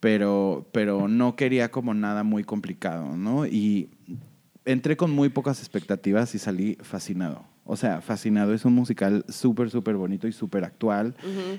pero, 0.00 0.68
pero 0.72 1.08
no 1.08 1.36
quería 1.36 1.70
como 1.70 1.94
nada 1.94 2.22
muy 2.22 2.44
complicado, 2.44 3.16
¿no? 3.16 3.46
Y 3.46 3.90
entré 4.64 4.96
con 4.96 5.10
muy 5.10 5.28
pocas 5.28 5.58
expectativas 5.60 6.34
y 6.34 6.38
salí 6.38 6.76
fascinado. 6.82 7.44
O 7.68 7.76
sea, 7.76 8.00
fascinado. 8.00 8.54
Es 8.54 8.64
un 8.64 8.74
musical 8.74 9.24
súper, 9.28 9.70
súper 9.70 9.96
bonito 9.96 10.28
y 10.28 10.32
súper 10.32 10.64
actual 10.64 11.14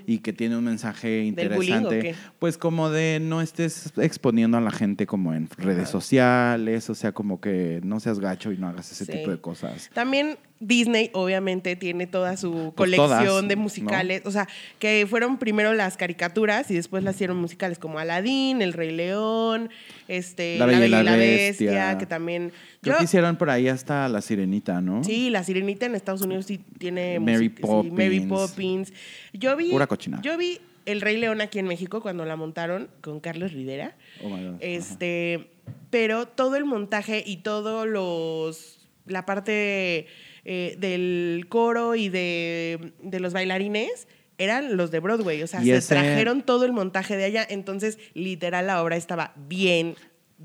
y 0.05 0.19
que 0.19 0.31
tiene 0.33 0.57
un 0.57 0.63
mensaje 0.63 1.23
interesante. 1.23 1.99
qué? 1.99 2.15
Pues 2.39 2.57
como 2.57 2.89
de 2.89 3.19
no 3.21 3.41
estés 3.41 3.91
exponiendo 3.97 4.57
a 4.57 4.61
la 4.61 4.71
gente 4.71 5.05
como 5.05 5.33
en 5.33 5.49
redes 5.57 5.89
sociales, 5.89 6.89
o 6.89 6.95
sea, 6.95 7.11
como 7.11 7.41
que 7.41 7.81
no 7.83 7.99
seas 7.99 8.19
gacho 8.19 8.51
y 8.51 8.57
no 8.57 8.67
hagas 8.67 8.91
ese 8.91 9.05
Sí. 9.05 9.11
tipo 9.11 9.31
de 9.31 9.39
cosas. 9.39 9.89
También 9.93 10.37
Disney, 10.59 11.11
obviamente, 11.13 11.75
tiene 11.75 12.07
toda 12.07 12.35
su 12.35 12.73
Pues 12.75 12.89
colección 12.91 13.07
todas, 13.27 13.47
de 13.47 13.55
¿no? 13.55 13.61
musicales. 13.61 14.23
O 14.25 14.31
sea, 14.31 14.47
que 14.79 15.05
fueron 15.07 15.37
primero 15.37 15.73
las 15.73 15.97
caricaturas 15.97 16.71
y 16.71 16.75
después 16.75 17.03
las 17.03 17.15
hicieron 17.15 17.37
musicales 17.37 17.77
como 17.77 17.99
Aladdin, 17.99 18.61
El 18.63 18.73
Rey 18.73 18.91
León, 18.91 19.69
este, 20.07 20.57
La 20.57 20.65
Bella 20.65 20.85
y 20.85 20.89
la 21.03 21.15
Bestia. 21.15 21.97
que 21.99 22.05
también. 22.07 22.51
Creo 22.81 22.95
yo- 22.95 22.97
que 22.99 23.03
hicieron 23.05 23.35
por 23.35 23.49
ahí 23.51 23.67
hasta 23.67 24.09
La 24.09 24.21
Sirenita, 24.21 24.81
¿no? 24.81 25.03
Sí, 25.03 25.29
la 25.29 25.43
sirenita 25.43 25.85
en 25.85 25.93
Estados 25.95 26.21
Unidos 26.21 26.45
sí 26.47 26.59
tiene 26.79 27.19
Mary 27.19 27.49
sí, 27.55 27.63
Mary 27.91 28.19
Poppins. 28.21 28.27
Poppins. 28.27 28.93
Yo 29.33 29.55
vi. 29.55 29.69
Pura 29.69 29.85
cochinada. 29.87 30.23
Yo 30.23 30.37
vi 30.37 30.59
El 30.85 31.01
Rey 31.01 31.17
León 31.17 31.41
aquí 31.41 31.59
en 31.59 31.67
México 31.67 32.01
cuando 32.01 32.25
la 32.25 32.35
montaron 32.35 32.89
con 33.01 33.19
Carlos 33.19 33.51
Rivera. 33.53 33.95
Oh 34.23 34.29
my 34.29 34.41
God. 34.43 34.47
Ajá. 34.55 34.57
Este, 34.61 35.49
pero 35.91 36.27
todo 36.27 36.55
el 36.55 36.65
montaje 36.65 37.23
y 37.25 37.37
todos 37.37 37.85
los 37.87 38.73
la 39.05 39.25
parte 39.25 40.07
eh, 40.49 40.75
del 40.79 41.45
coro 41.49 41.93
y 41.95 42.07
de, 42.09 42.93
de 43.03 43.19
los 43.19 43.33
bailarines 43.33 44.07
eran 44.39 44.77
los 44.77 44.91
de 44.91 44.99
Broadway, 44.99 45.43
o 45.43 45.47
sea, 45.47 45.61
se 45.61 45.75
ese- 45.75 45.93
trajeron 45.95 46.41
todo 46.43 46.63
el 46.65 46.71
montaje 46.71 47.17
de 47.17 47.25
allá, 47.25 47.45
entonces 47.49 47.97
literal 48.13 48.67
la 48.67 48.81
obra 48.81 48.95
estaba 48.95 49.33
bien, 49.47 49.95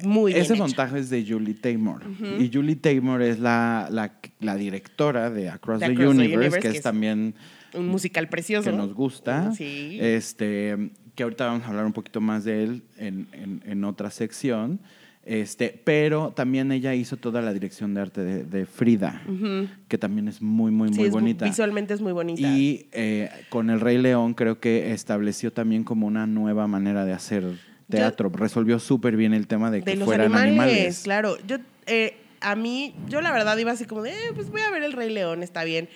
muy 0.03 0.33
bien. 0.33 0.45
Ese 0.45 0.55
hecha. 0.55 0.63
montaje 0.63 0.99
es 0.99 1.11
de 1.11 1.25
Julie 1.27 1.55
Taymor. 1.55 2.03
Y 2.41 2.51
Julie 2.53 2.77
Taymor 2.77 3.21
es 3.23 3.39
la, 3.39 3.89
la, 3.91 4.19
la 4.41 4.57
directora 4.57 5.29
de 5.31 5.51
Across, 5.51 5.81
the, 5.81 5.85
Across 5.87 5.99
the 5.99 6.07
Universe, 6.09 6.37
Universe, 6.37 6.57
que 6.57 6.63
que 6.63 6.69
es, 6.69 6.75
es- 6.77 6.83
también 6.83 7.35
Un 7.75 7.89
musical 7.89 8.29
precioso. 8.31 8.71
que 8.71 8.77
nos 8.77 8.95
gusta. 8.95 9.53
Sí. 9.53 9.99
Este, 10.01 10.91
que 11.15 11.23
ahorita 11.25 11.45
vamos 11.47 11.65
a 11.65 11.69
hablar 11.69 11.85
un 11.85 11.93
poquito 11.93 12.23
más 12.23 12.45
de 12.45 12.65
él 12.65 12.83
en, 12.97 13.29
en- 13.33 13.63
en 13.67 13.85
otra 13.85 14.11
sección. 14.11 14.81
Este, 15.25 15.81
pero 15.85 16.33
también 16.35 16.73
ella 16.73 16.95
hizo 16.95 17.17
toda 17.17 17.41
la 17.43 17.53
dirección 17.53 17.95
de 17.95 18.01
arte 18.01 18.23
de, 18.23 18.43
de 18.43 18.67
Frida, 18.67 19.23
Ujú. 19.29 19.69
que 19.87 19.97
también 19.97 20.27
es 20.27 20.43
muy, 20.43 20.73
muy, 20.73 20.89
Sí, 20.93 20.99
muy 20.99 21.07
es- 21.09 21.13
bonita. 21.13 21.45
Visualmente 21.45 21.95
es 21.95 22.01
muy 22.01 22.13
bonita. 22.13 22.41
Y 22.43 22.89
eh, 22.93 23.31
con 23.49 23.71
El 23.71 23.81
Rey 23.81 23.99
León 23.99 24.35
creo 24.35 24.59
que 24.59 24.93
estableció 24.93 25.53
también 25.53 25.85
como 25.85 26.07
una 26.09 26.27
nueva 26.27 26.67
manera 26.67 27.05
de 27.05 27.13
hacer 27.13 27.45
teatro. 27.89 28.31
Resolvió 28.35 28.81
súper 28.81 29.17
bien 29.17 29.33
el 29.33 29.47
tema 29.47 29.71
de 29.71 29.83
que 29.83 29.91
de 29.93 29.97
los 29.97 30.07
fueran 30.07 30.35
animales, 30.35 30.59
animales. 30.75 31.01
claro. 31.05 31.37
Yo, 31.47 31.59
eh, 31.87 32.17
a 32.41 32.57
mí, 32.57 32.93
yo 33.09 33.21
la 33.21 33.31
verdad 33.31 33.57
iba 33.59 33.71
así 33.71 33.85
como 33.85 34.03
de, 34.03 34.11
eh, 34.11 34.33
pues 34.35 34.51
voy 34.51 34.63
a 34.63 34.71
ver 34.71 34.83
el 34.83 34.93
Rey 34.93 35.11
León, 35.11 35.45
está 35.45 35.63
bien. 35.63 35.89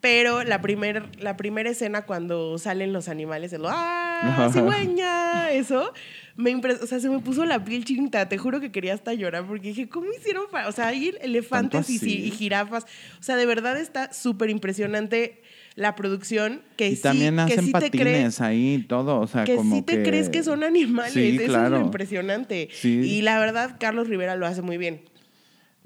Pero 0.00 0.44
la 0.44 0.60
primera 0.60 1.06
la 1.18 1.34
primera 1.38 1.70
escena 1.70 2.02
cuando 2.02 2.58
salen 2.58 2.92
los 2.92 3.08
animales, 3.08 3.54
el 3.54 3.62
¡ah! 3.66 4.50
¡Cigüeña! 4.52 5.50
Eso, 5.52 5.94
me 6.36 6.50
impres- 6.52 6.80
o 6.82 6.86
sea, 6.86 6.98
se 7.00 7.08
me 7.08 7.18
puso 7.20 7.44
la 7.44 7.64
piel 7.64 7.84
chinita. 7.84 8.28
Te 8.28 8.38
juro 8.38 8.60
que 8.60 8.72
quería 8.72 8.94
hasta 8.94 9.14
llorar 9.14 9.46
porque 9.46 9.68
dije, 9.68 9.88
¿cómo 9.88 10.06
hicieron 10.18 10.44
para.? 10.50 10.68
O 10.68 10.72
sea, 10.72 10.88
hay 10.88 11.14
elefantes 11.20 11.88
y, 11.90 12.08
y 12.26 12.30
jirafas. 12.30 12.84
O 13.20 13.22
sea, 13.22 13.36
de 13.36 13.46
verdad 13.46 13.78
está 13.80 14.12
súper 14.12 14.50
impresionante 14.50 15.42
la 15.76 15.94
producción. 15.94 16.62
Que 16.76 16.88
Y 16.88 16.96
sí, 16.96 17.02
también 17.02 17.36
que 17.36 17.42
hacen 17.42 17.66
sí 17.66 17.72
te 17.72 17.90
crees 17.90 18.36
patines 18.36 18.40
ahí 18.40 18.84
todo, 18.88 19.20
o 19.20 19.26
sea, 19.26 19.44
que 19.44 19.56
como 19.56 19.76
sí 19.76 19.82
te 19.82 19.98
que- 19.98 20.02
crees 20.02 20.28
que 20.28 20.42
son 20.42 20.64
animales. 20.64 21.12
Sí, 21.12 21.36
Eso 21.36 21.46
claro. 21.46 21.76
es 21.76 21.80
lo 21.80 21.86
impresionante. 21.86 22.68
Sí. 22.72 23.00
Y 23.00 23.22
la 23.22 23.38
verdad, 23.38 23.76
Carlos 23.78 24.08
Rivera 24.08 24.34
lo 24.36 24.46
hace 24.46 24.62
muy 24.62 24.76
bien. 24.76 25.02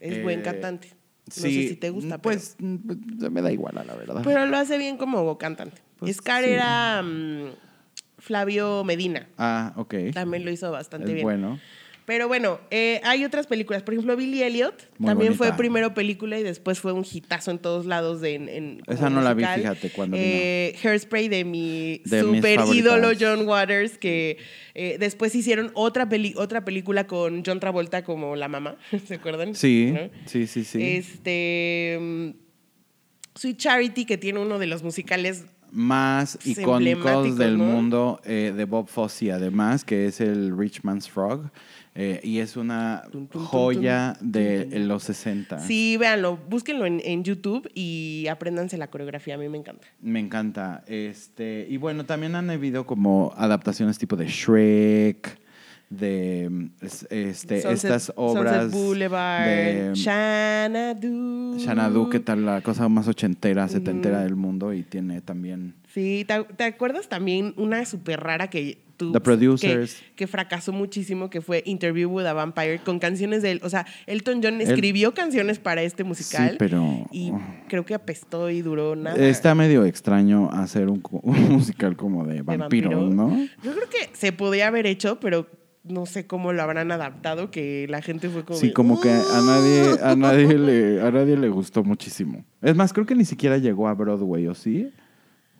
Es 0.00 0.22
buen 0.22 0.40
Eh, 0.40 0.42
cantante. 0.42 0.88
No 1.26 1.32
sí, 1.34 1.40
sé 1.64 1.68
si 1.68 1.76
te 1.76 1.90
gusta, 1.90 2.22
pues 2.22 2.56
mm, 2.58 2.76
pues, 2.86 3.30
me 3.30 3.42
da 3.42 3.52
igual, 3.52 3.76
a 3.76 3.84
la 3.84 3.94
verdad. 3.94 4.14
pero, 4.24 4.24
pero 4.24 4.46
lo 4.46 4.56
hace 4.56 4.78
bien 4.78 4.96
como 4.96 5.36
cantante. 5.36 5.82
Pues 5.98 6.16
Scar 6.16 6.42
sí. 6.42 6.50
era 6.50 7.02
mm, 7.02 7.50
Flavio 8.28 8.84
Medina. 8.84 9.26
ah, 9.38 9.72
ok. 9.76 9.94
También 10.14 10.44
lo 10.44 10.50
hizo 10.52 10.70
bastante 10.70 11.08
Es 11.08 11.14
bien. 11.14 11.24
bueno. 11.24 11.58
Pero 12.06 12.26
bueno, 12.26 12.58
eh, 12.70 13.02
hay 13.04 13.22
otras 13.26 13.46
películas. 13.46 13.82
Por 13.82 13.92
ejemplo, 13.92 14.16
Billy 14.16 14.42
Elliot 14.42 14.88
Muy 14.96 15.08
también 15.08 15.32
bonita. 15.32 15.44
fue 15.44 15.56
primero 15.58 15.92
película 15.92 16.38
y 16.38 16.42
después 16.42 16.80
fue 16.80 16.92
un 16.92 17.04
hitazo 17.04 17.50
en 17.50 17.58
todos 17.58 17.84
lados. 17.84 18.22
De, 18.22 18.34
en, 18.34 18.48
en- 18.48 18.82
Esa 18.86 19.10
no 19.10 19.20
la 19.20 19.34
vi, 19.34 19.44
fíjate, 19.44 19.90
cuando 19.90 20.16
eh, 20.18 20.74
Hairspray 20.82 21.28
de 21.28 21.44
mi 21.44 22.00
De 22.06 22.22
super 22.22 22.60
ídolo 22.72 23.10
John 23.20 23.46
Waters, 23.46 23.98
que 23.98 24.38
eh, 24.74 24.96
después 24.98 25.34
hicieron 25.34 25.70
otra, 25.74 26.08
peli 26.08 26.32
otra 26.38 26.64
película 26.64 27.06
con 27.06 27.42
John 27.44 27.60
Travolta 27.60 28.02
como 28.04 28.36
la 28.36 28.48
mamá. 28.48 28.76
¿Se 29.06 29.16
acuerdan? 29.16 29.54
Sí, 29.54 29.92
¿No? 29.92 30.08
sí, 30.24 30.46
sí, 30.46 30.64
sí. 30.64 30.82
Este. 30.82 31.98
mm, 32.00 32.30
Sweet 33.34 33.56
Charity, 33.58 34.04
que 34.06 34.16
tiene 34.16 34.40
uno 34.40 34.58
de 34.58 34.66
los 34.66 34.82
musicales 34.82 35.44
Más 35.70 36.38
icónicos 36.46 37.36
del 37.36 37.58
¿no? 37.58 37.64
mundo 37.64 38.20
eh, 38.24 38.52
de 38.56 38.64
Bob 38.64 38.88
Fosse, 38.88 39.32
además, 39.32 39.84
que 39.84 40.06
es 40.06 40.20
el 40.20 40.56
Rich 40.56 40.82
Man's 40.82 41.08
Frog. 41.08 41.50
eh, 41.94 42.20
y 42.22 42.38
es 42.38 42.56
una 42.56 43.02
joya 43.32 44.16
de 44.20 44.66
los 44.78 45.02
60. 45.04 45.58
Sí, 45.60 45.96
véanlo, 45.96 46.38
búsquenlo 46.48 46.86
en, 46.86 47.00
en 47.04 47.24
YouTube 47.24 47.68
y 47.74 48.26
apréndanse 48.30 48.76
la 48.78 48.88
coreografía, 48.88 49.34
a 49.34 49.38
mí 49.38 49.48
me 49.48 49.58
encanta. 49.58 49.86
Me 50.00 50.20
encanta. 50.20 50.84
Este, 50.86 51.66
y 51.68 51.76
bueno, 51.76 52.04
también 52.06 52.34
han 52.36 52.50
habido 52.50 52.86
como 52.86 53.32
adaptaciones 53.36 53.98
tipo 53.98 54.16
de 54.16 54.26
Shrek, 54.28 55.40
de 55.90 56.68
es- 56.82 57.06
este, 57.10 57.62
Sunset- 57.62 57.72
estas 57.72 58.12
obras 58.16 58.64
Sunset 58.64 58.70
Boulevard, 58.80 59.46
de 59.46 59.92
Xanadu. 59.96 61.58
Xanadu, 61.58 62.10
que 62.10 62.20
tal 62.20 62.44
la 62.44 62.60
cosa 62.60 62.88
más 62.88 63.08
ochentera, 63.08 63.68
setentera 63.68 64.22
del 64.22 64.36
mundo 64.36 64.72
y 64.72 64.82
tiene 64.82 65.20
también 65.20 65.74
Sí, 65.92 66.24
¿te, 66.28 66.44
te 66.56 66.64
acuerdas 66.64 67.08
también 67.08 67.54
una 67.56 67.84
súper 67.86 68.20
rara 68.20 68.48
que 68.50 68.78
tú... 68.98 69.10
The 69.12 69.20
Producers. 69.20 69.94
Que, 70.10 70.14
que 70.16 70.26
fracasó 70.26 70.70
muchísimo, 70.72 71.30
que 71.30 71.40
fue 71.40 71.62
Interview 71.64 72.10
with 72.10 72.26
a 72.26 72.34
Vampire, 72.34 72.78
con 72.80 72.98
canciones 72.98 73.42
de 73.42 73.52
él. 73.52 73.60
O 73.64 73.70
sea, 73.70 73.86
Elton 74.06 74.40
John 74.42 74.60
escribió 74.60 75.14
canciones 75.14 75.58
para 75.58 75.82
este 75.82 76.04
musical. 76.04 76.50
Sí, 76.50 76.56
pero 76.58 77.06
Y 77.10 77.32
creo 77.68 77.86
que 77.86 77.94
apestó 77.94 78.50
y 78.50 78.60
duró 78.60 78.94
nada. 78.96 79.16
está 79.16 79.54
medio 79.54 79.84
extraño 79.86 80.50
hacer 80.52 80.88
un, 80.88 81.02
musical 81.22 81.96
como 81.96 82.26
de 82.26 82.34
de 82.34 82.42
vampiros, 82.42 82.92
vampiro. 82.94 83.14
¿no? 83.14 83.36
Yo 83.62 83.72
creo 83.72 83.88
que 83.88 84.10
se 84.12 84.32
podía 84.32 84.66
haber 84.68 84.86
hecho, 84.86 85.18
pero 85.20 85.46
no 85.88 86.06
sé 86.06 86.26
cómo 86.26 86.52
lo 86.52 86.62
habrán 86.62 86.90
adaptado, 86.92 87.50
que 87.50 87.86
la 87.88 88.02
gente 88.02 88.28
fue 88.28 88.44
como... 88.44 88.58
Sí, 88.58 88.72
como 88.72 89.00
que 89.00 89.10
a 89.10 89.40
nadie, 89.42 89.96
a 90.02 90.16
nadie 90.16 90.58
le, 90.58 91.00
a 91.02 91.10
nadie 91.10 91.36
le 91.36 91.48
gustó 91.48 91.84
muchísimo. 91.84 92.44
Es 92.62 92.74
más, 92.76 92.92
creo 92.92 93.06
que 93.06 93.14
ni 93.14 93.24
siquiera 93.24 93.58
llegó 93.58 93.88
a 93.88 93.94
Broadway, 93.94 94.46
¿o 94.46 94.54
sí? 94.54 94.90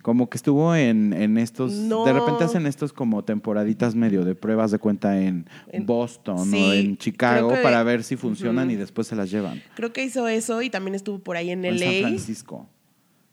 Como 0.03 0.31
que 0.31 0.37
estuvo 0.39 0.75
en, 0.77 1.13
en 1.13 1.37
estos, 1.39 1.73
No. 1.73 2.05
de 2.05 2.13
repente 2.13 2.45
hacen 2.45 2.67
estos 2.67 2.93
como 2.93 3.25
temporaditas 3.25 3.95
medio 3.97 4.25
de 4.25 4.35
pruebas 4.35 4.71
de 4.71 4.79
cuenta 4.79 5.21
en, 5.21 5.47
En- 5.73 5.87
Boston 5.87 6.55
o 6.55 6.73
en 6.73 6.97
Chicago 6.97 7.49
que- 7.51 7.57
para 7.63 7.83
ver 7.83 8.05
si 8.05 8.17
funcionan 8.17 8.71
y 8.71 8.77
después 8.77 9.07
se 9.09 9.17
las 9.17 9.31
llevan. 9.31 9.61
Creo 9.75 9.93
que 9.93 10.05
hizo 10.05 10.29
eso 10.29 10.63
y 10.63 10.71
también 10.71 10.95
estuvo 10.95 11.19
por 11.19 11.37
ahí 11.37 11.51
en 11.51 11.65
O 11.65 11.69
en 11.69 11.79
San 11.79 11.89
LA. 11.89 12.09
Francisco. 12.09 12.69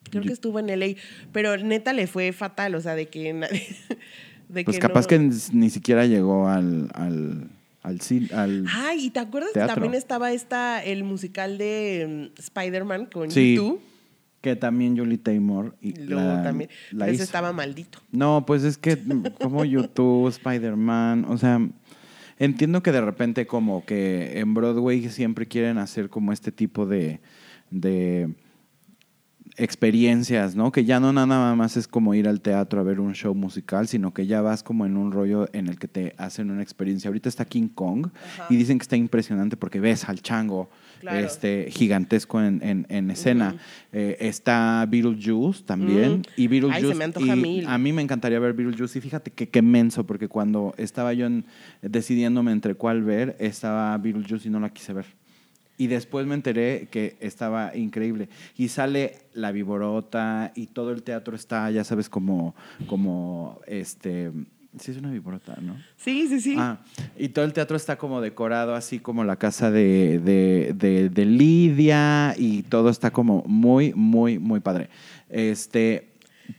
Creo 0.10 0.24
que 0.24 0.34
estuvo 0.34 0.60
en 0.60 0.68
LA, 0.80 0.96
pero 1.32 1.56
neta 1.58 1.92
le 1.94 2.08
fue 2.08 2.32
fatal, 2.32 2.76
o 2.76 2.82
sea, 2.82 2.96
de 2.96 3.08
que 3.08 3.32
nadie... 3.34 3.64
de 4.56 4.64
Pues 4.64 4.78
que 4.78 4.82
capaz 4.82 5.02
no- 5.02 5.08
que 5.08 5.20
ni 5.54 5.70
siquiera 5.70 6.06
llegó 6.08 6.48
al, 6.48 6.90
al, 6.96 7.50
al, 7.84 8.00
al- 8.34 8.66
Ay, 8.74 9.06
¿y 9.06 9.10
te 9.12 9.20
acuerdas 9.20 9.52
Teatro. 9.54 9.76
que 9.76 9.82
también 9.82 9.94
estaba 9.94 10.32
esta, 10.32 10.84
el 10.84 11.04
musical 11.04 11.60
de 11.60 12.32
mm, 12.36 12.40
Spider-Man 12.40 13.06
con 13.14 13.30
Sí, 13.30 13.56
YouTube? 13.56 13.80
que 14.42 14.56
también 14.56 14.96
Julie 14.98 15.18
Taymor 15.18 15.76
y 15.82 15.94
Luego 15.96 16.22
la, 16.28 16.44
también. 16.44 16.70
la 16.92 17.06
pero 17.06 17.16
ese 17.16 17.24
estaba 17.24 17.52
maldito. 17.52 18.00
No, 18.12 18.46
pues 18.46 18.64
es 18.64 18.78
que 18.78 18.98
como 19.42 19.66
YouTube, 19.66 20.28
Spider-Man, 20.30 21.26
o 21.28 21.38
sea, 21.40 21.60
entiendo 22.38 22.84
que 22.84 22.92
de 22.92 23.02
repente 23.02 23.48
como 23.48 23.86
que 23.86 24.40
en 24.40 24.54
Broadway 24.54 25.10
siempre 25.10 25.48
quieren 25.48 25.80
hacer 25.80 26.10
como 26.10 26.32
este 26.32 26.52
tipo 26.52 26.86
de, 26.86 27.22
de 27.72 28.36
experiencias, 29.58 30.56
¿no? 30.56 30.72
Que 30.72 30.86
ya 30.86 31.00
no 31.00 31.12
nada 31.14 31.56
más 31.56 31.78
es 31.78 31.88
como 31.88 32.14
ir 32.14 32.28
al 32.28 32.42
teatro 32.42 32.80
a 32.80 32.84
ver 32.84 33.00
un 33.00 33.14
show 33.14 33.34
musical, 33.36 33.88
sino 33.88 34.14
que 34.14 34.26
ya 34.28 34.42
vas 34.42 34.64
como 34.64 34.86
en 34.86 34.98
un 34.98 35.12
rollo 35.12 35.48
en 35.54 35.68
el 35.68 35.78
que 35.80 35.88
te 35.88 36.14
hacen 36.18 36.50
una 36.52 36.62
experiencia. 36.62 37.08
Ahorita 37.10 37.30
está 37.30 37.46
King 37.46 37.68
Kong 37.68 38.08
Ajá. 38.08 38.46
y 38.50 38.56
dicen 38.58 38.78
que 38.80 38.84
está 38.84 38.96
impresionante 38.98 39.58
porque 39.58 39.80
ves 39.80 40.08
al 40.10 40.22
chango 40.22 40.70
Claro. 41.02 41.20
este, 41.20 41.68
gigantesco 41.70 42.42
en, 42.42 42.64
en- 42.64 42.86
en 42.90 43.12
escena. 43.12 43.56
Eh, 43.92 44.18
está 44.22 44.88
Beetlejuice 44.90 45.64
también. 45.64 46.24
Y 46.36 46.48
Beetlejuice. 46.48 46.86
Ay, 46.86 46.92
se 46.92 46.96
me 46.98 47.04
antoja 47.04 47.36
y 47.36 47.40
mil. 47.40 47.68
A 47.68 47.78
mí 47.78 47.94
me 47.94 48.02
encantaría 48.02 48.40
ver 48.40 48.54
Beetlejuice. 48.54 48.98
Y 48.98 49.02
fíjate 49.02 49.30
que 49.30 49.48
qué 49.50 49.62
menso, 49.62 50.06
porque 50.08 50.28
cuando 50.28 50.74
estaba 50.78 51.14
yo 51.14 51.28
en- 51.28 51.46
decidiéndome 51.84 52.52
entre 52.54 52.74
cuál 52.74 53.04
ver, 53.04 53.36
estaba 53.40 53.96
Beetlejuice 53.98 54.48
y 54.48 54.52
no 54.52 54.60
la 54.60 54.70
quise 54.70 54.94
ver. 54.94 55.06
Y 55.78 55.88
después 55.88 56.26
me 56.26 56.36
enteré 56.36 56.88
que 56.90 57.18
estaba 57.20 57.76
increíble. 57.76 58.30
Y 58.56 58.70
sale 58.70 59.18
la 59.34 59.52
viborota 59.52 60.52
y 60.56 60.68
todo 60.68 60.92
el 60.92 61.04
teatro 61.04 61.36
está, 61.36 61.70
ya 61.72 61.84
sabes, 61.84 62.10
como, 62.10 62.56
como 62.88 63.60
este. 63.68 64.32
Sí, 64.80 64.92
es 64.92 64.98
una 64.98 65.10
viborota, 65.12 65.56
¿no? 65.62 65.78
Sí, 65.96 66.28
sí, 66.28 66.42
sí. 66.42 66.56
Ah, 66.58 66.80
y 67.18 67.30
todo 67.30 67.46
el 67.46 67.54
teatro 67.54 67.78
está 67.78 67.98
como 67.98 68.20
decorado 68.20 68.76
así 68.76 69.00
como 69.00 69.24
la 69.24 69.38
casa 69.38 69.72
de, 69.72 70.20
de, 70.20 70.74
de- 70.76 71.10
de 71.10 71.26
Lidia 71.26 72.34
y 72.38 72.64
todo 72.64 72.90
está 72.90 73.12
como 73.12 73.44
muy, 73.48 73.94
muy, 73.94 74.38
muy 74.38 74.60
padre. 74.60 74.90
Este, 75.30 76.10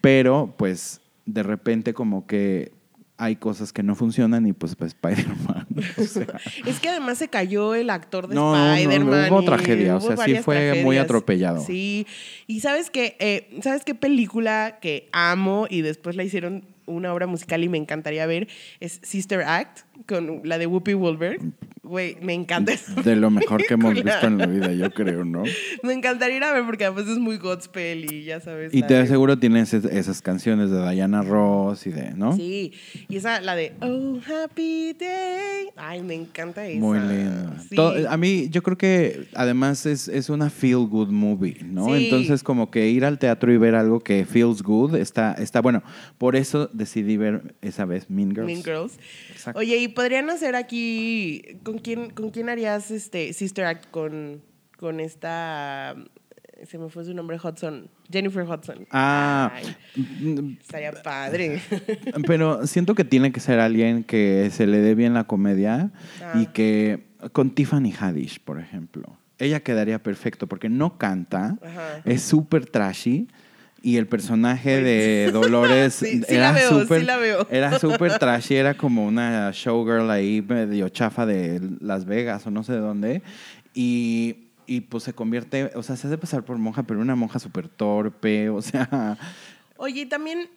pero 0.01 0.55
pues 0.57 1.01
de 1.27 1.43
repente 1.43 1.93
como 1.93 2.27
que 2.27 2.73
hay 3.19 3.37
cosas 3.37 3.73
que 3.73 3.83
no 3.83 3.95
funcionan 3.95 4.47
y 4.47 4.53
pues, 4.53 4.77
pues 4.77 4.95
Spider-Man. 4.95 5.67
o 5.99 6.03
sea, 6.05 6.27
Es 6.67 6.81
que 6.81 6.89
además 6.89 7.19
se 7.19 7.29
cayó 7.29 7.75
el 7.75 7.91
actor 7.91 8.29
de 8.29 8.35
No, 8.35 8.55
no, 8.55 8.75
Spider-Man. 8.75 9.33
hubo 9.33 9.43
y 9.43 9.47
tragedia, 9.47 9.97
o 9.97 10.01
sea, 10.01 10.17
sí 10.17 10.37
fue 10.37 10.83
muy 10.83 10.99
atropellado. 10.99 11.61
Sí. 11.65 12.07
Y 12.47 12.61
sabes 12.61 12.91
que, 12.91 13.17
eh, 13.19 13.59
¿sabes 13.63 13.85
qué 13.85 13.95
película 13.95 14.79
que 14.81 15.09
amo 15.13 15.67
y 15.69 15.83
después 15.83 16.17
la 16.17 16.25
hicieron 16.25 16.65
una 16.87 17.13
obra 17.13 17.27
musical 17.27 17.65
y 17.65 17.69
me 17.69 17.79
encantaría 17.79 18.27
ver? 18.27 18.49
Es 18.81 19.01
Sister 19.03 19.43
Act, 19.43 19.81
con 20.07 20.43
la 20.45 20.59
de 20.59 20.67
Whoopi 20.67 20.93
Goldberg. 20.93 21.41
Güey, 21.87 22.17
me 22.21 22.35
encanta 22.35 22.73
de 23.05 23.17
lo 23.17 23.31
mejor 23.31 23.65
que 23.65 23.75
hemos 23.75 23.95
visto 23.95 24.27
en 24.27 24.39
la 24.39 24.47
vida, 24.47 24.73
yo 24.73 24.91
creo, 24.91 25.25
¿no? 25.25 25.45
Me 25.85 25.93
encantaría 25.93 26.37
ir 26.39 26.43
a 26.45 26.53
ver 26.53 26.65
porque 26.65 26.85
además 26.85 27.09
es 27.09 27.19
muy 27.19 27.39
gospel 27.39 28.13
y 28.13 28.25
ya 28.25 28.41
sabes. 28.41 28.75
Y 28.75 28.83
te 28.83 28.95
de- 28.95 29.01
aseguro 29.01 29.39
tienes 29.39 29.73
es- 29.73 29.85
esas 29.85 30.21
canciones 30.21 30.71
de 30.71 30.91
Diana 30.91 31.23
Ross 31.23 31.87
y 31.87 31.91
de, 31.91 32.11
¿no? 32.13 32.35
Sí, 32.37 32.73
y 33.09 33.17
esa, 33.17 33.41
la 33.41 33.55
de 33.55 33.73
Oh, 33.81 34.19
Happy 34.27 34.95
Day. 34.99 35.69
Ay, 35.77 36.03
me 36.03 36.15
encanta 36.15 36.67
esa. 36.67 36.81
Muy. 36.81 36.99
Sí. 37.69 37.77
Todo- 37.77 38.09
a 38.11 38.17
mí, 38.17 38.49
yo 38.51 38.63
creo 38.63 38.77
que 38.77 39.29
además 39.35 39.87
es, 39.87 40.09
es 40.09 40.29
una 40.29 40.51
feel 40.51 40.87
good 40.89 41.09
movie, 41.11 41.59
¿no? 41.65 41.87
Sí. 41.87 42.05
Entonces, 42.07 42.43
como 42.43 42.71
que 42.71 42.89
ir 42.89 43.05
al 43.05 43.19
teatro 43.19 43.53
y 43.53 43.59
ver 43.59 43.75
algo 43.77 44.01
que 44.01 44.25
feels 44.25 44.63
good 44.63 44.97
está, 44.97 45.35
está 45.35 45.61
bueno. 45.61 45.83
Por 46.19 46.35
eso 46.37 46.69
decidí 46.73 47.17
ver 47.17 47.55
esa 47.63 47.85
vez 47.85 48.11
Mean 48.11 48.31
Girls. 48.31 48.47
Mean 48.47 48.65
Girls. 48.65 48.99
Exacto. 49.31 49.61
Oye, 49.61 49.77
¿y 49.79 49.89
podrían 49.89 50.31
hacer 50.31 50.57
aquí 50.57 51.43
con 51.63 51.76
quién 51.79 52.11
con 52.11 52.31
quién 52.31 52.49
harías 52.49 52.91
este 52.91 53.33
Sister 53.33 53.65
Act 53.67 53.91
con 53.91 54.43
con 54.77 55.01
esta 55.01 55.95
se 56.69 56.79
me 56.79 56.89
fue 56.89 57.05
su 57.05 57.13
nombre 57.13 57.37
Hudson, 57.43 57.91
Jennifer 58.11 58.43
Hudson. 58.43 58.87
Ah, 58.91 59.53
Ay, 59.55 59.77
mm, 59.97 60.57
estaría 60.61 60.91
padre. 61.03 61.61
pero 62.27 62.67
siento 62.67 62.95
que 62.95 63.05
tiene 63.05 63.31
que 63.31 63.41
ser 63.41 63.61
alguien 63.61 64.05
que 64.05 64.49
se 64.51 64.67
le 64.67 64.79
dé 64.79 64.95
bien 64.95 65.13
la 65.13 65.25
comedia 65.25 65.93
Ah. 66.23 66.33
y 66.41 66.47
que 66.47 67.05
con 67.33 67.51
Tiffany 67.55 67.93
Haddish, 67.93 68.41
por 68.41 68.59
ejemplo. 68.59 69.19
Ella 69.39 69.61
quedaría 69.61 70.03
perfecto 70.03 70.47
porque 70.47 70.71
no 70.71 70.97
canta, 70.97 71.59
Ajá. 71.63 72.01
es 72.07 72.23
súper 72.23 72.65
trashy 72.65 73.29
y 73.87 73.99
el 73.99 74.09
personaje 74.09 74.83
de 74.83 75.31
Dolores 75.33 75.95
Sí, 75.95 76.21
sí 76.27 76.35
era 76.35 76.51
la 76.51 76.59
veo, 76.59 76.81
súper 76.81 77.01
sí 77.01 77.07
la 77.07 77.17
veo. 77.19 77.47
era 77.51 77.79
súper 77.79 78.19
trashy, 78.19 78.57
era 78.57 78.75
como 78.77 79.07
una 79.07 79.53
showgirl 79.53 80.11
ahí 80.11 80.43
medio 80.43 80.89
chafa 80.89 81.25
de 81.25 81.61
Las 81.81 82.05
Vegas 82.05 82.45
o 82.49 82.51
no 82.51 82.65
sé 82.65 82.73
de 82.73 82.81
dónde. 82.81 83.23
Y 83.75 84.39
y 84.67 84.81
pues 84.81 85.05
se 85.05 85.13
convierte, 85.13 85.71
o 85.77 85.83
sea, 85.85 85.95
se 85.95 86.09
hace 86.09 86.19
pasar 86.19 86.43
por 86.45 86.59
monja, 86.59 86.83
pero 86.83 86.99
una 87.01 87.15
monja 87.15 87.39
súper 87.39 87.69
torpe, 87.69 88.51
o 88.51 88.61
sea, 88.61 89.17
Oye, 89.77 90.01
y 90.01 90.07
también 90.07 90.49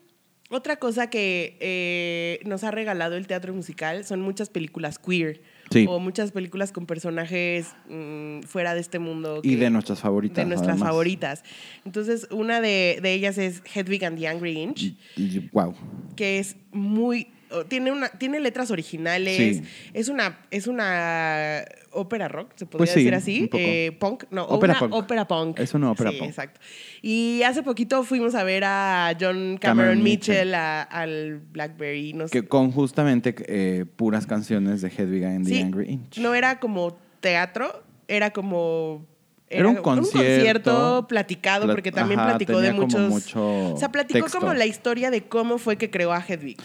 otra 0.49 0.77
cosa 0.77 1.09
que 1.09 1.57
eh, 1.59 2.39
nos 2.45 2.63
ha 2.63 2.71
regalado 2.71 3.15
el 3.15 3.27
teatro 3.27 3.53
musical 3.53 4.03
son 4.05 4.21
muchas 4.21 4.49
películas 4.49 4.97
queer. 4.99 5.41
Sí. 5.71 5.85
O 5.88 5.99
muchas 5.99 6.31
películas 6.31 6.71
con 6.71 6.88
personajes 6.88 7.67
mm, 7.88 8.41
fuera 8.41 8.73
de 8.73 8.81
este 8.81 8.97
mundo. 8.97 9.39
y 9.43 9.51
que- 9.51 9.57
de 9.57 9.69
nuestras 9.69 9.99
favoritas. 9.99 10.38
de 10.38 10.45
nuestras 10.45 10.69
además. 10.73 10.89
favoritas. 10.89 11.43
Entonces, 11.85 12.27
una 12.31 12.59
de, 12.59 12.97
de 13.03 13.13
ellas 13.13 13.38
es 13.38 13.62
Hedwig 13.75 14.03
and 14.03 14.17
the 14.17 14.27
Angry 14.27 14.57
Inch, 14.57 14.81
Y- 14.81 14.97
y- 15.15 15.49
wow. 15.53 15.75
que 16.15 16.39
es 16.39 16.55
muy 16.71 17.27
tiene 17.67 17.91
una 17.91 18.09
tiene 18.09 18.39
letras 18.39 18.69
originales, 18.71 19.57
Sí. 19.57 19.63
es 19.93 20.09
una 20.09 20.39
es 20.51 20.67
una 20.67 21.63
ópera 21.91 22.27
rock, 22.27 22.51
se 22.55 22.65
podría 22.65 22.77
Pues 22.77 22.89
sí, 22.91 22.99
decir 22.99 23.13
un 23.13 23.17
así, 23.17 23.49
eh, 23.53 23.97
punk, 23.99 24.25
no, 24.29 24.45
Ópera 24.45 24.73
una 24.73 24.79
punk. 24.79 24.93
ópera 24.93 25.27
punk. 25.27 25.59
Es 25.59 25.73
una 25.73 25.91
ópera 25.91 26.12
Sí, 26.12 26.17
punk. 26.17 26.29
exacto. 26.29 26.59
Y 27.01 27.41
hace 27.43 27.63
poquito 27.63 28.03
fuimos 28.03 28.35
a 28.35 28.43
ver 28.43 28.63
a 28.65 29.12
John 29.19 29.57
Cameron, 29.57 29.59
Cameron 29.59 30.03
Mitchell, 30.03 30.53
a- 30.53 30.83
al 30.83 31.39
Blackberry, 31.51 32.13
no 32.13 32.27
sé. 32.27 32.47
Con 32.47 32.71
justamente 32.71 33.33
eh, 33.47 33.85
puras 33.95 34.27
canciones 34.27 34.81
de 34.81 34.89
Hedwig 34.89 35.23
and 35.25 35.47
the 35.47 35.59
Angry 35.62 35.89
Inch. 35.91 36.17
no 36.19 36.35
era 36.35 36.59
como 36.59 36.97
teatro, 37.19 37.83
era 38.07 38.29
como 38.31 39.05
Era 39.51 39.67
un 39.67 39.77
concierto, 39.77 41.07
platicado, 41.07 41.65
plat- 41.65 41.71
porque 41.73 41.91
también 41.91 42.19
ajá, 42.19 42.29
platicó 42.29 42.59
de 42.62 42.71
muchos. 42.73 43.09
mucho 43.09 43.73
o 43.73 43.77
sea, 43.77 43.91
platicó 43.91 44.19
texto. 44.25 44.39
como 44.39 44.53
la 44.53 44.65
historia 44.67 45.09
de 45.09 45.23
cómo 45.23 45.57
fue 45.57 45.75
que 45.77 45.89
creó 45.89 46.13
a 46.13 46.23
Hedwig. 46.25 46.57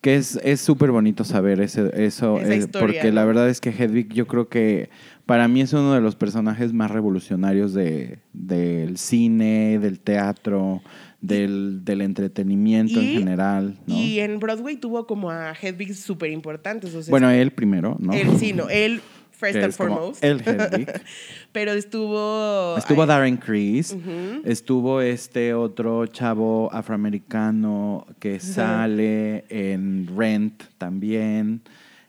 Que 0.00 0.16
es 0.16 0.40
es 0.42 0.60
súper 0.60 0.90
bonito 0.90 1.24
saber 1.24 1.60
ese, 1.60 1.90
eso, 2.04 2.38
Esa 2.38 2.54
eh, 2.54 2.56
historia, 2.56 2.86
porque 2.86 3.12
la 3.12 3.24
verdad 3.24 3.48
es 3.50 3.60
que 3.60 3.70
Hedwig 3.70 4.12
yo 4.14 4.26
creo 4.26 4.48
que 4.48 4.88
para 5.26 5.46
mí 5.46 5.60
es 5.60 5.72
uno 5.72 5.94
de 5.94 6.00
los 6.00 6.16
personajes 6.16 6.72
más 6.72 6.90
revolucionarios 6.90 7.74
de, 7.74 8.18
del 8.32 8.96
cine, 8.96 9.78
del 9.78 10.00
teatro, 10.00 10.82
del, 11.20 11.84
del 11.84 12.00
entretenimiento 12.00 12.98
en 12.98 13.12
general. 13.12 13.78
¿no? 13.86 13.94
Y 13.94 14.20
en 14.20 14.40
Broadway 14.40 14.76
tuvo 14.76 15.06
como 15.06 15.30
a 15.30 15.52
Hedwig 15.52 15.94
súper 15.94 16.30
importantes. 16.30 16.94
O 16.94 17.02
sea, 17.02 17.10
bueno, 17.10 17.30
él 17.30 17.52
primero, 17.52 17.96
¿no? 18.00 18.12
él 18.12 18.28
sí, 18.38 18.52
no, 18.52 18.68
él 18.70 19.00
first 19.40 19.56
and 19.56 19.72
foremost. 19.72 20.22
el. 20.22 20.40
Pero 21.52 21.72
estuvo. 21.72 22.76
Estuvo 22.76 23.06
Darren 23.06 23.38
Criss, 23.38 23.96
estuvo 24.44 25.00
este 25.00 25.54
otro 25.54 26.06
chavo 26.06 26.70
afroamericano 26.72 28.06
que 28.20 28.38
sale 28.38 29.44
en 29.48 30.06
Rent 30.16 30.62
también, 30.78 31.62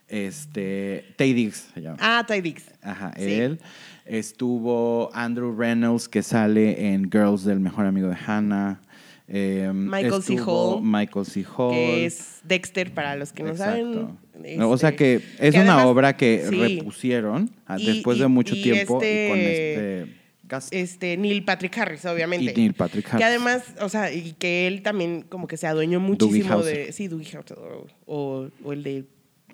este, 0.08 1.06
Tay 1.16 1.32
Diggs 1.32 1.70
se 1.74 1.80
llama. 1.80 1.96
Ah, 1.98 2.24
Ty 2.28 2.40
Diggs. 2.42 2.70
Ajá, 2.82 3.12
sí. 3.16 3.32
él. 3.32 3.60
Estuvo 4.04 5.10
Andrew 5.14 5.56
Reynolds 5.56 6.08
que 6.08 6.22
sale 6.22 6.92
en 6.92 7.10
Girls 7.10 7.44
del 7.44 7.60
mejor 7.60 7.86
amigo 7.86 8.08
de 8.08 8.16
Hannah. 8.26 8.80
Eh, 9.28 9.70
Michael 9.72 10.22
C. 10.22 10.36
Hall, 10.44 10.82
Michael 10.82 11.24
C. 11.26 11.44
Hall. 11.56 11.72
Que 11.72 12.04
es 12.06 12.40
Dexter, 12.44 12.92
para 12.92 13.16
los 13.16 13.32
que 13.32 13.42
no 13.42 13.50
Exacto. 13.50 14.16
saben. 14.34 14.62
o 14.62 14.76
sea 14.76 14.90
Este, 14.90 14.96
que 14.96 15.14
es 15.38 15.52
que 15.54 15.60
una 15.60 15.74
además- 15.74 15.86
obra 15.86 16.16
que 16.16 16.44
sí. 16.48 16.56
repusieron 16.56 17.50
ah, 17.66 17.76
Y- 17.78 17.86
después 17.86 18.18
de 18.18 18.26
mucho 18.28 18.54
y 18.54 18.62
tiempo 18.62 18.82
y 18.82 18.86
con 18.98 19.04
este- 19.04 19.74
este 20.02 20.16
cast. 20.48 20.74
Este, 20.74 21.16
Neil 21.16 21.44
Patrick 21.44 21.78
Harris, 21.78 22.04
obviamente. 22.04 22.52
Y 22.52 22.54
Neil 22.54 22.74
Patrick 22.74 23.06
Harris. 23.08 23.18
Que 23.18 23.24
además, 23.24 23.62
o 23.80 23.88
sea, 23.88 24.12
y 24.12 24.32
que 24.32 24.66
él 24.66 24.82
también 24.82 25.24
como 25.28 25.46
que 25.46 25.56
se 25.56 25.66
adueñó 25.66 25.98
muchísimo 26.00 26.62
de. 26.62 26.92
Sí, 26.92 27.08
Dougie 27.08 27.36
Hauser. 27.36 27.56
O, 27.58 27.86
o- 28.06 28.48
o 28.64 28.72
el 28.72 28.82
de 28.82 29.04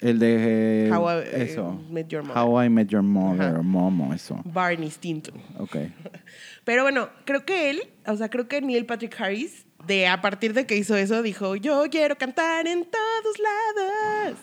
El 0.00 0.18
de... 0.18 0.90
How 0.92 1.08
I, 1.10 1.22
eh, 1.24 1.42
eso. 1.50 1.80
Met 1.90 2.08
Your 2.08 2.22
Mother. 2.22 2.42
How 2.42 2.62
I 2.62 2.68
Met 2.68 2.88
Your 2.88 3.02
Mother, 3.02 3.54
Ajá. 3.54 3.62
Momo, 3.62 4.14
eso. 4.14 4.40
Barney 4.44 4.90
Stinson. 4.90 5.34
Ok. 5.58 5.76
Pero 6.64 6.82
bueno, 6.82 7.08
creo 7.24 7.44
que 7.44 7.70
él, 7.70 7.82
o 8.06 8.16
sea, 8.16 8.28
creo 8.28 8.46
que 8.48 8.60
Neil 8.60 8.86
Patrick 8.86 9.18
Harris, 9.20 9.66
de 9.86 10.06
a 10.06 10.20
partir 10.20 10.52
de 10.54 10.66
que 10.66 10.76
hizo 10.76 10.96
eso, 10.96 11.22
dijo, 11.22 11.56
yo 11.56 11.84
quiero 11.90 12.16
cantar 12.16 12.66
en 12.66 12.84
todos 12.84 13.36
lados. 13.38 14.38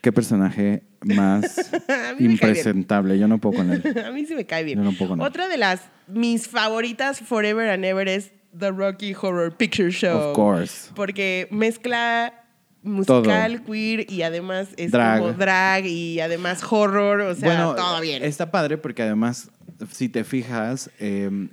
¿Qué 0.00 0.12
personaje 0.12 0.82
más 1.04 1.70
impresentable? 2.18 3.18
Yo 3.18 3.28
no 3.28 3.38
puedo 3.38 3.56
con 3.58 3.72
él. 3.72 3.82
A 4.06 4.10
mí 4.10 4.24
sí 4.26 4.34
me 4.34 4.46
cae 4.46 4.64
bien. 4.64 4.78
Yo 4.78 4.84
no 4.84 4.92
puedo 4.92 5.10
con 5.10 5.20
él. 5.20 5.26
Otra 5.26 5.48
de 5.48 5.56
las 5.56 5.82
mis 6.06 6.48
favoritas 6.48 7.20
forever 7.20 7.68
and 7.68 7.84
ever 7.84 8.08
es 8.08 8.32
The 8.58 8.70
Rocky 8.70 9.14
Horror 9.14 9.54
Picture 9.56 9.90
Show. 9.90 10.30
Of 10.30 10.36
course. 10.36 10.90
Porque 10.94 11.48
mezcla 11.50 12.32
musical, 12.82 13.62
queer 13.64 14.10
y 14.10 14.22
además 14.22 14.68
es 14.76 14.90
Drag. 14.92 15.20
como 15.20 15.32
drag 15.32 15.86
y 15.86 16.20
además 16.20 16.62
horror, 16.70 17.20
o 17.22 17.34
sea, 17.34 17.74
todo 17.74 18.00
bien. 18.00 18.22
Está 18.22 18.50
padre 18.50 18.78
porque 18.78 19.02
además, 19.02 19.50
si 19.90 20.08
te 20.08 20.24
fijas, 20.24 20.90
eh, 20.98 21.48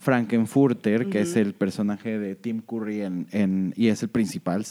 Frankenfurter, 0.00 1.08
que 1.08 1.20
es 1.20 1.34
el 1.36 1.52
personaje 1.54 2.18
de 2.18 2.36
Tim 2.36 2.60
Curry 2.60 3.02
en, 3.02 3.26
en- 3.32 3.74
y 3.76 3.88
es 3.88 4.02
el 4.02 4.08
principal, 4.08 4.64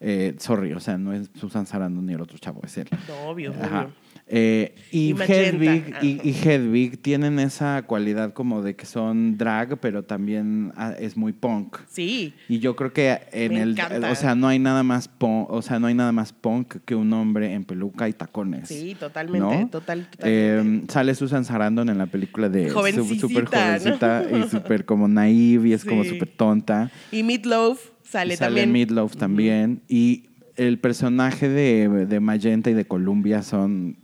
eh, 0.00 0.34
sorry, 0.38 0.72
o 0.72 0.80
sea, 0.80 0.98
no 0.98 1.12
es 1.12 1.30
Susan 1.38 1.66
Sarandon 1.66 2.04
ni 2.06 2.14
el 2.14 2.20
otro 2.20 2.36
chavo, 2.38 2.60
es 2.64 2.76
él. 2.78 2.88
No, 3.08 3.28
obvio, 3.28 3.52
Ajá. 3.52 3.80
obvio. 3.82 3.92
Eh, 4.32 4.76
y, 4.92 5.10
Y. 5.10 5.16
Hedwig, 5.20 5.94
y, 6.02 6.20
y 6.22 6.32
Hedwig 6.32 7.02
tienen 7.02 7.40
esa 7.40 7.82
cualidad 7.82 8.32
como 8.32 8.62
de 8.62 8.76
que 8.76 8.86
son 8.86 9.36
drag, 9.36 9.78
pero 9.80 10.04
también 10.04 10.72
ah, 10.76 10.94
es 10.96 11.16
muy 11.16 11.32
punk. 11.32 11.78
Sí. 11.88 12.32
Y 12.48 12.60
yo 12.60 12.76
creo 12.76 12.92
que 12.92 13.18
en 13.32 13.54
Me 13.54 13.62
el, 13.62 13.70
encanta. 13.72 14.10
o 14.12 14.14
sea, 14.14 14.36
no 14.36 14.46
hay 14.46 14.60
nada 14.60 14.84
más 14.84 15.08
punk, 15.08 15.50
o 15.50 15.62
sea, 15.62 15.80
no 15.80 15.88
hay 15.88 15.94
nada 15.94 16.12
más 16.12 16.32
punk 16.32 16.76
que 16.84 16.94
un 16.94 17.12
hombre 17.12 17.52
en 17.54 17.64
peluca 17.64 18.08
y 18.08 18.12
tacones. 18.12 18.68
Sí, 18.68 18.96
totalmente, 18.98 19.40
¿no? 19.40 19.68
total, 19.68 20.08
totalmente. 20.08 20.18
Eh, 20.22 20.82
sale 20.88 21.14
Susan 21.16 21.44
Sarandon 21.44 21.88
en 21.88 21.98
la 21.98 22.06
película 22.06 22.48
de 22.48 22.70
Jovencita, 22.70 23.20
súper 23.20 23.44
¿no? 23.44 23.50
jovencita 23.50 24.24
y 24.30 24.48
súper 24.50 24.84
como 24.84 25.08
naive 25.08 25.70
y 25.70 25.72
es 25.72 25.84
como 25.84 26.04
súper 26.04 26.28
tonta. 26.28 26.92
Y 27.10 27.24
Meatloaf 27.24 27.80
sale, 28.04 28.36
sale 28.36 28.60
también. 28.60 28.70
Meatloaf 28.72 29.16
también. 29.16 29.82
Y 29.88 30.26
el 30.56 30.78
personaje 30.78 31.48
de, 31.48 32.06
de 32.06 32.20
Magenta 32.20 32.70
y 32.70 32.74
de 32.74 32.84
Columbia 32.84 33.42
son 33.42 33.96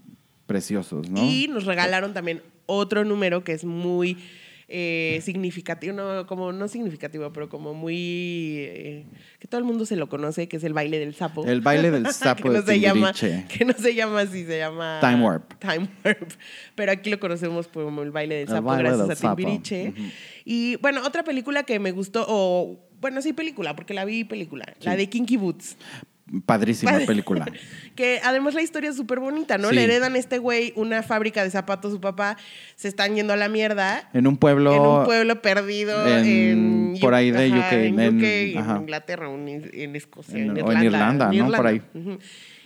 preciosos, 0.47 1.11
¿no? 1.11 1.23
Y 1.25 1.49
nos 1.49 1.65
regalaron 1.65 2.15
también 2.15 2.43
otro 2.67 3.05
número 3.05 3.45
que 3.45 3.53
es 3.53 3.65
muy 3.65 4.17
eh, 4.69 5.21
significativo, 5.23 5.95
no, 5.95 6.27
como 6.27 6.51
no 6.51 6.67
significativo, 6.67 7.33
pero 7.33 7.49
como 7.49 7.73
muy 7.73 8.57
eh, 8.59 9.07
que 9.39 9.47
todo 9.47 9.61
el 9.61 9.65
mundo 9.65 9.87
se 9.87 9.95
lo 9.95 10.09
conoce, 10.09 10.49
que 10.49 10.57
es 10.57 10.65
el 10.65 10.73
baile 10.73 10.99
del 10.99 11.15
sapo. 11.15 11.45
El 11.45 11.61
baile 11.61 11.93
del 11.93 12.07
sapo 12.13 12.43
que 12.43 12.51
de 12.51 12.59
no 12.59 12.67
se 12.67 12.81
llama, 12.81 13.13
que 13.13 13.65
no 13.65 13.75
se 13.75 13.95
llama 13.95 14.23
así, 14.23 14.45
se 14.45 14.59
llama 14.59 14.99
Time 15.01 15.23
Warp. 15.23 15.55
Time 15.61 15.89
Warp. 16.05 16.33
Pero 16.75 16.91
aquí 16.91 17.11
lo 17.11 17.21
conocemos 17.21 17.69
como 17.69 18.03
el 18.03 18.11
baile 18.11 18.35
del 18.35 18.49
El 18.49 18.55
sapo, 18.55 18.67
baile 18.67 18.89
gracias 18.89 19.09
del 19.09 19.17
a 19.17 19.21
sapo. 19.21 19.37
Timbiriche. 19.37 19.95
Y 20.45 20.75
bueno, 20.77 21.03
otra 21.07 21.23
película 21.23 21.63
que 21.63 21.79
me 21.79 21.93
gustó, 21.93 22.27
o 22.29 22.89
bueno, 23.01 23.23
sí 23.23 23.33
película, 23.33 23.77
porque 23.77 23.95
la 23.95 24.05
vi 24.05 24.25
película, 24.25 24.67
la 24.81 24.97
de 24.97 25.09
Kinky 25.09 25.37
Boots. 25.37 25.77
Padrísima 26.45 26.93
Padre. 26.93 27.07
película. 27.07 27.47
Que 27.97 28.21
además 28.23 28.53
la 28.53 28.61
historia 28.61 28.91
es 28.91 28.97
súper 28.97 29.21
bonita, 29.21 29.57
¿no? 29.57 29.71
Sí. 29.71 29.75
Le 29.77 29.85
heredan 29.85 30.17
a 30.17 30.19
este 30.19 30.37
güey 30.37 30.75
una 30.77 31.03
fábrica 31.03 31.43
de 31.43 31.51
zapatos, 31.51 31.93
su 31.93 32.01
papá, 32.01 32.37
se 32.75 32.89
están 32.89 33.15
yendo 33.15 33.33
a 33.33 33.37
la 33.37 33.49
mierda. 33.49 34.11
En 34.13 34.27
un 34.27 34.37
pueblo. 34.37 34.75
en 34.75 34.81
un 34.83 35.05
pueblo 35.07 35.41
perdido 35.41 36.07
en- 36.07 36.27
en, 36.95 36.99
por 37.01 37.15
ahí 37.15 37.31
de 37.31 37.47
ajá, 37.47 37.57
UK, 37.69 37.73
en, 37.73 37.95
UK, 38.19 38.23
en. 38.23 38.77
Inglaterra, 38.83 39.31
en, 39.33 39.97
Escocia, 39.97 40.37
En- 40.39 40.59
en, 40.59 40.63
o 40.63 40.73
en 40.73 40.83
Irlanda. 40.83 41.31
Irlanda, 41.33 41.33
¿no? 41.33 41.57
Por 41.57 41.67
ahí. 41.69 41.81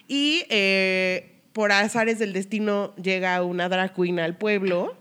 Y 0.08 0.42
eh, 0.50 1.36
por 1.52 1.70
azares 1.70 2.18
del 2.18 2.32
destino 2.32 2.94
llega 2.96 3.40
una 3.44 3.68
drag 3.68 3.94
queen 3.94 4.18
al 4.18 4.36
pueblo 4.36 4.96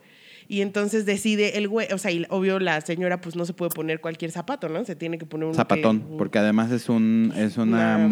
y 0.51 0.61
entonces 0.61 1.05
decide 1.05 1.57
el 1.59 1.67
güey, 1.67 1.87
o 1.93 1.97
sea, 1.99 2.09
y 2.11 2.25
obvio 2.29 2.59
la 2.59 2.81
señora 2.81 3.21
pues 3.21 3.35
no 3.35 3.45
se 3.45 3.53
puede 3.53 3.69
poner 3.69 4.01
cualquier 4.01 4.31
zapato, 4.31 4.67
¿no? 4.67 4.83
Se 4.83 4.95
tiene 4.95 5.19
que 5.19 5.25
poner 5.27 5.47
un 5.47 5.53
Zapatón, 5.53 5.99
que- 6.01 6.17
porque 6.17 6.39
además 6.39 6.71
es 6.71 6.89
un 6.89 7.31
es 7.37 7.57
una, 7.57 8.09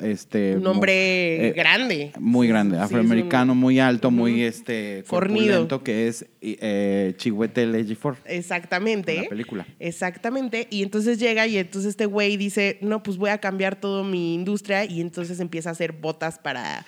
este 0.00 0.56
un 0.56 0.66
hombre 0.68 1.48
eh, 1.48 1.52
grande. 1.52 2.12
muy 2.20 2.46
grande, 2.46 2.76
Sí, 2.76 2.82
afroamericano, 2.84 3.52
un- 3.54 3.58
muy 3.58 3.80
alto, 3.80 4.10
muy 4.12 4.42
este 4.44 5.02
Fornido. 5.04 5.46
corpulento, 5.46 5.82
que 5.82 6.06
es 6.08 6.26
eh, 6.40 7.14
Chihuete 7.16 7.64
Ejiofor 7.80 8.16
Exactamente. 8.24 9.16
en 9.16 9.22
la 9.24 9.28
película. 9.28 9.66
Exactamente. 9.80 10.68
Y 10.70 10.82
entonces 10.84 11.18
llega 11.18 11.46
y 11.48 11.58
entonces 11.58 11.90
este 11.90 12.06
güey 12.06 12.36
dice, 12.36 12.78
no, 12.82 13.02
pues 13.02 13.16
voy 13.16 13.30
a 13.30 13.38
cambiar 13.38 13.74
toda 13.80 14.04
mi 14.04 14.34
industria 14.34 14.84
y 14.84 15.00
entonces 15.00 15.40
empieza 15.40 15.70
a 15.70 15.72
hacer 15.72 15.92
botas 15.92 16.38
para... 16.38 16.86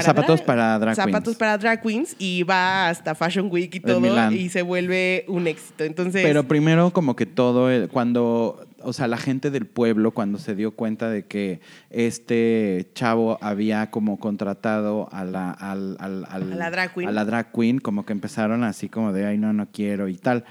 Zapatos 0.00 0.40
para 0.42 0.78
drag 0.78 0.94
Zapatos 0.94 1.22
queens. 1.24 1.36
para 1.38 1.58
drag 1.58 1.82
queens 1.82 2.14
y 2.18 2.42
va 2.44 2.88
hasta 2.88 3.14
Fashion 3.14 3.48
Week 3.50 3.74
y 3.74 3.80
todo 3.80 4.30
y 4.32 4.48
se 4.48 4.62
vuelve 4.62 5.24
un 5.28 5.46
éxito. 5.46 5.82
Entonces, 5.84 6.22
Pero 6.22 6.44
primero 6.44 6.90
como 6.92 7.16
que 7.16 7.26
todo, 7.26 7.70
el- 7.70 7.88
cuando, 7.88 8.64
o 8.82 8.92
sea, 8.92 9.08
la 9.08 9.16
gente 9.16 9.50
del 9.50 9.66
pueblo 9.66 10.12
cuando 10.12 10.38
se 10.38 10.54
dio 10.54 10.70
cuenta 10.72 11.10
de 11.10 11.24
que 11.26 11.60
este 12.10 12.88
chavo 12.94 13.38
había 13.40 13.90
como 13.90 14.18
contratado 14.18 15.08
a 15.12 15.24
la, 15.24 15.50
al- 15.50 15.96
al- 16.00 16.26
al- 16.30 16.52
A 16.52 16.56
la 16.56 16.70
drag 16.70 16.94
queen. 16.94 17.08
a 17.08 17.12
la 17.12 17.24
drag 17.24 17.52
queen, 17.52 17.78
como 17.78 18.04
que 18.06 18.12
empezaron 18.12 18.64
así 18.64 18.88
como 18.88 19.12
de, 19.12 19.26
ay, 19.26 19.38
no, 19.38 19.52
no 19.52 19.66
quiero 19.72 20.08
y 20.08 20.16
tal. 20.16 20.44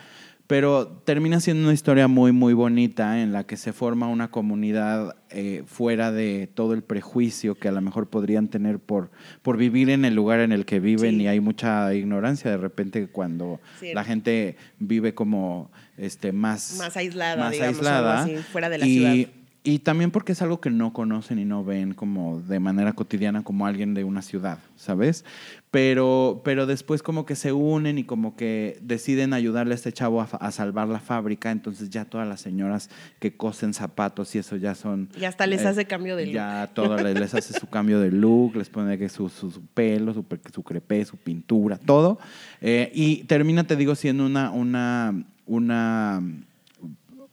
Pero 0.49 0.87
termina 1.05 1.39
siendo 1.39 1.65
una 1.65 1.75
historia 1.75 2.07
muy, 2.07 2.31
muy 2.31 2.53
bonita 2.55 3.21
en 3.21 3.31
la 3.31 3.45
que 3.45 3.55
se 3.55 3.71
forma 3.71 4.07
una 4.07 4.31
comunidad 4.31 5.15
eh, 5.29 5.61
fuera 5.67 6.11
de 6.11 6.49
todo 6.51 6.73
el 6.73 6.81
prejuicio 6.81 7.53
que 7.53 7.67
a 7.67 7.71
lo 7.71 7.81
mejor 7.81 8.09
podrían 8.09 8.47
tener 8.47 8.79
por, 8.79 9.11
por 9.43 9.57
vivir 9.57 9.91
en 9.91 10.05
el 10.05 10.15
lugar 10.15 10.39
en 10.39 10.51
el 10.51 10.65
que 10.65 10.79
viven 10.79 11.17
Sí. 11.17 11.21
y 11.21 11.27
hay 11.27 11.39
mucha 11.39 11.93
ignorancia 11.93 12.49
de 12.49 12.57
repente 12.57 13.09
cuando 13.09 13.59
la 13.93 14.03
gente 14.03 14.57
vive 14.79 15.13
como 15.13 15.69
este, 15.97 16.31
más, 16.31 16.77
Más 16.79 16.97
aislada, 16.97 17.43
más 17.43 17.51
digamos, 17.51 17.75
aislada. 17.77 18.23
así, 18.23 18.35
fuera 18.37 18.69
de 18.69 18.77
la 18.79 18.87
y, 18.87 18.93
ciudad. 18.95 19.33
Y 19.61 19.79
también 19.79 20.09
porque 20.09 20.31
es 20.31 20.41
algo 20.41 20.61
que 20.61 20.69
no 20.69 20.93
conocen 20.93 21.37
y 21.37 21.43
no 21.43 21.65
ven 21.65 21.93
como 21.93 22.39
de 22.39 22.61
manera 22.61 22.93
cotidiana 22.93 23.43
como 23.43 23.67
alguien 23.67 23.93
de 23.93 24.05
una 24.05 24.21
ciudad, 24.21 24.59
¿sabes? 24.77 25.25
Pero, 25.69 26.41
pero 26.45 26.65
después 26.65 27.03
como 27.03 27.25
que 27.25 27.35
se 27.35 27.51
unen 27.51 27.97
y 27.97 28.05
como 28.05 28.37
que 28.37 28.79
deciden 28.81 29.33
ayudarle 29.33 29.73
a 29.73 29.75
este 29.75 29.91
chavo 29.91 30.21
a, 30.21 30.51
salvar 30.51 30.87
la 30.87 30.99
fábrica, 30.99 31.51
entonces 31.51 31.89
ya 31.89 32.05
todas 32.05 32.25
las 32.25 32.39
señoras 32.39 32.89
que 33.19 33.35
cosen 33.35 33.73
zapatos 33.73 34.33
y 34.33 34.39
eso 34.39 34.55
ya 34.55 34.75
son... 34.75 35.09
y 35.19 35.25
hasta 35.25 35.45
les 35.45 35.61
eh, 35.63 35.67
hace 35.67 35.85
cambio 35.85 36.15
de 36.15 36.27
look. 36.27 36.35
Ya 36.35 36.69
todo 36.73 36.95
les, 36.95 37.19
les 37.19 37.33
hace 37.33 37.59
su 37.59 37.67
cambio 37.67 37.99
de 37.99 38.11
look, 38.11 38.55
les 38.55 38.69
pone 38.69 38.97
que 38.97 39.09
su, 39.09 39.27
su, 39.27 39.51
su 39.51 39.61
pelo, 39.61 40.13
su, 40.13 40.25
su 40.53 40.63
crepé, 40.63 41.03
su 41.03 41.17
pintura, 41.17 41.77
todo. 41.77 42.17
Eh, 42.61 42.91
y 42.95 43.23
termina, 43.25 43.65
te 43.65 43.75
digo, 43.75 43.93
siendo 43.95 44.25
una, 44.25 44.51
una, 44.51 45.25
una, 45.45 46.23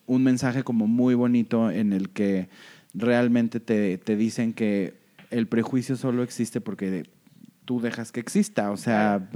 un 0.06 0.22
mensaje 0.22 0.62
como 0.62 0.86
muy 0.86 1.14
bonito 1.14 1.70
en 1.70 1.92
el 1.92 2.10
que 2.10 2.48
realmente 2.94 3.60
te, 3.60 3.98
te 3.98 4.16
dicen 4.16 4.52
que 4.52 4.94
el 5.30 5.46
prejuicio 5.48 5.96
solo 5.96 6.22
existe 6.22 6.60
porque 6.60 7.04
tú 7.64 7.80
dejas 7.80 8.12
que 8.12 8.20
exista, 8.20 8.70
o 8.70 8.76
sea, 8.76 9.28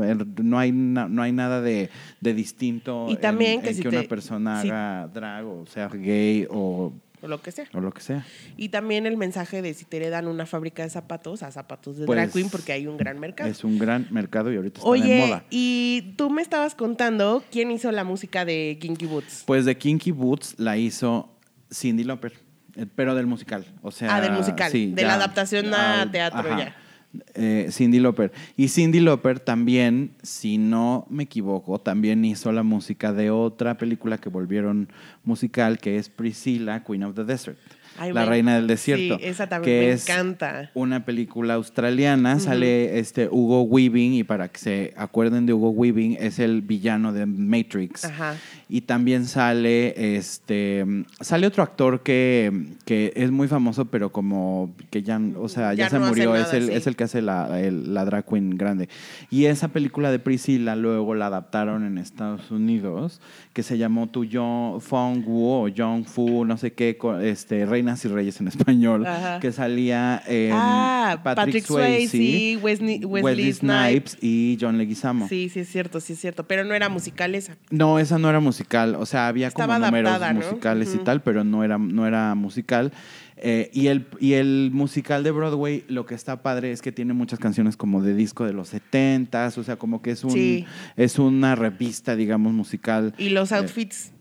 no 0.42 0.58
hay, 0.58 0.70
na- 0.70 1.08
no 1.08 1.20
hay 1.22 1.32
nada 1.32 1.60
de, 1.60 1.90
de 2.20 2.34
distinto 2.34 3.06
Y 3.10 3.16
también 3.16 3.54
en, 3.58 3.62
que 3.62 3.70
en 3.70 3.74
si 3.76 3.82
que 3.82 3.88
una 3.88 4.02
te- 4.02 4.08
persona 4.08 4.62
si- 4.62 4.68
haga 4.70 5.08
drag 5.08 5.46
o 5.46 5.66
sea 5.66 5.88
gay 5.88 6.46
o, 6.48 6.92
O 7.22 7.28
lo 7.28 7.42
que 7.42 7.52
sea. 7.52 7.66
o 7.74 7.80
lo 7.80 7.92
que 7.92 8.00
sea. 8.00 8.24
Y 8.56 8.70
también 8.70 9.06
el 9.06 9.16
mensaje 9.16 9.60
de 9.62 9.74
si 9.74 9.84
te 9.84 9.98
heredan 9.98 10.26
una 10.26 10.46
fábrica 10.46 10.82
de 10.82 10.90
zapatos, 10.90 11.42
a 11.42 11.50
zapatos 11.52 11.98
de 11.98 12.06
Pues, 12.06 12.16
drag 12.16 12.32
queen, 12.32 12.48
porque 12.50 12.72
hay 12.72 12.86
un 12.86 12.96
gran 12.96 13.18
mercado. 13.18 13.50
Es 13.50 13.62
un 13.64 13.78
gran 13.78 14.06
mercado 14.10 14.52
y 14.52 14.56
ahorita 14.56 14.78
está 14.80 14.90
de 14.90 15.00
Oye, 15.00 15.18
moda. 15.26 15.44
y 15.50 16.14
tú 16.16 16.30
me 16.30 16.40
estabas 16.42 16.74
contando 16.74 17.44
quién 17.50 17.70
hizo 17.70 17.92
la 17.92 18.04
música 18.04 18.44
de 18.44 18.78
Kinky 18.80 19.06
Boots. 19.06 19.44
Pues 19.46 19.64
de 19.64 19.76
Kinky 19.76 20.12
Boots 20.12 20.54
la 20.58 20.78
hizo 20.78 21.36
Cindy 21.72 22.04
Lauper, 22.04 22.32
eh, 22.76 22.86
pero 22.94 23.14
del 23.14 23.26
musical. 23.26 23.66
O 23.82 23.90
sea, 23.90 24.16
Ah, 24.16 24.20
del 24.20 24.32
musical, 24.32 24.70
sí, 24.72 24.92
de 24.94 25.02
la 25.02 25.14
adaptación 25.14 25.72
a 25.74 26.10
teatro, 26.10 26.48
ya. 26.58 26.74
Eh, 27.34 27.68
Cindy 27.70 27.98
Lauper. 27.98 28.32
Y 28.56 28.68
Cindy 28.68 29.00
Lauper 29.00 29.40
también, 29.40 30.12
si 30.22 30.58
no 30.58 31.06
me 31.10 31.24
equivoco, 31.24 31.80
también 31.80 32.24
hizo 32.24 32.52
la 32.52 32.62
música 32.62 33.12
de 33.12 33.30
otra 33.30 33.76
película 33.76 34.18
que 34.18 34.28
volvieron 34.28 34.88
musical, 35.24 35.78
que 35.78 35.96
es 35.96 36.08
Priscilla, 36.08 36.84
Queen 36.84 37.02
of 37.04 37.14
the 37.16 37.24
Desert. 37.24 37.58
Ay, 37.98 38.12
la 38.12 38.22
me- 38.22 38.26
reina 38.28 38.54
del 38.56 38.66
desierto. 38.66 39.18
Sí, 39.18 39.24
esa 39.24 39.48
también 39.48 39.74
que 39.80 39.86
me 39.86 39.92
es 39.92 40.08
encanta. 40.08 40.70
Una 40.74 41.04
película 41.04 41.54
australiana, 41.54 42.38
sale 42.40 42.98
este 42.98 43.28
Hugo 43.30 43.62
Weaving, 43.62 44.14
y 44.14 44.24
para 44.24 44.48
que 44.48 44.58
se 44.58 44.94
acuerden 44.96 45.46
de 45.46 45.52
Hugo 45.52 45.70
Weaving, 45.70 46.16
es 46.18 46.38
el 46.38 46.62
villano 46.62 47.12
de 47.12 47.26
Matrix. 47.26 48.04
Ajá. 48.04 48.36
Y 48.68 48.82
también 48.82 49.26
sale 49.26 50.16
este 50.16 50.84
sale 51.20 51.46
otro 51.46 51.62
actor 51.62 52.02
que, 52.02 52.68
que 52.84 53.12
es 53.16 53.30
muy 53.30 53.48
famoso, 53.48 53.86
pero 53.86 54.12
como 54.12 54.72
que 54.90 55.02
ya, 55.02 55.20
o 55.36 55.48
sea, 55.48 55.74
ya, 55.74 55.84
Ya 55.84 55.90
se 55.90 55.98
no 55.98 56.06
murió, 56.06 56.34
es 56.36 56.42
nada, 56.44 56.56
el, 56.56 56.66
sí. 56.68 56.72
es 56.74 56.86
el 56.86 56.96
que 56.96 57.04
hace 57.04 57.20
la, 57.22 57.60
el- 57.60 57.92
la 57.92 58.04
drag 58.04 58.24
queen 58.26 58.50
grande. 58.56 58.88
Y 59.30 59.46
esa 59.46 59.68
película 59.68 60.10
de 60.10 60.18
Priscilla 60.20 60.76
luego 60.76 61.14
la 61.14 61.26
adaptaron 61.26 61.84
en 61.84 61.98
Estados 61.98 62.50
Unidos, 62.50 63.20
que 63.52 63.62
se 63.62 63.76
llamó 63.76 64.06
Tu 64.08 64.24
Fong 64.80 65.26
Wu 65.26 65.66
o 65.66 65.68
Jong 65.76 66.04
Fu, 66.06 66.44
no 66.44 66.56
sé 66.56 66.72
qué, 66.72 66.96
este, 67.22 67.66
Rey 67.66 67.79
Reinas 67.80 68.04
y 68.04 68.08
Reyes 68.08 68.40
en 68.40 68.48
español, 68.48 69.06
Ajá. 69.06 69.40
que 69.40 69.52
salía 69.52 70.22
eh, 70.26 70.50
Ah, 70.52 71.18
Patrick, 71.24 71.46
Patrick 71.46 71.64
Swayze, 71.66 72.08
Swayze, 72.10 72.58
Wesley- 72.62 73.04
Wesley 73.06 73.52
Snipes 73.54 74.18
y 74.20 74.58
John 74.60 74.76
Leguizamo. 74.76 75.28
Sí, 75.28 75.48
sí 75.48 75.60
es 75.60 75.68
cierto, 75.68 75.98
sí 76.00 76.12
es 76.12 76.20
cierto. 76.20 76.44
Pero 76.46 76.64
no 76.64 76.74
era 76.74 76.88
musical 76.90 77.34
esa. 77.34 77.56
No, 77.70 77.98
esa 77.98 78.18
no 78.18 78.28
era 78.28 78.40
musical. 78.40 78.96
O 78.96 79.06
sea, 79.06 79.28
había 79.28 79.48
Estaba 79.48 79.74
como 79.76 79.86
números 79.86 80.10
adaptada, 80.10 80.32
¿no? 80.34 80.40
musicales 80.46 80.94
y 80.94 80.98
tal, 80.98 81.22
pero 81.22 81.42
no 81.42 81.64
era, 81.64 81.78
no 81.78 82.06
era 82.06 82.34
musical. 82.34 82.92
Eh, 83.42 83.70
y, 83.72 83.86
el, 83.86 84.06
y 84.20 84.34
el 84.34 84.68
musical 84.70 85.22
de 85.24 85.30
Broadway, 85.30 85.84
lo 85.88 86.04
que 86.04 86.14
está 86.14 86.42
padre 86.42 86.72
es 86.72 86.82
que 86.82 86.92
tiene 86.92 87.14
muchas 87.14 87.38
canciones 87.38 87.74
como 87.78 88.02
de 88.02 88.14
disco 88.14 88.44
de 88.44 88.52
los 88.52 88.74
70s, 88.74 89.56
o 89.56 89.64
sea, 89.64 89.76
como 89.76 90.02
que 90.02 90.10
es, 90.10 90.22
un, 90.24 90.32
Sí. 90.32 90.66
es 90.98 91.18
una 91.18 91.54
revista, 91.54 92.14
digamos, 92.16 92.52
musical. 92.52 93.14
Y 93.16 93.30
los 93.30 93.50
Eh, 93.52 93.54
outfits, 93.56 94.12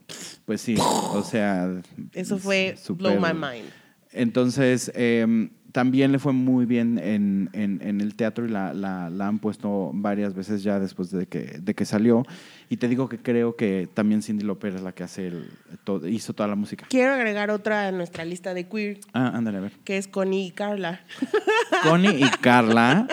Pues 0.49 0.61
sí, 0.61 0.73
o 0.79 1.21
sea... 1.23 1.69
eso 2.11 2.39
fue 2.39 2.75
blow 2.97 3.19
my 3.19 3.33
mind. 3.33 3.69
Entonces, 4.11 4.91
eh, 4.95 5.47
también 5.71 6.11
le 6.11 6.17
fue 6.17 6.33
muy 6.33 6.65
bien 6.65 6.97
en, 6.97 7.51
en- 7.53 7.79
en 7.83 8.01
el 8.01 8.15
teatro 8.15 8.47
y 8.47 8.49
la, 8.49 8.73
la- 8.73 9.11
la 9.11 9.27
han 9.27 9.37
puesto 9.37 9.91
varias 9.93 10.33
veces 10.33 10.63
ya 10.63 10.79
después 10.79 11.11
de 11.11 11.27
que, 11.27 11.59
de 11.61 11.75
que 11.75 11.85
salió. 11.85 12.25
Y 12.67 12.77
te 12.77 12.87
digo 12.87 13.07
que 13.09 13.19
creo 13.19 13.55
que 13.55 13.87
también 13.93 14.23
Cindy 14.23 14.43
Lauper 14.43 14.73
es 14.73 14.81
la 14.81 14.91
que 14.91 15.03
hace 15.03 15.27
el, 15.27 15.51
to- 15.83 16.07
hizo 16.07 16.33
toda 16.33 16.49
la 16.49 16.55
música. 16.55 16.87
Quiero 16.89 17.13
agregar 17.13 17.51
otra 17.51 17.87
a 17.89 17.91
nuestra 17.91 18.25
lista 18.25 18.55
de 18.55 18.67
queer, 18.67 19.01
Ah, 19.13 19.31
ándale, 19.35 19.59
a 19.59 19.61
ver. 19.61 19.73
que 19.83 19.97
es 19.97 20.07
Connie 20.07 20.47
y 20.47 20.51
Carla. 20.51 21.01
Connie 21.83 22.25
y 22.25 22.27
Carla 22.41 23.05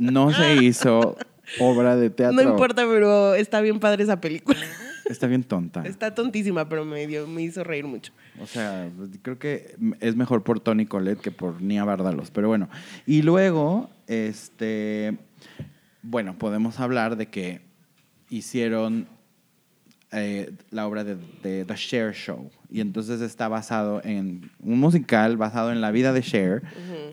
no 0.00 0.32
se 0.32 0.56
hizo 0.64 1.16
obra 1.60 1.94
de 1.94 2.10
teatro. 2.10 2.42
No 2.42 2.50
importa, 2.50 2.82
pero 2.88 3.36
está 3.36 3.60
bien 3.60 3.78
padre 3.78 4.02
esa 4.02 4.20
película. 4.20 4.58
Está 5.06 5.26
bien 5.26 5.42
tonta. 5.42 5.82
Está 5.84 6.14
tontísima, 6.14 6.68
pero 6.68 6.84
me, 6.84 7.06
dio, 7.06 7.26
me 7.26 7.42
hizo 7.42 7.64
reír 7.64 7.84
mucho. 7.84 8.12
O 8.40 8.46
sea, 8.46 8.90
creo 9.22 9.38
que 9.38 9.76
es 10.00 10.16
mejor 10.16 10.42
por 10.42 10.60
Tony 10.60 10.86
Colette 10.86 11.20
que 11.20 11.30
por 11.30 11.60
Nia 11.60 11.84
Bardalos. 11.84 12.30
Pero 12.30 12.48
bueno. 12.48 12.68
Y 13.06 13.22
luego, 13.22 13.90
este. 14.06 15.16
Bueno, 16.02 16.38
podemos 16.38 16.80
hablar 16.80 17.16
de 17.16 17.26
que 17.26 17.60
hicieron 18.28 19.06
eh, 20.10 20.52
la 20.70 20.86
obra 20.86 21.04
de, 21.04 21.16
de 21.42 21.64
The 21.64 21.74
Cher 21.74 22.12
Show. 22.12 22.50
Y 22.70 22.80
entonces 22.80 23.20
está 23.20 23.48
basado 23.48 24.02
en 24.04 24.50
un 24.60 24.78
musical 24.78 25.36
basado 25.36 25.72
en 25.72 25.80
la 25.80 25.90
vida 25.90 26.12
de 26.12 26.22
Cher 26.22 26.62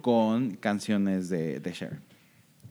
con 0.02 0.56
canciones 0.56 1.30
de, 1.30 1.60
de 1.60 1.72
Cher. 1.72 2.00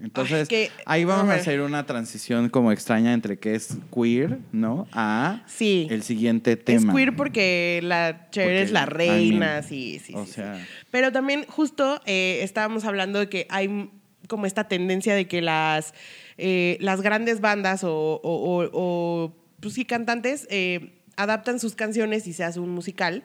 Entonces, 0.01 0.49
que- 0.49 0.71
ahí 0.87 1.05
vamos 1.05 1.29
a 1.29 1.33
ajá. 1.33 1.41
hacer 1.41 1.61
una 1.61 1.85
transición 1.85 2.49
como 2.51 2.71
extraña 2.73 3.13
entre 3.13 3.39
que 3.39 3.55
es 3.57 3.79
queer, 3.93 4.39
¿no? 4.53 4.87
A 4.93 5.43
Sí. 5.47 5.89
el 5.91 6.03
siguiente 6.03 6.53
Es 6.53 6.65
tema. 6.65 6.95
queer 6.95 7.17
porque 7.17 7.81
la 7.83 8.29
Cher 8.31 8.45
Porque, 8.45 8.63
es 8.63 8.71
la 8.71 8.83
I 8.83 8.87
reina, 8.87 9.39
mean, 9.39 9.65
sí, 9.65 10.01
sí. 10.05 10.15
o 10.15 10.21
sí, 10.25 10.27
sí. 10.29 10.33
sea- 10.35 10.65
Pero 10.93 11.11
también 11.11 11.45
justo 11.49 12.01
eh, 12.07 12.41
estábamos 12.43 12.85
hablando 12.85 13.19
de 13.19 13.29
que 13.29 13.47
hay 13.51 13.91
como 14.29 14.47
esta 14.47 14.69
tendencia 14.69 15.15
de 15.15 15.27
que 15.27 15.41
las, 15.43 15.95
eh, 16.37 16.77
las 16.81 17.01
grandes 17.01 17.41
bandas 17.41 17.83
o, 17.83 17.93
o- 17.93 18.21
o- 18.23 18.71
o, 18.73 19.37
pues 19.61 19.75
sí, 19.75 19.85
cantantes 19.85 20.47
eh, 20.51 20.93
adaptan 21.17 21.59
sus 21.59 21.75
canciones 21.75 22.27
y 22.29 22.33
se 22.35 22.45
hace 22.45 22.61
un 22.61 22.71
musical. 22.71 23.25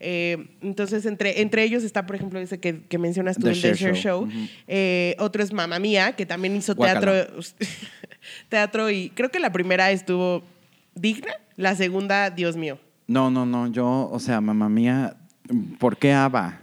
Eh, 0.00 0.56
entonces, 0.62 1.06
entre, 1.06 1.40
entre 1.40 1.64
ellos 1.64 1.82
está, 1.82 2.06
por 2.06 2.16
ejemplo, 2.16 2.38
ese 2.38 2.58
que, 2.58 2.82
que 2.82 2.98
mencionas 2.98 3.36
tú, 3.36 3.42
The 3.42 3.52
el 3.52 3.60
The 3.60 3.74
Cher 3.74 3.94
Show. 3.94 4.28
Eh, 4.66 5.16
otro 5.18 5.42
es 5.42 5.52
Mamma 5.52 5.78
Mía, 5.78 6.12
que 6.12 6.26
también 6.26 6.54
hizo 6.56 6.74
teatro, 6.74 7.12
teatro 8.48 8.90
y 8.90 9.10
creo 9.10 9.30
que 9.30 9.40
la 9.40 9.52
primera 9.52 9.90
estuvo 9.90 10.42
digna, 10.94 11.32
la 11.56 11.74
segunda, 11.74 12.30
Dios 12.30 12.56
mío. 12.56 12.78
No, 13.06 13.30
no, 13.30 13.46
no, 13.46 13.68
yo, 13.68 14.08
o 14.12 14.18
sea, 14.20 14.40
mamá 14.40 14.68
mía, 14.68 15.16
¿por 15.78 15.96
qué 15.96 16.12
ABBA? 16.12 16.60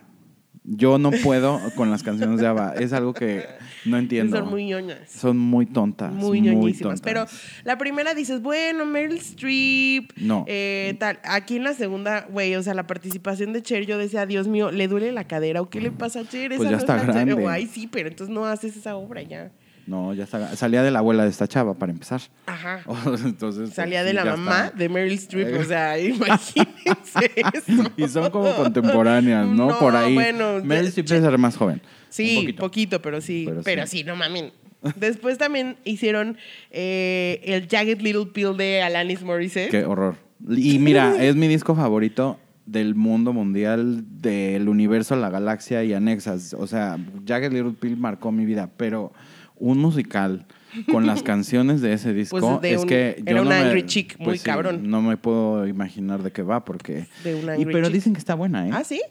Yo 0.63 0.97
no 0.97 1.11
puedo 1.11 1.59
con 1.75 1.89
las 1.89 2.03
canciones 2.03 2.39
de 2.39 2.47
ABBA. 2.47 2.75
Es 2.75 2.93
algo 2.93 3.13
que 3.13 3.45
no 3.85 3.97
entiendo. 3.97 4.37
Son 4.37 4.49
muy 4.49 4.65
ñoñas. 4.65 4.99
Son 5.09 5.37
muy 5.37 5.65
tontas. 5.65 6.11
Muy 6.13 6.41
ñoñísimas. 6.41 7.01
Pero 7.01 7.21
tontas. 7.21 7.41
la 7.63 7.77
primera 7.77 8.13
dices, 8.13 8.41
bueno, 8.41 8.85
Meryl 8.85 9.17
Streep. 9.17 10.11
No. 10.17 10.45
eh, 10.47 10.95
tal. 10.99 11.19
Aquí 11.23 11.55
en 11.57 11.63
la 11.63 11.73
segunda, 11.73 12.25
güey, 12.29 12.55
o 12.55 12.63
sea, 12.63 12.73
la 12.73 12.87
participación 12.87 13.53
de 13.53 13.61
Cher, 13.61 13.85
yo 13.85 13.97
decía, 13.97 14.25
Dios 14.25 14.47
mío, 14.47 14.71
¿le 14.71 14.87
duele 14.87 15.11
la 15.11 15.23
cadera 15.25 15.61
o 15.61 15.69
qué 15.69 15.81
le 15.81 15.91
pasa 15.91 16.21
a 16.21 16.27
Cher? 16.27 16.49
Pues 16.55 16.61
Esa 16.61 16.69
ya 16.69 16.71
no 16.71 16.77
está 16.77 16.95
es 16.97 17.07
la 17.07 17.13
Cher. 17.13 17.25
grande. 17.25 17.45
O, 17.45 17.49
Ay, 17.49 17.67
sí, 17.67 17.87
pero 17.87 18.09
entonces 18.09 18.33
no 18.33 18.45
haces 18.45 18.75
esa 18.75 18.95
obra 18.95 19.21
ya. 19.21 19.51
No, 19.87 20.15
ya 20.15 20.23
está. 20.23 20.55
Salía 20.55 20.81
de 20.81 20.89
la 20.89 20.97
abuela 20.97 21.23
de 21.25 21.29
esta 21.29 21.47
chava, 21.47 21.75
para 21.75 21.91
empezar. 21.91 22.19
Ajá. 22.47 22.79
entonces, 23.23 23.69
Salía 23.69 23.99
pues, 23.99 24.07
de 24.07 24.13
la 24.13 24.25
mamá 24.25 24.65
está. 24.65 24.77
de 24.79 24.89
Meryl 24.89 25.13
Streep, 25.13 25.59
o 25.59 25.63
sea, 25.63 25.99
imagínense 26.59 27.31
eso. 27.53 27.83
Y 27.95 28.07
son 28.07 28.31
como 28.31 28.51
contemporáneas, 28.55 29.45
¿no? 29.47 29.67
No, 29.75 29.79
Por 29.79 29.95
ahí. 29.95 30.13
bueno, 30.15 30.63
Meryl 30.63 30.87
Streep 30.87 31.07
debe 31.07 31.21
ser 31.29 31.37
más 31.37 31.55
joven. 31.55 31.81
Sí, 32.15 32.53
poquito. 32.57 33.01
pero 33.01 33.21
sí. 33.21 33.43
Pero 33.47 33.61
Pero, 33.63 33.87
sí. 33.87 33.99
sí. 33.99 34.03
no 34.03 34.15
mames. 34.15 34.51
Después 34.95 35.37
también 35.39 35.77
hicieron 35.83 36.37
eh, 36.71 37.41
el 37.43 37.67
Jagged 37.67 38.01
Little 38.01 38.27
Pill 38.27 38.55
de 38.55 38.81
Alanis 38.83 39.23
Morissette. 39.23 39.71
Qué 39.71 39.83
horror. 39.85 40.15
Y 40.47 40.77
mira, 40.79 41.15
es 41.23 41.35
mi 41.35 41.47
disco 41.47 41.75
favorito 41.75 42.39
del 42.67 42.93
mundo 42.95 43.33
mundial, 43.33 44.03
del 44.21 44.69
universo, 44.69 45.15
la 45.15 45.29
galaxia 45.29 45.83
y 45.83 45.93
anexas. 45.93 46.53
O 46.53 46.67
sea, 46.67 46.97
Jagged 47.27 47.51
Little 47.51 47.73
Pill 47.79 47.97
marcó 47.97 48.31
mi 48.31 48.45
vida, 48.45 48.69
pero 48.77 49.11
un 49.57 49.79
musical 49.79 50.45
con 50.91 51.07
las 51.07 51.23
canciones 51.23 51.81
de 51.81 51.93
ese 51.93 52.13
disco 52.13 52.37
Pues 52.39 52.61
de 52.61 52.73
es 52.73 52.81
un- 52.81 52.87
que 52.89 53.23
era 53.25 53.37
no 53.37 53.47
una 53.47 53.61
me- 53.61 53.65
angry 53.69 53.85
chick, 53.87 54.17
muy 54.19 54.25
pues 54.25 54.41
sí, 54.41 54.45
cabrón. 54.45 54.89
no 54.89 55.01
me 55.01 55.15
puedo 55.17 55.65
imaginar 55.65 56.21
de 56.21 56.31
qué 56.31 56.41
va 56.43 56.63
porque 56.65 57.07
De 57.23 57.33
una 57.35 57.57
y 57.57 57.65
pero 57.65 57.85
chick. 57.85 57.93
dicen 57.93 58.13
que 58.13 58.19
está 58.19 58.35
buena, 58.35 58.67
¿eh? 58.67 58.71
¿Ah, 58.73 58.83
sí? 58.83 59.01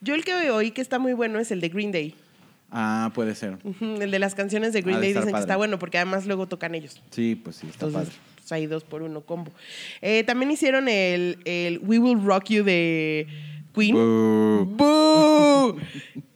Yo 0.00 0.14
el 0.14 0.24
que 0.24 0.50
oí 0.50 0.70
que 0.70 0.80
está 0.80 0.98
muy 0.98 1.12
bueno 1.12 1.38
es 1.38 1.50
el 1.50 1.60
de 1.60 1.68
Green 1.68 1.92
Day. 1.92 2.14
Ah, 2.70 3.10
puede 3.14 3.34
ser. 3.34 3.58
El 3.80 4.10
de 4.10 4.18
las 4.18 4.34
canciones 4.34 4.72
de 4.72 4.82
Green 4.82 4.96
de 5.00 5.06
Day 5.06 5.08
dicen 5.08 5.22
padre. 5.24 5.34
que 5.34 5.40
está 5.40 5.56
bueno 5.56 5.78
porque 5.78 5.98
además 5.98 6.26
luego 6.26 6.46
tocan 6.46 6.74
ellos. 6.74 7.02
Sí, 7.10 7.34
pues 7.34 7.56
sí, 7.56 7.66
está 7.68 7.86
Entonces, 7.86 8.14
padre. 8.14 8.22
pues 8.36 8.52
hay 8.52 8.66
dos 8.66 8.84
por 8.84 9.02
uno 9.02 9.22
combo. 9.22 9.50
Eh, 10.00 10.22
también 10.24 10.50
hicieron 10.52 10.88
el, 10.88 11.38
el 11.44 11.80
We 11.80 11.98
Will 11.98 12.22
Rock 12.22 12.44
You 12.50 12.64
de 12.64 13.26
Queen. 13.80 13.96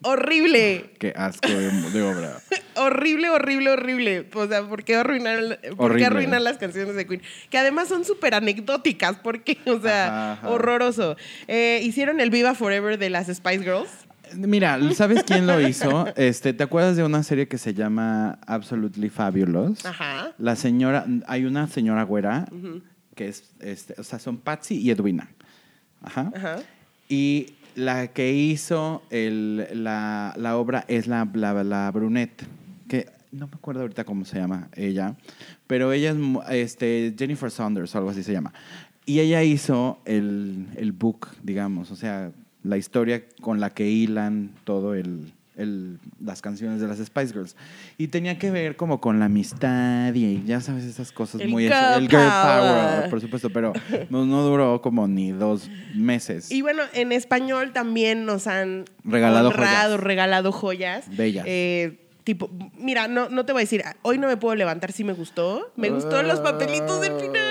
¡Horrible! 0.07 0.91
Qué 0.99 1.13
asco 1.17 1.49
de, 1.49 1.71
de 1.91 2.03
obra. 2.03 2.39
Horrible, 2.77 3.31
horrible, 3.31 3.71
horrible. 3.71 4.29
O 4.35 4.47
sea, 4.47 4.63
¿por 4.69 4.85
qué 4.85 4.97
arruinar, 4.97 5.61
por 5.77 5.97
qué 5.97 6.05
arruinar 6.07 6.43
las 6.43 6.59
canciones 6.59 6.97
de 6.97 7.07
Queen? 7.07 7.23
Que 7.49 7.57
además 7.59 7.89
son 7.89 8.05
súper 8.05 8.35
anecdóticas, 8.35 9.17
porque, 9.23 9.59
o 9.67 9.81
sea, 9.81 10.07
Ajá, 10.07 10.33
ajá. 10.33 10.49
horroroso. 10.51 11.17
Eh, 11.47 11.81
hicieron 11.85 12.21
el 12.21 12.31
Viva 12.31 12.55
Forever 12.55 12.99
de 12.99 13.11
las 13.11 13.29
Spice 13.29 13.61
Girls. 13.61 13.91
Mira, 14.37 14.79
¿sabes 14.95 15.23
quién 15.23 15.47
lo 15.47 15.61
hizo? 15.61 16.07
Este, 16.17 16.53
¿te 16.53 16.65
acuerdas 16.65 16.97
de 16.97 17.05
una 17.05 17.23
serie 17.23 17.47
que 17.49 17.59
se 17.59 17.73
llama 17.75 18.39
Absolutely 18.47 19.09
Fabulous? 19.09 19.87
Ajá. 19.87 20.33
La 20.39 20.57
señora, 20.57 21.07
hay 21.27 21.45
una 21.45 21.69
señora 21.69 22.03
güera 22.03 22.47
que 23.15 23.29
es, 23.29 23.53
este, 23.61 23.95
o 23.99 24.05
sea, 24.05 24.19
son 24.19 24.39
Patsy 24.39 24.77
y 24.79 24.91
Edwina. 24.91 25.31
Ajá. 26.03 26.31
Ajá. 26.35 26.57
Y 27.09 27.49
la 27.77 28.09
que 28.09 28.33
hizo 28.33 29.03
el- 29.11 29.67
la, 29.85 30.35
la 30.37 30.57
obra 30.57 30.85
es 30.89 31.07
la, 31.07 31.29
la, 31.35 31.65
la 31.65 31.91
brunette, 31.91 32.45
que 32.89 33.07
no 33.33 33.47
me 33.49 33.55
acuerdo 33.55 33.83
ahorita 33.83 34.05
cómo 34.05 34.25
se 34.25 34.39
llama 34.39 34.69
ella, 34.75 35.17
pero 35.67 35.93
ella 35.93 36.11
es 36.51 36.73
este, 36.73 37.15
Jennifer 37.19 37.51
Saunders 37.51 37.95
o 37.95 37.99
algo 37.99 38.11
así 38.11 38.23
se 38.23 38.33
llama. 38.33 38.53
Y 39.07 39.19
ella 39.21 39.43
hizo 39.43 39.99
el, 40.05 40.67
el 40.77 40.93
book, 40.93 41.29
digamos, 41.43 41.91
o 41.91 41.97
sea, 41.97 42.31
la 42.63 42.77
historia 42.79 43.23
con 43.43 43.61
la 43.61 43.71
que 43.71 43.91
hilan 43.91 44.51
todo 44.65 44.95
el, 44.95 45.33
el- 45.57 45.99
las 46.23 46.43
canciones 46.43 46.81
de 46.81 46.89
las 46.89 46.99
Spice 46.99 47.33
Girls. 47.33 47.57
Y 47.99 48.09
tenía 48.09 48.39
que 48.39 48.51
ver 48.51 48.77
como 48.77 49.01
con 49.01 49.19
la 49.19 49.27
amistad 49.27 50.13
y 50.15 50.43
ya 50.45 50.61
sabes 50.61 50.85
esas 50.85 51.13
cosas 51.13 51.41
El 51.41 51.49
muy... 51.51 51.65
girl 51.65 51.75
el 52.03 52.09
girl 52.09 52.23
power, 52.23 52.95
power. 52.99 53.11
por 53.11 53.21
supuesto, 53.21 53.51
pero 53.51 53.73
no, 54.11 54.27
no 54.27 54.43
duró 54.43 54.81
como 54.83 55.07
ni 55.09 55.31
dos 55.33 55.71
meses. 55.95 56.51
Y 56.51 56.63
bueno, 56.63 56.83
en 56.93 57.13
español 57.13 57.73
también 57.73 58.25
nos 58.25 58.47
han 58.47 58.85
Regalado 59.05 59.49
honrado, 59.49 59.91
joyas. 59.93 60.01
regalado 60.05 60.53
joyas. 60.53 61.17
Bellas. 61.17 61.45
Eh, 61.47 62.01
tipo, 62.25 62.51
mira, 62.79 63.07
no, 63.07 63.29
no 63.29 63.45
te 63.45 63.53
voy 63.53 63.61
a 63.61 63.65
decir, 63.65 63.83
hoy 64.03 64.19
no 64.19 64.27
me 64.29 64.37
puedo 64.37 64.55
levantar 64.55 64.93
si 64.93 65.05
me 65.05 65.13
gustó. 65.13 65.73
Me 65.77 65.91
gustó 65.91 66.23
los 66.23 66.41
papelitos 66.41 67.01
del 67.03 67.13
final. 67.21 67.44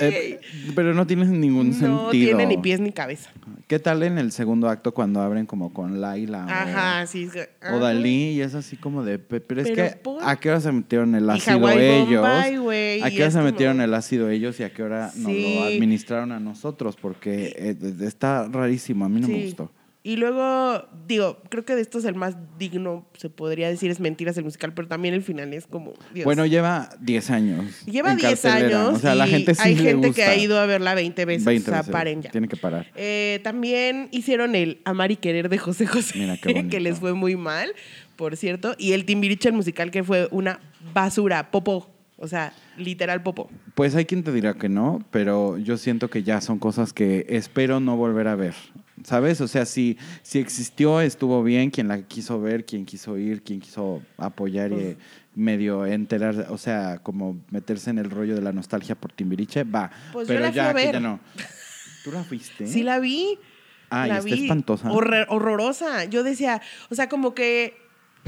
Eh, 0.00 0.40
pero 0.74 0.94
no 0.94 1.06
tiene 1.06 1.26
ningún 1.26 1.68
no 1.70 1.74
sentido. 1.74 2.10
tiene 2.10 2.46
ni 2.46 2.56
pies 2.58 2.80
ni 2.80 2.92
cabeza. 2.92 3.30
¿Qué 3.66 3.78
tal 3.78 4.02
en 4.02 4.16
el 4.18 4.32
segundo 4.32 4.68
acto 4.68 4.94
cuando 4.94 5.20
abren 5.20 5.44
como 5.44 5.72
con 5.74 6.00
Laila 6.00 6.46
o- 6.46 6.48
Ajá, 6.50 7.06
sí. 7.06 7.24
es 7.24 7.32
que- 7.32 7.40
o, 7.62 7.66
ajá. 7.66 7.78
Dalí? 7.78 8.30
Y 8.30 8.40
es 8.40 8.54
así 8.54 8.76
como 8.76 9.04
de... 9.04 9.18
pe- 9.18 9.40
Pero 9.40 9.60
es 9.62 9.68
Pero 9.70 9.88
que, 9.90 9.96
por- 9.96 10.22
¿a 10.24 10.36
qué 10.36 10.50
hora 10.50 10.60
se 10.60 10.72
metieron 10.72 11.14
el 11.14 11.28
ácido 11.28 11.58
Hawaii 11.58 11.78
ellos? 12.02 12.22
Bombay, 12.22 13.02
¿A 13.02 13.10
qué 13.10 13.22
hora 13.22 13.30
se 13.30 13.38
no. 13.38 13.44
metieron 13.44 13.80
el 13.80 13.92
ácido 13.94 14.30
ellos 14.30 14.58
y 14.60 14.62
a 14.62 14.72
qué 14.72 14.82
hora 14.82 15.10
nos 15.16 15.32
Sí. 15.32 15.54
lo 15.56 15.64
administraron 15.64 16.32
a 16.32 16.40
nosotros? 16.40 16.96
Porque 16.96 17.52
eh, 17.56 17.76
está 18.02 18.48
rarísimo, 18.48 19.04
a 19.04 19.08
mí 19.08 19.20
no 19.20 19.28
me 19.28 19.44
gustó. 19.44 19.70
Y 20.04 20.16
luego, 20.16 20.88
digo, 21.06 21.42
creo 21.48 21.64
que 21.64 21.74
de 21.74 21.82
estos 21.82 22.04
el 22.04 22.14
más 22.14 22.36
digno, 22.56 23.06
se 23.16 23.28
podría 23.30 23.68
decir, 23.68 23.90
es 23.90 23.98
Mentiras 23.98 24.38
el 24.38 24.44
musical, 24.44 24.72
pero 24.72 24.86
también 24.86 25.12
el 25.12 25.22
final 25.22 25.52
es 25.52 25.66
como, 25.66 25.92
Dios. 26.14 26.24
Bueno, 26.24 26.46
lleva 26.46 26.88
10 27.00 27.30
años. 27.30 27.84
Lleva 27.84 28.12
en 28.12 28.18
10 28.18 28.40
cartelera. 28.40 28.86
años 28.86 28.98
O 28.98 29.00
sea, 29.00 29.16
la 29.16 29.26
y 29.26 29.30
gente 29.30 29.54
sí 29.54 29.60
hay 29.62 29.74
le 29.74 29.82
gente 29.82 30.12
que 30.12 30.22
ha 30.22 30.36
ido 30.36 30.58
a 30.58 30.66
verla 30.66 30.94
20 30.94 31.24
veces. 31.24 31.44
20 31.44 31.70
o 31.70 31.74
sea, 31.74 31.82
paren 31.82 32.22
ya. 32.22 32.30
Tiene 32.30 32.46
que 32.46 32.56
parar. 32.56 32.86
Eh, 32.94 33.40
también 33.42 34.08
hicieron 34.12 34.54
el 34.54 34.80
Amar 34.84 35.10
y 35.10 35.16
Querer 35.16 35.48
de 35.48 35.58
José 35.58 35.86
José, 35.86 36.16
Mira 36.18 36.36
qué 36.36 36.68
que 36.70 36.80
les 36.80 37.00
fue 37.00 37.12
muy 37.12 37.34
mal, 37.36 37.72
por 38.14 38.36
cierto. 38.36 38.76
Y 38.78 38.92
el 38.92 39.04
Timbiriche, 39.04 39.48
el 39.48 39.56
musical, 39.56 39.90
que 39.90 40.04
fue 40.04 40.28
una 40.30 40.60
basura, 40.94 41.50
popó. 41.50 41.90
O 42.16 42.26
sea, 42.26 42.52
literal 42.76 43.22
popó. 43.22 43.48
Pues 43.74 43.94
hay 43.94 44.04
quien 44.04 44.24
te 44.24 44.32
dirá 44.32 44.54
que 44.54 44.68
no, 44.68 45.04
pero 45.10 45.56
yo 45.58 45.76
siento 45.76 46.08
que 46.08 46.22
ya 46.22 46.40
son 46.40 46.58
cosas 46.58 46.92
que 46.92 47.26
espero 47.28 47.78
no 47.78 47.96
volver 47.96 48.26
a 48.26 48.34
ver. 48.34 48.54
¿Sabes? 49.04 49.40
O 49.40 49.48
sea, 49.48 49.64
si, 49.66 49.96
si 50.22 50.38
existió, 50.38 51.00
estuvo 51.00 51.42
bien, 51.42 51.70
quien 51.70 51.88
la 51.88 52.02
quiso 52.02 52.40
ver, 52.40 52.64
quien 52.64 52.84
quiso 52.86 53.16
ir, 53.18 53.42
quien 53.42 53.60
quiso 53.60 54.02
apoyar 54.16 54.72
y 54.72 54.74
Pues- 54.74 54.96
medio 55.34 55.86
enterar, 55.86 56.46
o 56.50 56.58
sea, 56.58 56.98
como 57.02 57.38
meterse 57.50 57.90
en 57.90 57.98
el 57.98 58.10
rollo 58.10 58.34
de 58.34 58.42
la 58.42 58.52
nostalgia 58.52 58.94
por 58.96 59.12
Timbiriche, 59.12 59.62
va. 59.64 59.90
Pues 60.12 60.26
yo 60.26 60.34
pero 60.34 60.40
la 60.40 60.48
fui 60.48 60.56
ya 60.56 60.70
a 60.70 60.72
ver. 60.72 60.92
ya 60.94 61.00
no. 61.00 61.20
¿Tú 62.04 62.10
la 62.12 62.24
fuiste? 62.24 62.66
Sí 62.66 62.82
la 62.82 62.98
vi. 62.98 63.38
Ay, 63.90 64.08
la 64.10 64.18
está 64.18 64.34
vi. 64.34 64.42
espantosa. 64.42 64.90
Horror- 64.90 65.26
horrorosa. 65.28 66.04
Yo 66.06 66.22
decía, 66.24 66.60
o 66.90 66.94
sea, 66.94 67.08
como 67.08 67.34
que 67.34 67.76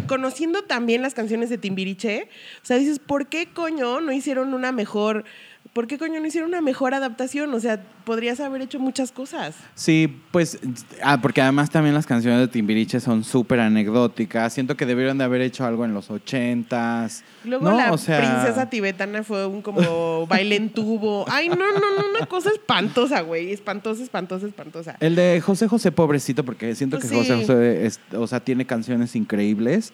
conociendo 0.07 0.63
también 0.63 1.03
las 1.03 1.15
canciones 1.15 1.51
de 1.51 1.59
Timbiriche, 1.59 2.29
o 2.63 2.65
sea, 2.65 2.79
dices, 2.79 2.99
¿por 3.01 3.27
qué 3.27 3.49
coño 3.53 4.01
no 4.01 4.13
hicieron 4.13 4.55
una 4.55 4.73
mejor, 4.73 5.25
por 5.73 5.87
qué 5.87 5.99
coño 5.99 6.19
no 6.21 6.27
hicieron 6.27 6.49
una 6.51 6.61
mejor 6.61 6.95
adaptación? 6.95 7.55
O 7.55 7.61
sea, 7.61 7.81
podrías 8.05 8.41
haber 8.41 8.61
hecho 8.63 8.81
muchas 8.81 9.13
cosas. 9.13 9.55
Sí, 9.75 10.21
pues, 10.33 10.59
ah, 11.03 11.21
porque 11.23 11.41
además 11.43 11.71
también 11.71 11.95
las 11.95 12.07
canciones 12.07 12.41
de 12.41 12.49
Timbiriche 12.49 12.99
son 12.99 13.23
súper 13.23 13.61
anecdóticas. 13.61 14.53
Siento 14.53 14.77
que 14.77 14.85
debieron 14.85 15.19
de 15.19 15.25
haber 15.25 15.41
hecho 15.43 15.65
algo 15.65 15.85
en 15.85 15.95
los 15.95 16.11
ochentas. 16.11 17.23
Luego 17.45 17.71
¿no? 17.71 17.77
la 17.77 17.93
O 17.93 17.99
sea, 17.99 18.19
princesa 18.19 18.69
tibetana 18.69 19.23
fue 19.23 19.47
un 19.47 19.63
como 19.63 20.27
baile 20.29 20.57
en 20.57 20.71
tubo. 20.71 21.25
Ay, 21.29 21.49
no, 21.49 21.55
no, 21.57 21.73
no, 21.73 22.11
una 22.17 22.27
cosa 22.27 22.51
espantosa, 22.51 23.21
güey. 23.21 23.53
Espantosa, 23.53 24.03
espantosa, 24.03 24.47
espantosa. 24.47 24.97
El 25.01 25.15
de 25.15 25.41
José 25.41 25.69
José, 25.69 25.93
pobrecito, 25.93 26.45
porque 26.45 26.75
siento 26.75 26.99
que 26.99 27.07
Sí. 27.09 27.15
José 27.15 27.37
José, 27.37 27.87
es- 27.87 28.01
o 28.17 28.27
sea, 28.27 28.41
tiene 28.41 28.65
canciones 28.67 29.15
increíbles, 29.17 29.93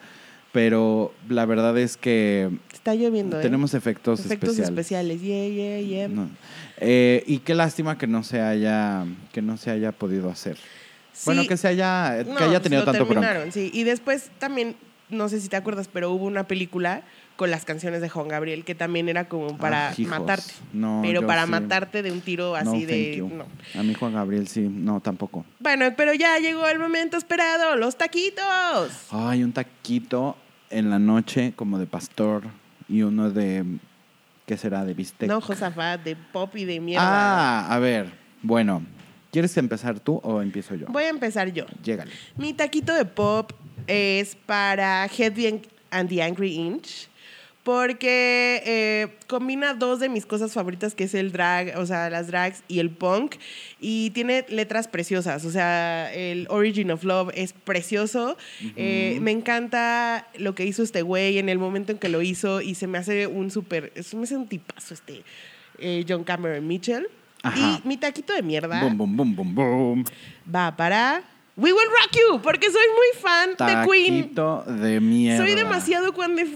pero 0.57 1.13
la 1.29 1.45
verdad 1.45 1.77
es 1.77 1.99
que 1.99 2.49
Está 2.73 2.95
lloviendo, 2.95 3.39
¿eh? 3.39 3.43
tenemos 3.43 3.75
efectos, 3.75 4.21
efectos 4.21 4.59
especiales. 4.59 5.17
especiales. 5.19 5.21
Yeah, 5.21 5.49
yeah, 5.49 5.81
yeah. 5.83 6.09
No. 6.09 6.31
Eh, 6.79 7.23
y 7.27 7.41
qué 7.41 7.55
lástima 7.55 7.99
que 7.99 8.07
no 8.07 8.23
se 8.23 8.41
haya, 8.41 9.05
que 9.35 9.43
no 9.43 9.59
se 9.59 9.71
haya 9.71 9.93
podido 9.93 10.31
hacer. 10.31 10.57
Bueno, 11.27 11.47
que 11.47 11.59
se 11.59 11.69
haya, 11.69 12.25
No, 12.27 12.37
que 12.37 12.45
haya 12.45 12.53
pues 12.53 12.63
tenido 12.63 12.81
lo 12.81 12.91
tanto 12.91 13.07
terminaron, 13.07 13.53
sí. 13.53 13.71
Y 13.75 13.85
después 13.85 14.31
también, 14.39 14.77
no 15.11 15.29
sé 15.29 15.43
si 15.43 15.51
te 15.51 15.57
acuerdas, 15.57 15.91
pero 15.93 16.11
hubo 16.11 16.25
una 16.25 16.47
película 16.49 17.03
con 17.37 17.51
las 17.51 17.67
canciones 17.67 18.01
de 18.01 18.09
Juan 18.09 18.29
Gabriel 18.29 18.65
que 18.65 18.75
también 18.75 19.11
era 19.11 19.29
como 19.29 19.59
para 19.59 19.89
Ah, 19.91 19.95
hijos. 19.99 20.19
matarte. 20.19 20.55
No, 20.73 21.01
pero 21.03 21.27
para 21.27 21.45
sí. 21.45 21.51
matarte 21.51 22.03
de 22.03 22.11
un 22.13 22.23
tiro 22.23 22.53
No, 22.53 22.57
así 22.57 22.87
thank 22.87 22.89
de. 22.89 23.25
No. 23.31 23.45
A 23.79 23.83
mí 23.83 23.93
Juan 23.93 24.15
Gabriel 24.15 24.49
sí, 24.49 24.61
no, 24.71 25.01
tampoco. 25.03 25.45
Bueno, 25.59 25.85
pero 25.99 26.15
ya 26.15 26.39
llegó 26.39 26.67
el 26.67 26.79
momento 26.79 27.19
esperado, 27.19 27.77
los 27.77 27.97
taquitos. 27.99 28.91
Ay, 29.11 29.43
un 29.45 29.53
taquito 29.53 30.35
en 30.71 30.91
la 30.91 30.99
noche 30.99 31.53
como 31.57 31.79
de 31.79 31.87
pastor 31.87 32.45
y 32.89 33.03
uno 33.03 33.31
de, 33.31 33.65
¿qué 34.47 34.57
será? 34.57 34.85
De 34.85 34.95
bistec. 34.95 35.29
No, 35.29 35.41
Josafat, 35.41 36.03
de 36.03 36.17
pop 36.17 36.55
y 36.57 36.65
de 36.65 36.81
mierda. 36.81 37.05
Ah, 37.07 37.75
a 37.75 37.79
ver, 37.79 38.13
bueno, 38.43 38.83
¿quieres 39.31 39.57
empezar 39.57 40.01
tú 40.01 40.21
o 40.23 40.41
empiezo 40.43 40.75
yo? 40.75 40.87
Voy 40.89 41.05
a 41.05 41.09
empezar 41.09 41.53
yo. 41.53 41.67
Llégale. 41.83 42.13
Mi 42.37 42.53
taquito 42.53 42.95
de 42.95 43.05
pop 43.05 43.53
es 43.87 44.37
para 44.47 45.07
Headbang 45.07 45.63
and 45.91 46.09
the 46.09 46.23
Angry 46.23 46.55
Inch. 46.55 47.09
Porque 47.67 48.63
eh, 48.65 49.09
combina 49.27 49.75
dos 49.75 49.99
de 49.99 50.09
mis 50.09 50.25
cosas 50.25 50.53
favoritas, 50.53 50.95
que 50.95 51.03
es 51.03 51.15
el 51.15 51.33
drag, 51.33 51.77
o 51.77 51.85
sea, 51.85 52.09
las 52.11 52.29
drags 52.29 52.63
y 52.69 52.79
el 52.79 52.91
punk. 52.91 53.35
Y 53.81 54.11
tiene 54.11 54.47
letras 54.49 54.87
preciosas. 54.87 55.45
O 55.45 55.51
sea, 55.51 56.15
el 56.15 56.47
Origin 56.49 56.93
of 56.93 57.03
Love 57.03 57.33
es 57.35 57.55
precioso. 57.55 58.37
Eh, 58.77 59.19
me 59.21 59.33
encanta 59.33 60.29
lo 60.39 60.55
que 60.55 60.65
hizo 60.65 60.85
este 60.85 61.03
güey 61.03 61.39
en 61.39 61.49
el 61.49 61.59
momento 61.59 61.91
en 61.91 61.99
que 61.99 62.09
lo 62.09 62.23
hizo. 62.23 62.61
Y 62.61 62.77
se 62.77 62.87
me 62.87 62.99
hace 62.99 63.27
un 63.27 63.51
súper. 63.51 63.93
Me 64.15 64.23
hace 64.23 64.37
un 64.37 64.47
tipazo 64.47 64.95
este 64.95 65.25
eh, 65.81 66.05
John 66.09 66.23
Cameron 66.23 66.65
Mitchell. 66.69 67.09
Ajá. 67.43 67.81
Y 67.85 67.89
mi 67.89 67.97
taquito 67.97 68.33
de 68.33 68.43
mierda 68.43 68.81
Boom, 68.81 68.97
boom, 68.97 69.17
boom, 69.17 69.35
boom, 69.35 69.55
boom. 69.57 70.05
va 70.55 70.77
para 70.77 71.25
We 71.59 71.73
Will 71.73 71.89
Rock 71.89 72.13
You, 72.13 72.43
porque 72.43 72.67
soy 72.67 72.83
muy 72.95 73.23
fan 73.23 73.51
de 73.53 73.91
Queen. 73.91 74.23
Taquito 74.25 74.63
de 74.67 75.01
mierda. 75.01 75.43
Soy 75.43 75.55
demasiado 75.55 76.13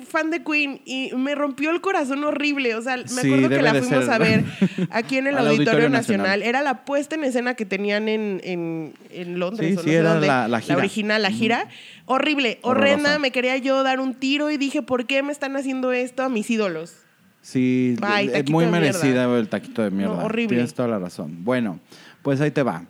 fan 0.06 0.30
de, 0.30 0.42
Queen 0.44 0.82
y 0.84 1.10
me 1.16 1.34
rompió 1.34 1.70
el 1.70 1.80
corazón 1.80 2.22
horrible. 2.22 2.74
O 2.74 2.82
sea, 2.82 2.98
me 2.98 3.08
Sí, 3.08 3.28
acuerdo 3.32 3.48
que 3.48 3.62
la 3.62 3.70
fuimos 3.76 4.04
ser. 4.04 4.10
a 4.12 4.18
ver 4.18 4.44
aquí 4.90 5.16
en 5.16 5.26
el 5.28 5.38
Auditorio, 5.38 5.56
Auditorio 5.70 5.88
Nacional. 5.88 6.26
Nacional. 6.26 6.42
Era 6.42 6.60
la 6.60 6.84
puesta 6.84 7.14
en 7.14 7.24
escena 7.24 7.54
que 7.54 7.64
tenían 7.64 8.10
en, 8.10 8.42
en, 8.44 8.92
en 9.10 9.38
Londres. 9.38 9.68
Sí, 9.70 9.72
o 9.72 9.76
no 9.76 9.82
sí, 9.84 9.88
sé 9.88 9.96
era 9.96 10.10
dónde. 10.12 10.26
la- 10.26 10.48
la 10.48 10.60
gira. 10.60 10.76
original, 10.76 11.22
la 11.22 11.30
gira. 11.30 11.68
Horrible, 12.04 12.58
horrenda. 12.60 12.98
Horrorosa. 12.98 13.18
Me 13.20 13.30
quería 13.30 13.56
yo 13.56 13.82
dar 13.82 14.00
un 14.00 14.12
tiro 14.14 14.50
y 14.50 14.58
dije, 14.58 14.82
¿por 14.82 15.06
qué 15.06 15.22
me 15.22 15.32
están 15.32 15.56
haciendo 15.56 15.92
esto 15.92 16.24
a 16.24 16.28
mis 16.28 16.50
ídolos? 16.50 16.94
Sí, 17.40 17.96
Ay, 18.02 18.26
es 18.26 18.32
taquito 18.34 18.52
muy 18.52 18.66
merecida 18.66 19.24
el 19.38 19.48
taquito 19.48 19.80
de 19.82 19.90
mierda. 19.90 20.14
No, 20.16 20.24
horrible. 20.26 20.56
Tienes 20.56 20.74
toda 20.74 20.88
la 20.88 20.98
razón. 20.98 21.42
Bueno, 21.42 21.80
pues 22.20 22.38
ahí 22.42 22.50
te 22.50 22.62
va. 22.62 22.84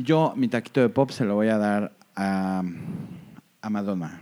Yo, 0.00 0.32
mi 0.36 0.46
taquito 0.46 0.80
de 0.80 0.88
pop 0.88 1.10
se 1.10 1.24
lo 1.24 1.34
voy 1.34 1.48
a 1.48 1.58
dar 1.58 1.92
a, 2.14 2.62
a 3.60 3.70
Madonna, 3.70 4.20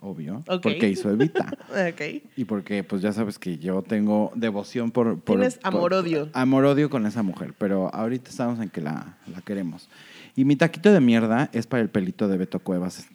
obvio. 0.00 0.44
Porque 0.62 0.88
hizo 0.88 1.10
Evita. 1.10 1.50
Y 2.36 2.44
porque, 2.44 2.84
pues 2.84 3.02
ya 3.02 3.12
sabes 3.12 3.38
que 3.38 3.58
yo 3.58 3.82
tengo 3.82 4.30
devoción 4.36 4.92
por. 4.92 5.18
por 5.18 5.36
Tienes 5.36 5.58
amor-odio. 5.64 6.28
Amor-odio 6.32 6.88
con 6.88 7.06
esa 7.06 7.24
mujer, 7.24 7.54
pero 7.58 7.92
ahorita 7.92 8.30
estamos 8.30 8.60
en 8.60 8.70
que 8.70 8.80
la, 8.80 9.18
la 9.32 9.40
queremos. 9.42 9.88
Y 10.36 10.44
mi 10.44 10.54
taquito 10.54 10.92
de 10.92 11.00
mierda 11.00 11.50
es 11.52 11.66
para 11.66 11.82
el 11.82 11.90
pelito 11.90 12.28
de 12.28 12.36
Beto 12.36 12.60
Cuevas 12.60 13.08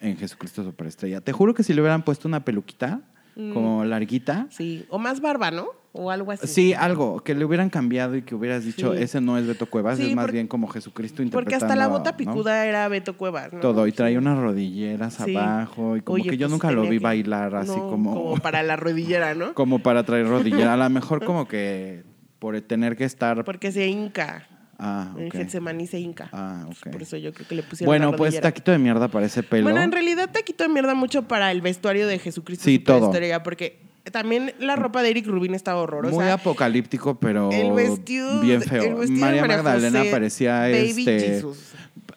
en 0.00 0.16
Jesucristo 0.16 0.62
Superestrella. 0.62 1.20
Te 1.20 1.32
juro 1.32 1.54
que 1.54 1.64
si 1.64 1.74
le 1.74 1.80
hubieran 1.80 2.04
puesto 2.04 2.28
una 2.28 2.44
peluquita, 2.44 3.00
Mm. 3.38 3.52
como 3.54 3.84
larguita, 3.84 4.46
Sí. 4.50 4.84
O 4.90 4.98
más 4.98 5.20
barba, 5.20 5.50
¿no? 5.52 5.68
O 5.92 6.10
algo 6.10 6.32
así. 6.32 6.46
Sí, 6.48 6.74
algo, 6.74 7.20
que 7.24 7.34
le 7.34 7.44
hubieran 7.44 7.70
cambiado 7.70 8.14
y 8.16 8.22
que 8.22 8.34
hubieras 8.34 8.64
dicho, 8.64 8.94
Sí. 8.94 9.02
ese 9.02 9.20
no 9.20 9.38
es 9.38 9.46
Beto 9.46 9.66
Cuevas, 9.66 9.96
Sí, 9.96 10.10
es 10.10 10.14
más 10.16 10.24
porque- 10.24 10.32
bien 10.32 10.46
como 10.48 10.66
Jesucristo 10.68 11.16
Porque 11.16 11.24
interpretando. 11.26 11.64
hasta 11.66 11.76
la 11.76 11.86
bota 11.88 12.10
¿no? 12.10 12.16
picuda 12.16 12.66
era 12.66 12.86
Beto 12.88 13.16
Cuevas, 13.16 13.52
¿no? 13.52 13.60
Todo, 13.60 13.86
y 13.86 13.92
traía 13.92 14.18
unas 14.18 14.38
rodilleras 14.38 15.14
Sí. 15.24 15.34
abajo, 15.36 15.96
y 15.96 16.00
como 16.02 16.16
Oye, 16.16 16.30
que 16.30 16.36
yo 16.36 16.46
pues 16.46 16.52
nunca 16.52 16.70
lo 16.72 16.82
vi 16.82 16.98
que- 16.98 17.04
bailar 17.04 17.54
así 17.54 17.70
No, 17.76 17.88
como, 17.88 18.12
Como 18.14 18.36
para 18.38 18.62
la 18.64 18.76
rodillera, 18.76 19.34
¿no? 19.34 19.54
como 19.54 19.78
para 19.78 20.02
traer 20.04 20.26
rodillera. 20.28 20.74
A 20.74 20.76
lo 20.76 20.90
mejor 20.90 21.24
como 21.24 21.46
que 21.48 22.02
por 22.38 22.60
tener 22.60 22.96
que 22.96 23.04
estar... 23.04 23.44
Porque 23.44 23.72
se 23.72 23.86
hinca. 23.88 24.46
Ah, 24.78 25.12
En 25.18 25.26
ok. 25.26 25.32
Getsemaní 25.32 25.86
se 25.88 25.98
hinca. 25.98 26.28
Ah, 26.32 26.64
ok. 26.68 26.92
Por 26.92 27.02
eso 27.02 27.16
yo 27.16 27.32
creo 27.34 27.48
que 27.48 27.56
le 27.56 27.62
pusieron 27.64 27.88
Bueno, 27.90 28.12
la 28.12 28.16
pues 28.16 28.40
taquito 28.40 28.70
de 28.70 28.78
mierda 28.78 29.08
para 29.08 29.26
ese 29.26 29.42
pelo. 29.42 29.64
Bueno, 29.64 29.82
en 29.82 29.90
realidad 29.90 30.30
taquito 30.32 30.62
de 30.64 30.70
mierda 30.70 30.94
mucho 30.94 31.22
para 31.26 31.50
el 31.50 31.60
vestuario 31.60 32.06
de 32.06 32.18
Jesucristo 32.20 32.64
Sí, 32.64 32.78
todo. 32.78 33.12
Porque 33.42 33.80
también 34.12 34.54
la 34.60 34.76
ropa 34.76 35.02
de 35.02 35.10
Eric 35.10 35.26
Rubin 35.26 35.54
estaba 35.54 35.80
horrorosa. 35.80 36.14
Muy 36.14 36.28
apocalíptico, 36.28 37.18
pero 37.18 37.50
el 37.50 37.72
vestido, 37.72 38.40
bien 38.40 38.62
el 38.62 38.68
feo. 38.68 38.98
vestido 38.98 39.00
de 39.00 39.20
María 39.20 39.40
María 39.42 39.56
Magdalena 39.62 39.98
José, 39.98 40.10
parecía 40.10 40.60
Baby 40.60 40.94
este... 40.98 41.18
Jesus. 41.20 41.72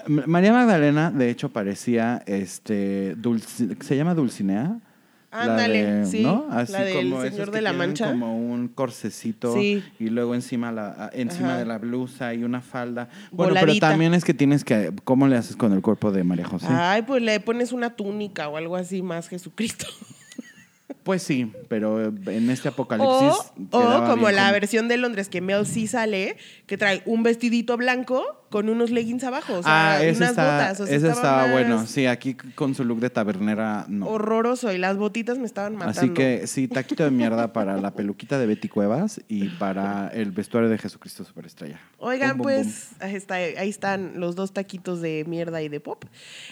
María 0.07 0.53
Magdalena, 0.53 1.11
de 1.11 1.29
hecho, 1.29 1.49
parecía 1.49 2.23
este 2.25 3.15
Dulci- 3.17 3.81
¿se 3.81 3.95
llama 3.97 4.13
Dulcinea? 4.15 4.79
La 5.31 5.43
Ándale, 5.43 5.83
de- 5.85 6.05
sí, 6.05 6.23
¿no? 6.23 6.45
Así 6.51 6.73
la 6.73 6.81
del 6.83 7.09
como 7.09 7.21
Señor 7.21 7.51
que 7.51 7.55
de 7.55 7.61
la 7.61 7.71
Mancha. 7.73 8.09
Como 8.09 8.37
un 8.37 8.67
corsecito 8.67 9.53
Sí. 9.55 9.81
y 9.97 10.09
luego 10.09 10.35
encima 10.35 10.71
la 10.73 11.09
encima 11.13 11.49
Ajá. 11.51 11.57
de 11.59 11.65
la 11.65 11.77
blusa 11.77 12.33
y 12.33 12.43
una 12.43 12.59
falda. 12.61 13.07
Bueno, 13.31 13.53
pero 13.59 13.73
también 13.79 14.13
es 14.13 14.25
que 14.25 14.33
tienes 14.33 14.65
que 14.65 14.91
¿cómo 15.05 15.27
le 15.29 15.37
haces 15.37 15.55
con 15.55 15.71
el 15.71 15.81
cuerpo 15.81 16.11
de 16.11 16.25
María 16.25 16.45
José? 16.45 16.67
Ay, 16.69 17.03
pues 17.03 17.21
le 17.21 17.39
pones 17.39 17.71
una 17.71 17.95
túnica 17.95 18.49
o 18.49 18.57
algo 18.57 18.75
así 18.75 19.01
más 19.01 19.27
Jesucristo. 19.29 19.85
Pues 21.03 21.23
sí, 21.23 21.51
pero 21.67 21.99
en 22.27 22.49
este 22.51 22.67
apocalipsis 22.67 23.33
o 23.71 24.03
como 24.07 24.29
la 24.29 24.51
versión 24.51 24.87
de 24.87 24.97
Londres 24.97 25.29
que 25.29 25.41
Mel 25.41 25.65
sí 25.65 25.87
sale, 25.87 26.37
que 26.67 26.77
trae 26.77 27.01
un 27.07 27.23
vestidito 27.23 27.75
blanco 27.75 28.40
con 28.51 28.69
unos 28.69 28.91
leggings 28.91 29.23
abajo, 29.23 29.53
o 29.59 29.63
sea, 29.63 29.95
ah, 29.95 30.01
unas 30.01 30.21
está, 30.29 30.43
botas. 30.43 30.79
O 30.81 30.85
sea, 30.85 30.95
ese 30.95 31.07
estaba 31.09 31.51
bueno. 31.51 31.87
Sí, 31.87 32.05
aquí 32.05 32.35
con 32.35 32.75
su 32.75 32.83
look 32.83 32.99
de 32.99 33.09
tabernera 33.09 33.85
no. 33.87 34.05
Horroroso 34.07 34.71
y 34.71 34.77
las 34.77 34.97
botitas 34.97 35.39
me 35.39 35.45
estaban 35.45 35.75
matando. 35.75 35.99
Así 35.99 36.09
que 36.11 36.45
sí, 36.45 36.67
taquito 36.67 37.03
de 37.03 37.09
mierda 37.11 37.53
para 37.53 37.77
la 37.77 37.91
peluquita 37.95 38.37
de 38.37 38.45
Betty 38.45 38.67
Cuevas 38.67 39.21
y 39.29 39.47
para 39.49 40.09
el 40.09 40.31
vestuario 40.31 40.69
de 40.69 40.77
Jesucristo 40.77 41.23
Superestrella. 41.23 41.79
Oigan, 41.97 42.37
pues 42.37 42.89
ahí, 42.99 43.15
está- 43.15 43.35
ahí 43.35 43.69
están 43.69 44.19
los 44.19 44.35
dos 44.35 44.51
taquitos 44.53 45.01
de 45.01 45.23
mierda 45.27 45.61
y 45.61 45.69
de 45.69 45.79
pop. 45.79 46.03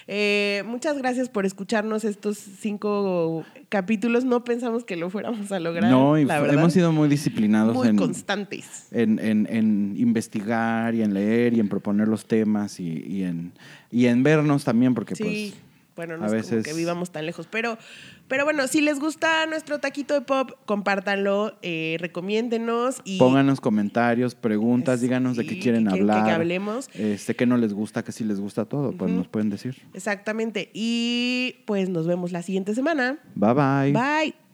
Eh, 0.08 0.64
muchas 0.66 0.98
gracias 0.98 1.28
por 1.28 1.46
escucharnos 1.46 2.06
estos 2.06 2.38
cinco 2.38 3.44
capítulos. 3.68 4.24
No 4.24 4.44
pensamos 4.46 4.86
que 4.86 4.96
lo 4.96 5.10
fuéramos 5.10 5.52
a 5.52 5.60
lograr. 5.60 5.92
No, 5.92 6.18
y 6.18 6.24
la 6.24 6.38
hemos 6.48 6.72
sido 6.72 6.94
muy 6.94 7.10
disciplinados 7.10 7.76
muy 7.76 7.90
en, 7.90 7.98
constantes. 7.98 8.88
en, 8.92 9.20
en- 9.20 9.48
en 9.50 9.96
investigar 9.98 10.96
y 10.96 11.02
en 11.02 11.14
leer 11.14 11.54
y 11.54 11.60
en 11.60 11.68
proponer 11.68 11.89
proponer 11.90 12.08
los 12.08 12.26
temas 12.26 12.80
y, 12.80 13.04
y 13.08 13.24
en, 13.24 13.52
y 13.92 14.06
en 14.06 14.22
vernos 14.24 14.64
también, 14.64 14.94
porque 14.94 15.16
Sí. 15.16 15.24
pues 15.24 15.54
Bueno, 15.96 16.18
no 16.18 16.24
a 16.24 16.28
es 16.28 16.32
como 16.32 16.42
veces- 16.58 16.66
que 16.66 16.74
vivamos 16.74 17.12
tan 17.12 17.26
lejos. 17.26 17.48
Pero, 17.52 17.78
pero 18.28 18.46
bueno, 18.46 18.68
si 18.68 18.80
les 18.82 19.00
gusta 19.00 19.46
nuestro 19.48 19.80
taquito 19.80 20.14
de 20.14 20.22
pop, 20.22 20.52
compártanlo, 20.66 21.58
eh, 21.62 21.98
recomiéndenos 22.00 23.02
y 23.04 23.18
pónganos 23.18 23.60
comentarios, 23.60 24.36
preguntas, 24.36 25.02
díganos 25.02 25.36
de 25.36 25.46
qué 25.46 25.60
quieren 25.60 25.86
que- 25.88 25.94
que- 25.96 26.00
hablar. 26.00 26.26
que 26.26 26.32
hablemos. 26.32 26.90
Este, 26.94 27.36
qué 27.36 27.46
no 27.46 27.58
les 27.58 27.74
gusta, 27.74 28.04
que 28.04 28.12
sí 28.12 28.24
les 28.24 28.40
gusta 28.40 28.66
todo, 28.66 28.92
pues 28.94 29.12
nos 29.12 29.28
pueden 29.28 29.50
decir. 29.50 29.82
exactamente. 29.94 30.70
Y 30.74 31.56
pues 31.66 31.90
nos 31.90 32.06
vemos 32.08 32.32
la 32.32 32.44
siguiente 32.44 32.76
semana. 32.76 33.18
Bye 33.36 33.54
bye. 33.54 33.92
Bye. 33.94 34.49